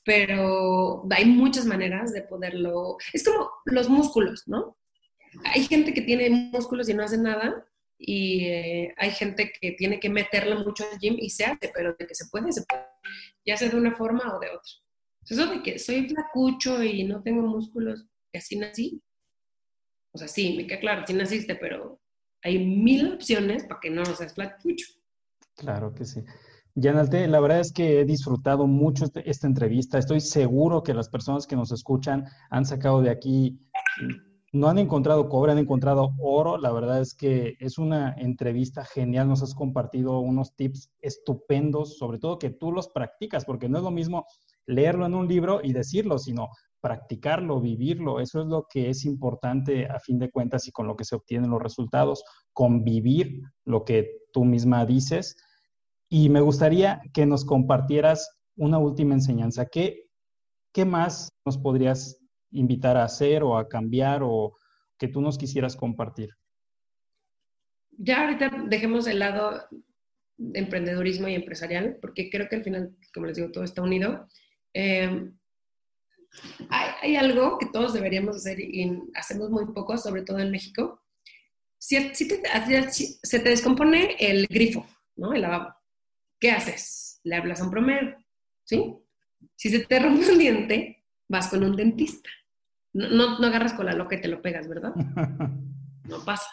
pero 0.05 1.07
hay 1.11 1.25
muchas 1.25 1.67
maneras 1.67 2.13
de 2.13 2.23
poderlo. 2.23 2.97
Es 3.13 3.25
como 3.25 3.51
los 3.65 3.89
músculos, 3.89 4.45
¿no? 4.47 4.77
Hay 5.45 5.65
gente 5.65 5.95
que 5.95 6.03
tiene 6.03 6.29
músculos 6.31 6.89
y 6.89 6.95
no 6.95 7.05
hace 7.05 7.19
nada, 7.19 7.67
y 7.99 8.47
eh, 8.47 8.95
hay 8.97 9.13
gente 9.13 9.53
que 9.61 9.73
tiene 9.73 10.01
que 10.01 10.11
meterle 10.11 10.57
mucho 10.57 10.85
al 10.91 10.99
gym 10.99 11.17
y 11.19 11.31
se 11.31 11.45
hace, 11.45 11.71
pero 11.73 11.95
de 11.95 12.07
que 12.07 12.15
se 12.15 12.27
puede, 12.27 12.53
se 12.53 12.63
puede, 12.65 12.83
ya 13.47 13.57
sea 13.57 13.69
de 13.69 13.77
una 13.77 13.95
forma 13.95 14.35
o 14.35 14.41
de 14.41 14.49
otra. 14.49 14.73
Eso 15.25 15.47
de 15.47 15.63
que 15.63 15.79
soy 15.79 16.09
flacucho 16.09 16.83
y 16.83 17.05
no 17.05 17.23
tengo 17.23 17.43
músculos, 17.43 18.05
y 18.33 18.39
así 18.39 18.59
nací. 18.59 19.01
O 20.11 20.19
sea, 20.19 20.29
sí, 20.29 20.57
me 20.57 20.67
queda 20.67 20.81
claro, 20.81 21.05
sí 21.07 21.15
naciste, 21.15 21.55
pero 21.55 22.01
hay 22.43 22.59
mil 22.59 23.15
opciones 23.15 23.65
para 23.65 23.81
que 23.81 23.91
no 23.91 24.05
seas 24.05 24.35
flacucho. 24.35 24.87
Claro 25.57 25.95
que 25.95 26.05
sí. 26.05 26.25
Yanalte, 26.75 27.29
la 27.29 27.41
verdad 27.41 27.61
es 27.61 27.71
que 27.71 28.01
he 28.01 28.05
disfrutado 28.07 28.67
mucho 28.67 29.05
este, 29.05 29.29
esta 29.29 29.47
entrevista. 29.47 29.99
Estoy 29.99 30.21
seguro 30.21 30.83
que 30.83 30.95
las 30.95 31.11
personas 31.11 31.47
que 31.47 31.57
nos 31.57 31.71
escuchan 31.71 32.25
han 32.49 32.65
sacado 32.65 33.03
de 33.03 33.11
aquí, 33.11 33.61
no 34.53 34.69
han 34.69 34.79
encontrado 34.79 35.29
cobre, 35.29 35.53
han 35.53 35.59
encontrado 35.59 36.15
oro. 36.19 36.57
La 36.57 36.73
verdad 36.73 37.03
es 37.03 37.15
que 37.15 37.57
es 37.61 37.77
una 37.77 38.15
entrevista 38.17 38.87
genial. 38.87 39.29
Nos 39.29 39.43
has 39.43 39.55
compartido 39.55 40.21
unos 40.21 40.57
tips 40.57 40.91
estupendos, 41.01 41.99
sobre 41.99 42.19
todo 42.19 42.39
que 42.39 42.49
tú 42.49 42.73
los 42.73 42.89
practicas, 42.89 43.45
porque 43.45 43.69
no 43.69 43.77
es 43.77 43.85
lo 43.85 43.91
mismo 43.91 44.25
leerlo 44.65 45.05
en 45.05 45.15
un 45.15 45.29
libro 45.29 45.61
y 45.63 45.75
decirlo, 45.75 46.19
sino 46.19 46.49
practicarlo, 46.81 47.61
vivirlo. 47.61 48.19
Eso 48.19 48.41
es 48.41 48.47
lo 48.47 48.67
que 48.67 48.89
es 48.89 49.05
importante 49.05 49.87
a 49.87 50.01
fin 50.01 50.19
de 50.19 50.31
cuentas 50.31 50.67
y 50.67 50.73
con 50.73 50.87
lo 50.87 50.97
que 50.97 51.05
se 51.05 51.17
obtienen 51.17 51.51
los 51.51 51.63
resultados, 51.63 52.25
convivir 52.55 53.43
lo 53.67 53.85
que 53.85 54.23
tú 54.33 54.47
misma 54.47 54.87
dices 54.87 55.37
y 56.13 56.29
me 56.29 56.43
gustaría 56.43 57.01
que 57.15 57.25
nos 57.25 57.43
compartieras 57.43 58.37
una 58.55 58.77
última 58.77 59.15
enseñanza. 59.15 59.65
¿Qué, 59.65 60.11
¿Qué 60.71 60.85
más 60.85 61.33
nos 61.47 61.57
podrías 61.57 62.21
invitar 62.51 62.99
a 62.99 63.05
hacer 63.05 63.43
o 63.43 63.57
a 63.57 63.67
cambiar 63.67 64.21
o 64.23 64.55
que 64.99 65.09
tú 65.09 65.23
nos 65.23 65.39
quisieras 65.39 65.75
compartir? 65.75 66.29
Ya 67.93 68.21
ahorita 68.21 68.51
dejemos 68.67 69.07
el 69.07 69.21
lado 69.21 69.63
de 70.37 70.59
emprendedurismo 70.59 71.29
y 71.29 71.35
empresarial, 71.35 71.97
porque 72.03 72.29
creo 72.29 72.47
que 72.47 72.57
al 72.57 72.65
final, 72.65 72.95
como 73.15 73.25
les 73.25 73.39
digo, 73.39 73.51
todo 73.51 73.65
está 73.65 73.81
unido. 73.81 74.29
Eh, 74.75 75.31
hay, 76.69 77.17
algo 77.17 77.57
que 77.57 77.71
todos 77.73 77.95
deberíamos 77.95 78.37
hacer 78.37 78.61
y 78.61 79.01
hacemos 79.15 79.49
muy 79.49 79.65
poco, 79.73 79.97
sobre 79.97 80.25
todo 80.25 80.41
en 80.41 80.51
México. 80.51 81.03
Si, 81.79 81.97
se 82.13 83.39
te 83.39 83.49
descompone 83.49 84.15
el 84.19 84.47
grifo, 84.47 84.87
¿no? 85.17 85.33
El 85.33 85.41
lavabo. 85.41 85.82
¿Qué 86.43 86.51
haces? 86.51 87.21
Le 87.23 87.37
hablas 87.37 87.61
a 87.61 87.65
un 87.65 87.71
promedio, 87.71 88.17
¿sí? 88.65 88.99
Si 89.55 89.71
se 89.71 89.87
te 89.87 90.01
rompe 90.01 90.29
un 90.29 90.39
diente, 90.39 91.05
vas 91.29 91.47
con 91.47 91.63
un 91.63 91.77
dentista. 91.77 92.29
No, 92.93 93.39
no, 93.39 93.47
agarras 93.47 93.75
con 93.75 93.87
la 93.87 93.95
loca 93.95 94.17
y 94.17 94.21
te 94.21 94.29
lo 94.29 94.43
pegas, 94.43 94.69
¿verdad? 94.69 94.93
No 96.05 96.25
pasa. 96.25 96.49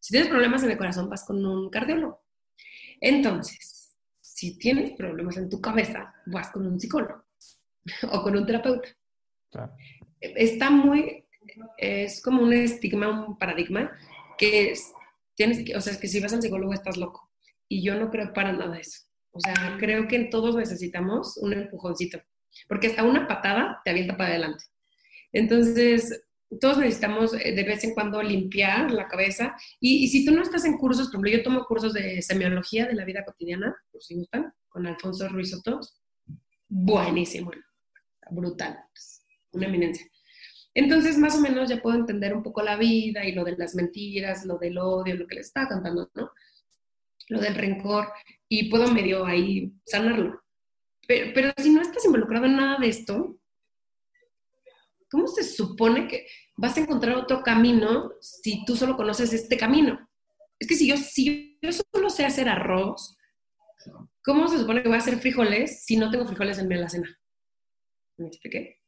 Si 0.00 0.12
tienes 0.12 0.30
problemas 0.30 0.62
en 0.62 0.70
el 0.70 0.78
corazón, 0.78 1.10
vas 1.10 1.24
con 1.24 1.44
un 1.44 1.68
cardiólogo. 1.68 2.22
Entonces, 3.00 3.98
si 4.20 4.56
tienes 4.56 4.92
problemas 4.92 5.36
en 5.36 5.50
tu 5.50 5.60
cabeza, 5.60 6.14
vas 6.26 6.50
con 6.50 6.64
un 6.64 6.78
psicólogo 6.78 7.24
o 8.12 8.22
con 8.22 8.36
un 8.36 8.46
terapeuta. 8.46 8.88
Está 10.20 10.70
muy, 10.70 11.26
es 11.76 12.22
como 12.22 12.42
un 12.42 12.52
estigma, 12.52 13.26
un 13.26 13.36
paradigma 13.36 13.90
que 14.38 14.74
tienes 15.34 15.64
que, 15.64 15.74
o 15.76 15.80
sea, 15.80 15.92
es 15.92 15.98
que 15.98 16.06
si 16.06 16.20
vas 16.20 16.32
al 16.32 16.40
psicólogo 16.40 16.72
estás 16.72 16.96
loco. 16.96 17.31
Y 17.72 17.82
yo 17.82 17.94
no 17.94 18.10
creo 18.10 18.34
para 18.34 18.52
nada 18.52 18.78
eso. 18.78 18.98
O 19.30 19.40
sea, 19.40 19.78
creo 19.78 20.06
que 20.06 20.24
todos 20.24 20.54
necesitamos 20.54 21.38
un 21.38 21.54
empujoncito, 21.54 22.20
porque 22.68 22.88
hasta 22.88 23.02
una 23.02 23.26
patada 23.26 23.80
te 23.82 23.90
avienta 23.92 24.14
para 24.14 24.28
adelante. 24.28 24.64
Entonces, 25.32 26.22
todos 26.60 26.76
necesitamos 26.76 27.32
eh, 27.32 27.54
de 27.54 27.62
vez 27.64 27.82
en 27.84 27.94
cuando 27.94 28.22
limpiar 28.22 28.90
la 28.90 29.08
cabeza. 29.08 29.56
Y, 29.80 30.06
si 30.08 30.22
tú 30.26 30.32
no 30.32 30.42
estás 30.42 30.66
en 30.66 30.76
cursos, 30.76 31.06
por 31.06 31.14
ejemplo, 31.14 31.30
yo 31.30 31.42
tomo 31.42 31.64
cursos 31.64 31.94
de 31.94 32.20
semiología 32.20 32.84
de 32.84 32.92
la 32.92 33.06
vida 33.06 33.24
cotidiana, 33.24 33.74
por 33.90 34.02
si 34.02 34.16
gustan, 34.16 34.52
con 34.68 34.86
Alfonso 34.86 35.26
Ruiz 35.30 35.48
Soto. 35.48 35.80
Buenísimo, 36.68 37.52
brutal, 38.30 38.80
una 39.52 39.66
eminencia. 39.66 40.06
Entonces, 40.74 41.16
más 41.16 41.36
o 41.36 41.40
menos 41.40 41.70
ya 41.70 41.80
puedo 41.80 41.96
entender 41.96 42.34
un 42.34 42.42
poco 42.42 42.60
la 42.60 42.76
vida 42.76 43.24
y 43.24 43.32
lo 43.32 43.44
de 43.44 43.56
las 43.56 43.74
mentiras, 43.74 44.44
lo 44.44 44.58
del 44.58 44.76
odio, 44.76 45.16
lo 45.16 45.26
que 45.26 45.36
les 45.36 45.46
estaba 45.46 45.68
contando, 45.68 46.10
¿no? 46.14 46.32
Lo 47.28 47.40
del 47.40 47.54
rencor, 47.54 48.08
y 48.48 48.68
puedo 48.68 48.88
medio 48.88 49.24
ahí 49.24 49.72
sanarlo. 49.86 50.42
Pero, 51.06 51.32
pero 51.34 51.52
si 51.56 51.70
no 51.70 51.80
estás 51.80 52.04
involucrado 52.04 52.46
en 52.46 52.56
nada 52.56 52.78
de 52.78 52.88
esto, 52.88 53.38
¿cómo 55.10 55.26
se 55.26 55.44
supone 55.44 56.08
que 56.08 56.26
vas 56.56 56.76
a 56.76 56.80
encontrar 56.80 57.16
otro 57.16 57.42
camino 57.42 58.12
si 58.20 58.64
tú 58.64 58.76
solo 58.76 58.96
conoces 58.96 59.32
este 59.32 59.56
camino? 59.56 60.08
Es 60.58 60.68
que 60.68 60.74
si 60.74 60.86
yo, 60.86 60.96
si 60.96 61.58
yo 61.60 61.70
solo 61.72 62.08
sé 62.08 62.24
hacer 62.24 62.48
arroz, 62.48 63.16
¿cómo 64.24 64.48
se 64.48 64.58
supone 64.58 64.82
que 64.82 64.88
voy 64.88 64.96
a 64.96 65.00
hacer 65.00 65.18
frijoles 65.18 65.84
si 65.84 65.96
no 65.96 66.10
tengo 66.10 66.26
frijoles 66.26 66.58
en 66.58 66.68
mi 66.68 66.76
alacena? 66.76 67.18
¿Me 68.16 68.28
expliqué? 68.28 68.80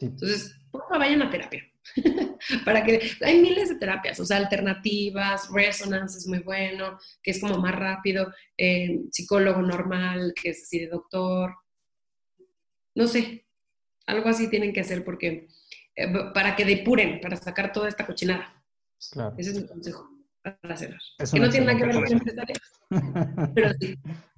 Entonces, 0.00 0.56
por 0.70 0.82
favor, 0.82 0.98
vayan 0.98 1.22
a 1.22 1.30
terapia. 1.30 1.69
Para 2.64 2.84
que 2.84 3.00
hay 3.22 3.40
miles 3.40 3.68
de 3.68 3.76
terapias, 3.76 4.20
o 4.20 4.24
sea, 4.24 4.36
alternativas, 4.36 5.48
resonance 5.50 6.18
es 6.18 6.26
muy 6.26 6.40
bueno, 6.40 6.98
que 7.22 7.30
es 7.32 7.40
como 7.40 7.58
más 7.58 7.74
rápido, 7.74 8.32
eh, 8.56 9.00
psicólogo 9.10 9.62
normal, 9.62 10.32
que 10.40 10.50
es 10.50 10.62
así 10.62 10.80
de 10.80 10.88
doctor. 10.88 11.54
No 12.94 13.06
sé, 13.06 13.46
algo 14.06 14.28
así 14.28 14.48
tienen 14.48 14.72
que 14.72 14.80
hacer 14.80 15.04
porque 15.04 15.48
eh, 15.96 16.12
para 16.34 16.56
que 16.56 16.64
depuren, 16.64 17.20
para 17.20 17.36
sacar 17.36 17.72
toda 17.72 17.88
esta 17.88 18.06
cochinada. 18.06 18.62
Claro. 19.10 19.34
Ese 19.38 19.50
es 19.50 19.56
mi 19.56 19.66
consejo 19.66 20.08
para 20.42 20.76
cerrar. 20.76 21.00
que 21.18 21.40
no 21.40 21.50
tiene 21.50 21.66
nada 21.66 21.78
que 21.78 21.86
ver 21.86 21.94
con 21.94 22.12
empresarios, 22.12 22.58
pero 23.54 23.70
sí. 23.80 23.98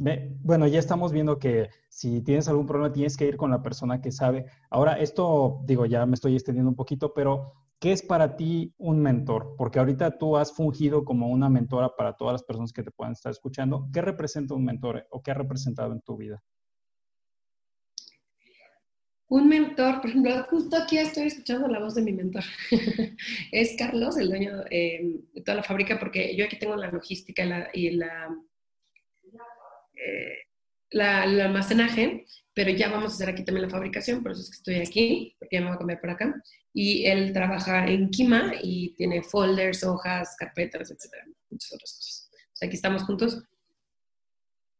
Bueno, 0.00 0.66
ya 0.66 0.78
estamos 0.78 1.12
viendo 1.12 1.38
que 1.38 1.68
si 1.90 2.22
tienes 2.22 2.48
algún 2.48 2.66
problema 2.66 2.90
tienes 2.90 3.18
que 3.18 3.26
ir 3.26 3.36
con 3.36 3.50
la 3.50 3.62
persona 3.62 4.00
que 4.00 4.10
sabe. 4.10 4.46
Ahora, 4.70 4.94
esto, 4.94 5.60
digo, 5.66 5.84
ya 5.84 6.06
me 6.06 6.14
estoy 6.14 6.34
extendiendo 6.34 6.70
un 6.70 6.76
poquito, 6.76 7.12
pero 7.12 7.52
¿qué 7.78 7.92
es 7.92 8.00
para 8.00 8.34
ti 8.34 8.72
un 8.78 9.02
mentor? 9.02 9.56
Porque 9.58 9.78
ahorita 9.78 10.16
tú 10.16 10.38
has 10.38 10.54
fungido 10.54 11.04
como 11.04 11.28
una 11.28 11.50
mentora 11.50 11.94
para 11.96 12.14
todas 12.14 12.32
las 12.32 12.42
personas 12.42 12.72
que 12.72 12.82
te 12.82 12.90
puedan 12.90 13.12
estar 13.12 13.30
escuchando. 13.30 13.90
¿Qué 13.92 14.00
representa 14.00 14.54
un 14.54 14.64
mentor 14.64 15.06
o 15.10 15.22
qué 15.22 15.32
ha 15.32 15.34
representado 15.34 15.92
en 15.92 16.00
tu 16.00 16.16
vida? 16.16 16.42
Un 19.28 19.48
mentor, 19.48 20.00
por 20.00 20.08
ejemplo, 20.08 20.46
justo 20.48 20.78
aquí 20.78 20.96
estoy 20.96 21.24
escuchando 21.24 21.68
la 21.68 21.78
voz 21.78 21.94
de 21.94 22.02
mi 22.02 22.12
mentor. 22.12 22.42
es 23.52 23.76
Carlos, 23.76 24.16
el 24.16 24.30
dueño 24.30 24.64
eh, 24.70 25.20
de 25.34 25.42
toda 25.42 25.56
la 25.56 25.62
fábrica, 25.62 26.00
porque 26.00 26.34
yo 26.34 26.46
aquí 26.46 26.58
tengo 26.58 26.74
la 26.74 26.90
logística 26.90 27.70
y 27.74 27.90
la, 27.90 28.34
la, 30.90 31.24
el 31.24 31.40
almacenaje, 31.40 32.26
pero 32.54 32.70
ya 32.70 32.90
vamos 32.90 33.12
a 33.12 33.14
hacer 33.14 33.28
aquí 33.28 33.44
también 33.44 33.66
la 33.66 33.70
fabricación, 33.70 34.22
por 34.22 34.32
eso 34.32 34.42
es 34.42 34.50
que 34.50 34.56
estoy 34.56 34.74
aquí, 34.76 35.36
porque 35.38 35.56
ya 35.56 35.60
me 35.60 35.68
voy 35.68 35.76
a 35.76 35.78
cambiar 35.78 36.00
por 36.00 36.10
acá. 36.10 36.42
Y 36.72 37.06
él 37.06 37.32
trabaja 37.32 37.86
en 37.86 38.10
Kima 38.10 38.52
y 38.62 38.94
tiene 38.96 39.22
folders, 39.22 39.84
hojas, 39.84 40.36
carpetas, 40.38 40.90
etcétera, 40.90 41.24
muchas 41.48 41.72
otras 41.72 41.94
cosas. 41.94 42.30
O 42.32 42.56
sea, 42.56 42.66
aquí 42.66 42.76
estamos 42.76 43.02
juntos. 43.04 43.42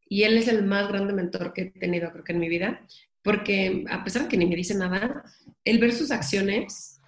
Y 0.09 0.25
él 0.25 0.37
es 0.37 0.49
el 0.49 0.65
más 0.65 0.89
grande 0.89 1.13
mentor 1.13 1.53
que 1.53 1.63
he 1.63 1.71
tenido, 1.71 2.11
creo 2.11 2.25
que 2.25 2.33
en 2.33 2.41
mi 2.41 2.49
vida, 2.49 2.85
porque 3.23 3.85
a 3.89 4.03
pesar 4.03 4.23
de 4.23 4.29
que 4.29 4.37
ni 4.37 4.47
me 4.47 4.57
dice 4.57 4.75
nada, 4.75 5.25
él 5.65 5.79
ver 5.79 5.93
sus 5.93 6.11
acciones, 6.11 7.01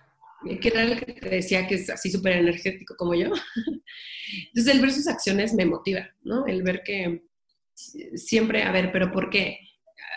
que 0.61 0.69
era 0.69 0.83
el 0.83 1.05
que 1.05 1.13
te 1.13 1.29
decía 1.29 1.67
que 1.67 1.77
es 1.77 1.91
así 1.91 2.11
súper 2.11 2.37
energético 2.37 2.95
como 2.97 3.15
yo, 3.15 3.31
entonces 4.47 4.75
el 4.75 4.81
ver 4.81 4.93
sus 4.93 5.09
acciones 5.09 5.53
me 5.55 5.67
motiva, 5.67 6.09
¿no? 6.23 6.47
El 6.47 6.63
ver 6.63 6.83
que 6.85 7.23
siempre, 7.75 8.63
a 8.63 8.73
ver, 8.73 8.91
pero 8.93 9.11
¿por 9.11 9.31
qué? 9.31 9.59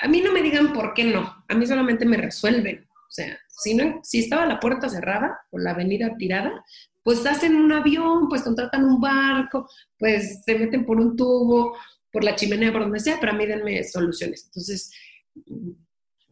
A 0.01 0.07
mí 0.07 0.21
no 0.21 0.31
me 0.31 0.41
digan 0.41 0.73
por 0.73 0.93
qué 0.93 1.05
no, 1.05 1.45
a 1.47 1.55
mí 1.55 1.65
solamente 1.65 2.05
me 2.05 2.17
resuelven. 2.17 2.87
O 2.89 3.11
sea, 3.11 3.37
si, 3.47 3.73
no, 3.73 4.01
si 4.03 4.19
estaba 4.19 4.45
la 4.45 4.59
puerta 4.59 4.89
cerrada 4.89 5.39
o 5.51 5.57
la 5.57 5.71
avenida 5.71 6.15
tirada, 6.17 6.63
pues 7.03 7.25
hacen 7.25 7.55
un 7.55 7.71
avión, 7.71 8.27
pues 8.27 8.41
contratan 8.41 8.83
un 8.83 8.99
barco, 8.99 9.69
pues 9.97 10.43
se 10.43 10.57
meten 10.57 10.85
por 10.85 10.99
un 10.99 11.15
tubo, 11.15 11.77
por 12.11 12.23
la 12.23 12.35
chimenea, 12.35 12.71
por 12.71 12.81
donde 12.81 12.99
sea, 12.99 13.17
pero 13.19 13.31
a 13.31 13.35
mí 13.35 13.45
denme 13.45 13.83
soluciones. 13.83 14.45
Entonces, 14.45 14.91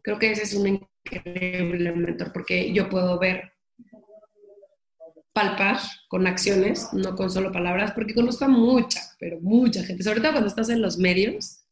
creo 0.02 0.18
que 0.18 0.32
ese 0.32 0.42
es 0.42 0.54
un 0.54 0.66
increíble 1.04 1.92
mentor 1.92 2.32
porque 2.32 2.72
yo 2.72 2.88
puedo 2.88 3.18
ver, 3.18 3.53
palpar 5.34 5.78
con 6.08 6.26
acciones, 6.26 6.88
no 6.92 7.16
con 7.16 7.28
solo 7.28 7.52
palabras, 7.52 7.92
porque 7.92 8.14
conozco 8.14 8.44
a 8.44 8.48
mucha, 8.48 9.00
pero 9.18 9.40
mucha 9.40 9.82
gente, 9.82 10.04
sobre 10.04 10.20
todo 10.20 10.32
cuando 10.32 10.48
estás 10.48 10.70
en 10.70 10.80
los 10.80 10.96
medios, 10.96 11.64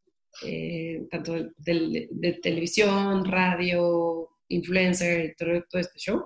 eh, 0.44 1.06
tanto 1.10 1.34
de, 1.58 2.40
televisión, 2.42 3.24
radio, 3.24 4.28
influencer, 4.48 5.36
todo, 5.38 5.62
todo 5.70 5.80
este 5.80 5.98
show, 5.98 6.24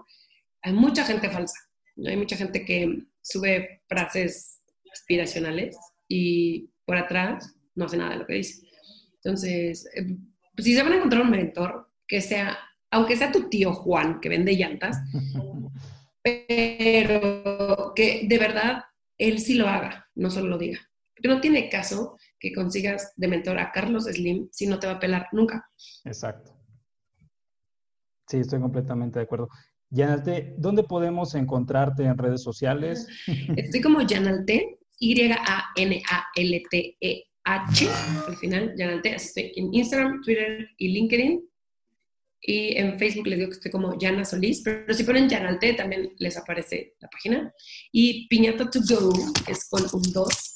hay 0.62 0.72
mucha 0.72 1.04
gente 1.04 1.28
falsa, 1.28 1.58
hay 2.06 2.16
mucha 2.16 2.36
gente 2.36 2.64
que 2.64 3.02
sube 3.20 3.82
frases 3.86 4.62
aspiracionales 4.90 5.76
y 6.08 6.70
por 6.86 6.96
atrás 6.96 7.54
no 7.74 7.84
hace 7.84 7.98
nada 7.98 8.12
de 8.12 8.18
lo 8.20 8.26
que 8.26 8.34
dice. 8.34 8.66
Entonces, 9.16 9.86
eh, 9.94 10.06
pues 10.54 10.64
si 10.64 10.74
se 10.74 10.82
van 10.82 10.92
a 10.92 10.96
encontrar 10.96 11.20
un 11.20 11.30
mentor, 11.30 11.90
que 12.08 12.22
sea, 12.22 12.56
aunque 12.90 13.16
sea 13.16 13.30
tu 13.30 13.50
tío 13.50 13.74
Juan, 13.74 14.20
que 14.20 14.30
vende 14.30 14.56
llantas, 14.56 14.96
pero 16.26 17.92
que 17.94 18.26
de 18.28 18.38
verdad 18.38 18.82
él 19.16 19.38
sí 19.38 19.54
lo 19.54 19.68
haga, 19.68 20.08
no 20.16 20.28
solo 20.28 20.48
lo 20.48 20.58
diga. 20.58 20.80
Porque 21.14 21.28
no 21.28 21.40
tiene 21.40 21.68
caso 21.70 22.18
que 22.38 22.52
consigas 22.52 23.12
de 23.16 23.28
mentor 23.28 23.58
a 23.58 23.70
Carlos 23.70 24.06
Slim 24.06 24.48
si 24.50 24.66
no 24.66 24.80
te 24.80 24.88
va 24.88 24.94
a 24.94 24.98
pelar 24.98 25.28
nunca. 25.30 25.70
Exacto. 26.04 26.52
Sí, 28.26 28.38
estoy 28.38 28.60
completamente 28.60 29.20
de 29.20 29.24
acuerdo. 29.24 29.48
Yanalte, 29.88 30.56
¿dónde 30.58 30.82
podemos 30.82 31.36
encontrarte 31.36 32.02
en 32.02 32.18
redes 32.18 32.42
sociales? 32.42 33.06
Estoy 33.56 33.80
como 33.80 34.02
Yanalte, 34.02 34.80
Y-A-N-A-L-T-E-H, 34.98 35.48
al 38.26 38.36
final, 38.36 38.74
Yanalte. 38.76 39.14
Estoy 39.14 39.52
en 39.54 39.72
Instagram, 39.72 40.22
Twitter 40.22 40.68
y 40.76 40.88
LinkedIn. 40.88 41.48
Y 42.40 42.76
en 42.76 42.98
Facebook 42.98 43.26
les 43.26 43.38
digo 43.38 43.50
que 43.50 43.56
estoy 43.56 43.70
como 43.70 43.98
Yana 43.98 44.24
Solís, 44.24 44.62
pero 44.62 44.92
si 44.94 45.04
ponen 45.04 45.28
Yanalte 45.28 45.74
también 45.74 46.14
les 46.18 46.36
aparece 46.36 46.94
la 47.00 47.08
página. 47.08 47.52
Y 47.92 48.28
Piñata 48.28 48.70
to 48.70 48.80
Go 48.88 49.12
es 49.48 49.68
con 49.68 49.82
un 49.92 50.12
2 50.12 50.54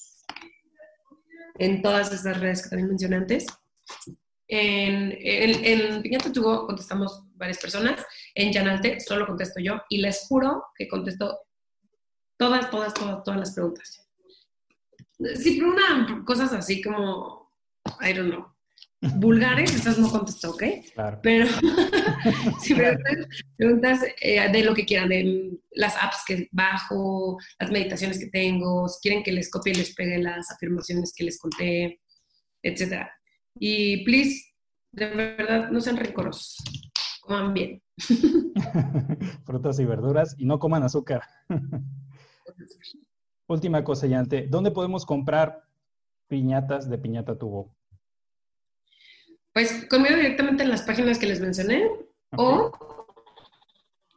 en 1.58 1.82
todas 1.82 2.12
estas 2.12 2.38
redes 2.38 2.62
que 2.62 2.70
también 2.70 2.88
mencioné 2.88 3.16
antes. 3.16 3.46
En, 4.46 5.16
en, 5.20 6.02
Piñata 6.02 6.32
to 6.32 6.42
Go 6.42 6.66
contestamos 6.66 7.24
varias 7.34 7.58
personas. 7.58 8.04
En 8.34 8.52
Yanalte 8.52 9.00
solo 9.00 9.26
contesto 9.26 9.60
yo 9.60 9.82
y 9.88 9.98
les 9.98 10.26
juro 10.28 10.64
que 10.76 10.86
contesto 10.88 11.38
todas, 12.36 12.70
todas, 12.70 12.94
todas, 12.94 13.22
todas 13.24 13.40
las 13.40 13.52
preguntas. 13.52 14.06
Si 15.36 15.58
preguntan 15.58 16.24
cosas 16.24 16.52
así 16.52 16.80
como, 16.80 17.52
I 18.00 18.14
don't 18.14 18.30
know, 18.30 18.46
vulgares, 19.00 19.74
esas 19.74 19.98
no 19.98 20.10
contesto, 20.10 20.50
¿ok? 20.50 20.62
Claro. 20.94 21.20
Pero 21.22 21.46
si 22.60 22.74
me 22.74 22.98
preguntas 23.56 24.00
eh, 24.20 24.50
de 24.50 24.64
lo 24.64 24.74
que 24.74 24.84
quieran, 24.84 25.08
de 25.08 25.58
las 25.72 25.96
apps 25.96 26.22
que 26.26 26.48
bajo, 26.52 27.38
las 27.58 27.70
meditaciones 27.70 28.18
que 28.18 28.26
tengo, 28.26 28.88
si 28.88 29.00
quieren 29.00 29.22
que 29.22 29.32
les 29.32 29.50
copie 29.50 29.72
y 29.72 29.76
les 29.76 29.94
pegue 29.94 30.18
las 30.18 30.50
afirmaciones 30.50 31.12
que 31.16 31.24
les 31.24 31.38
conté, 31.38 32.00
etc. 32.62 33.06
Y 33.58 34.04
please, 34.04 34.52
de 34.92 35.06
verdad, 35.06 35.70
no 35.70 35.80
sean 35.80 35.96
rencorosos, 35.96 36.56
coman 37.22 37.54
bien. 37.54 37.82
Frutas 39.44 39.78
y 39.78 39.84
verduras 39.84 40.34
y 40.38 40.44
no 40.44 40.58
coman 40.58 40.82
azúcar. 40.82 41.22
Última 43.46 43.82
cosa, 43.82 44.06
Yante, 44.06 44.46
¿dónde 44.46 44.70
podemos 44.70 45.04
comprar 45.04 45.64
piñatas 46.28 46.88
de 46.88 46.98
piñata 46.98 47.36
tubo? 47.36 47.74
Pues 49.52 49.86
conmigo 49.86 50.16
directamente 50.16 50.62
en 50.62 50.70
las 50.70 50.82
páginas 50.82 51.18
que 51.18 51.26
les 51.26 51.40
mencioné 51.40 51.90
o 52.36 52.70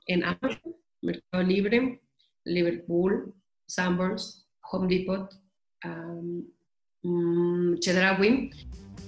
en 0.06 0.24
Amazon, 0.24 0.76
Mercado 1.02 1.44
Libre, 1.44 2.02
Liverpool, 2.44 3.34
Sanborns, 3.66 4.48
Home 4.72 4.88
Depot, 4.88 5.30
um, 5.86 6.44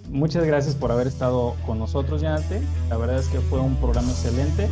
Muchas 0.10 0.46
gracias 0.46 0.76
por 0.76 0.92
haber 0.92 1.08
estado 1.08 1.56
con 1.66 1.80
nosotros, 1.80 2.22
Yanate. 2.22 2.62
La 2.90 2.98
verdad 2.98 3.20
es 3.20 3.28
que 3.28 3.40
fue 3.40 3.60
un 3.60 3.76
programa 3.80 4.10
excelente 4.10 4.68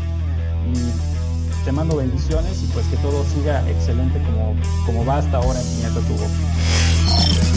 y 0.67 1.65
te 1.65 1.71
mando 1.71 1.95
bendiciones 1.95 2.61
y 2.63 2.67
pues 2.73 2.85
que 2.87 2.97
todo 2.97 3.23
siga 3.25 3.67
excelente 3.69 4.19
como, 4.23 4.55
como 4.85 5.05
va 5.05 5.17
hasta 5.19 5.37
ahora 5.37 5.59
en 5.59 5.67
Piñata 5.67 6.01
Tubo. 6.01 7.52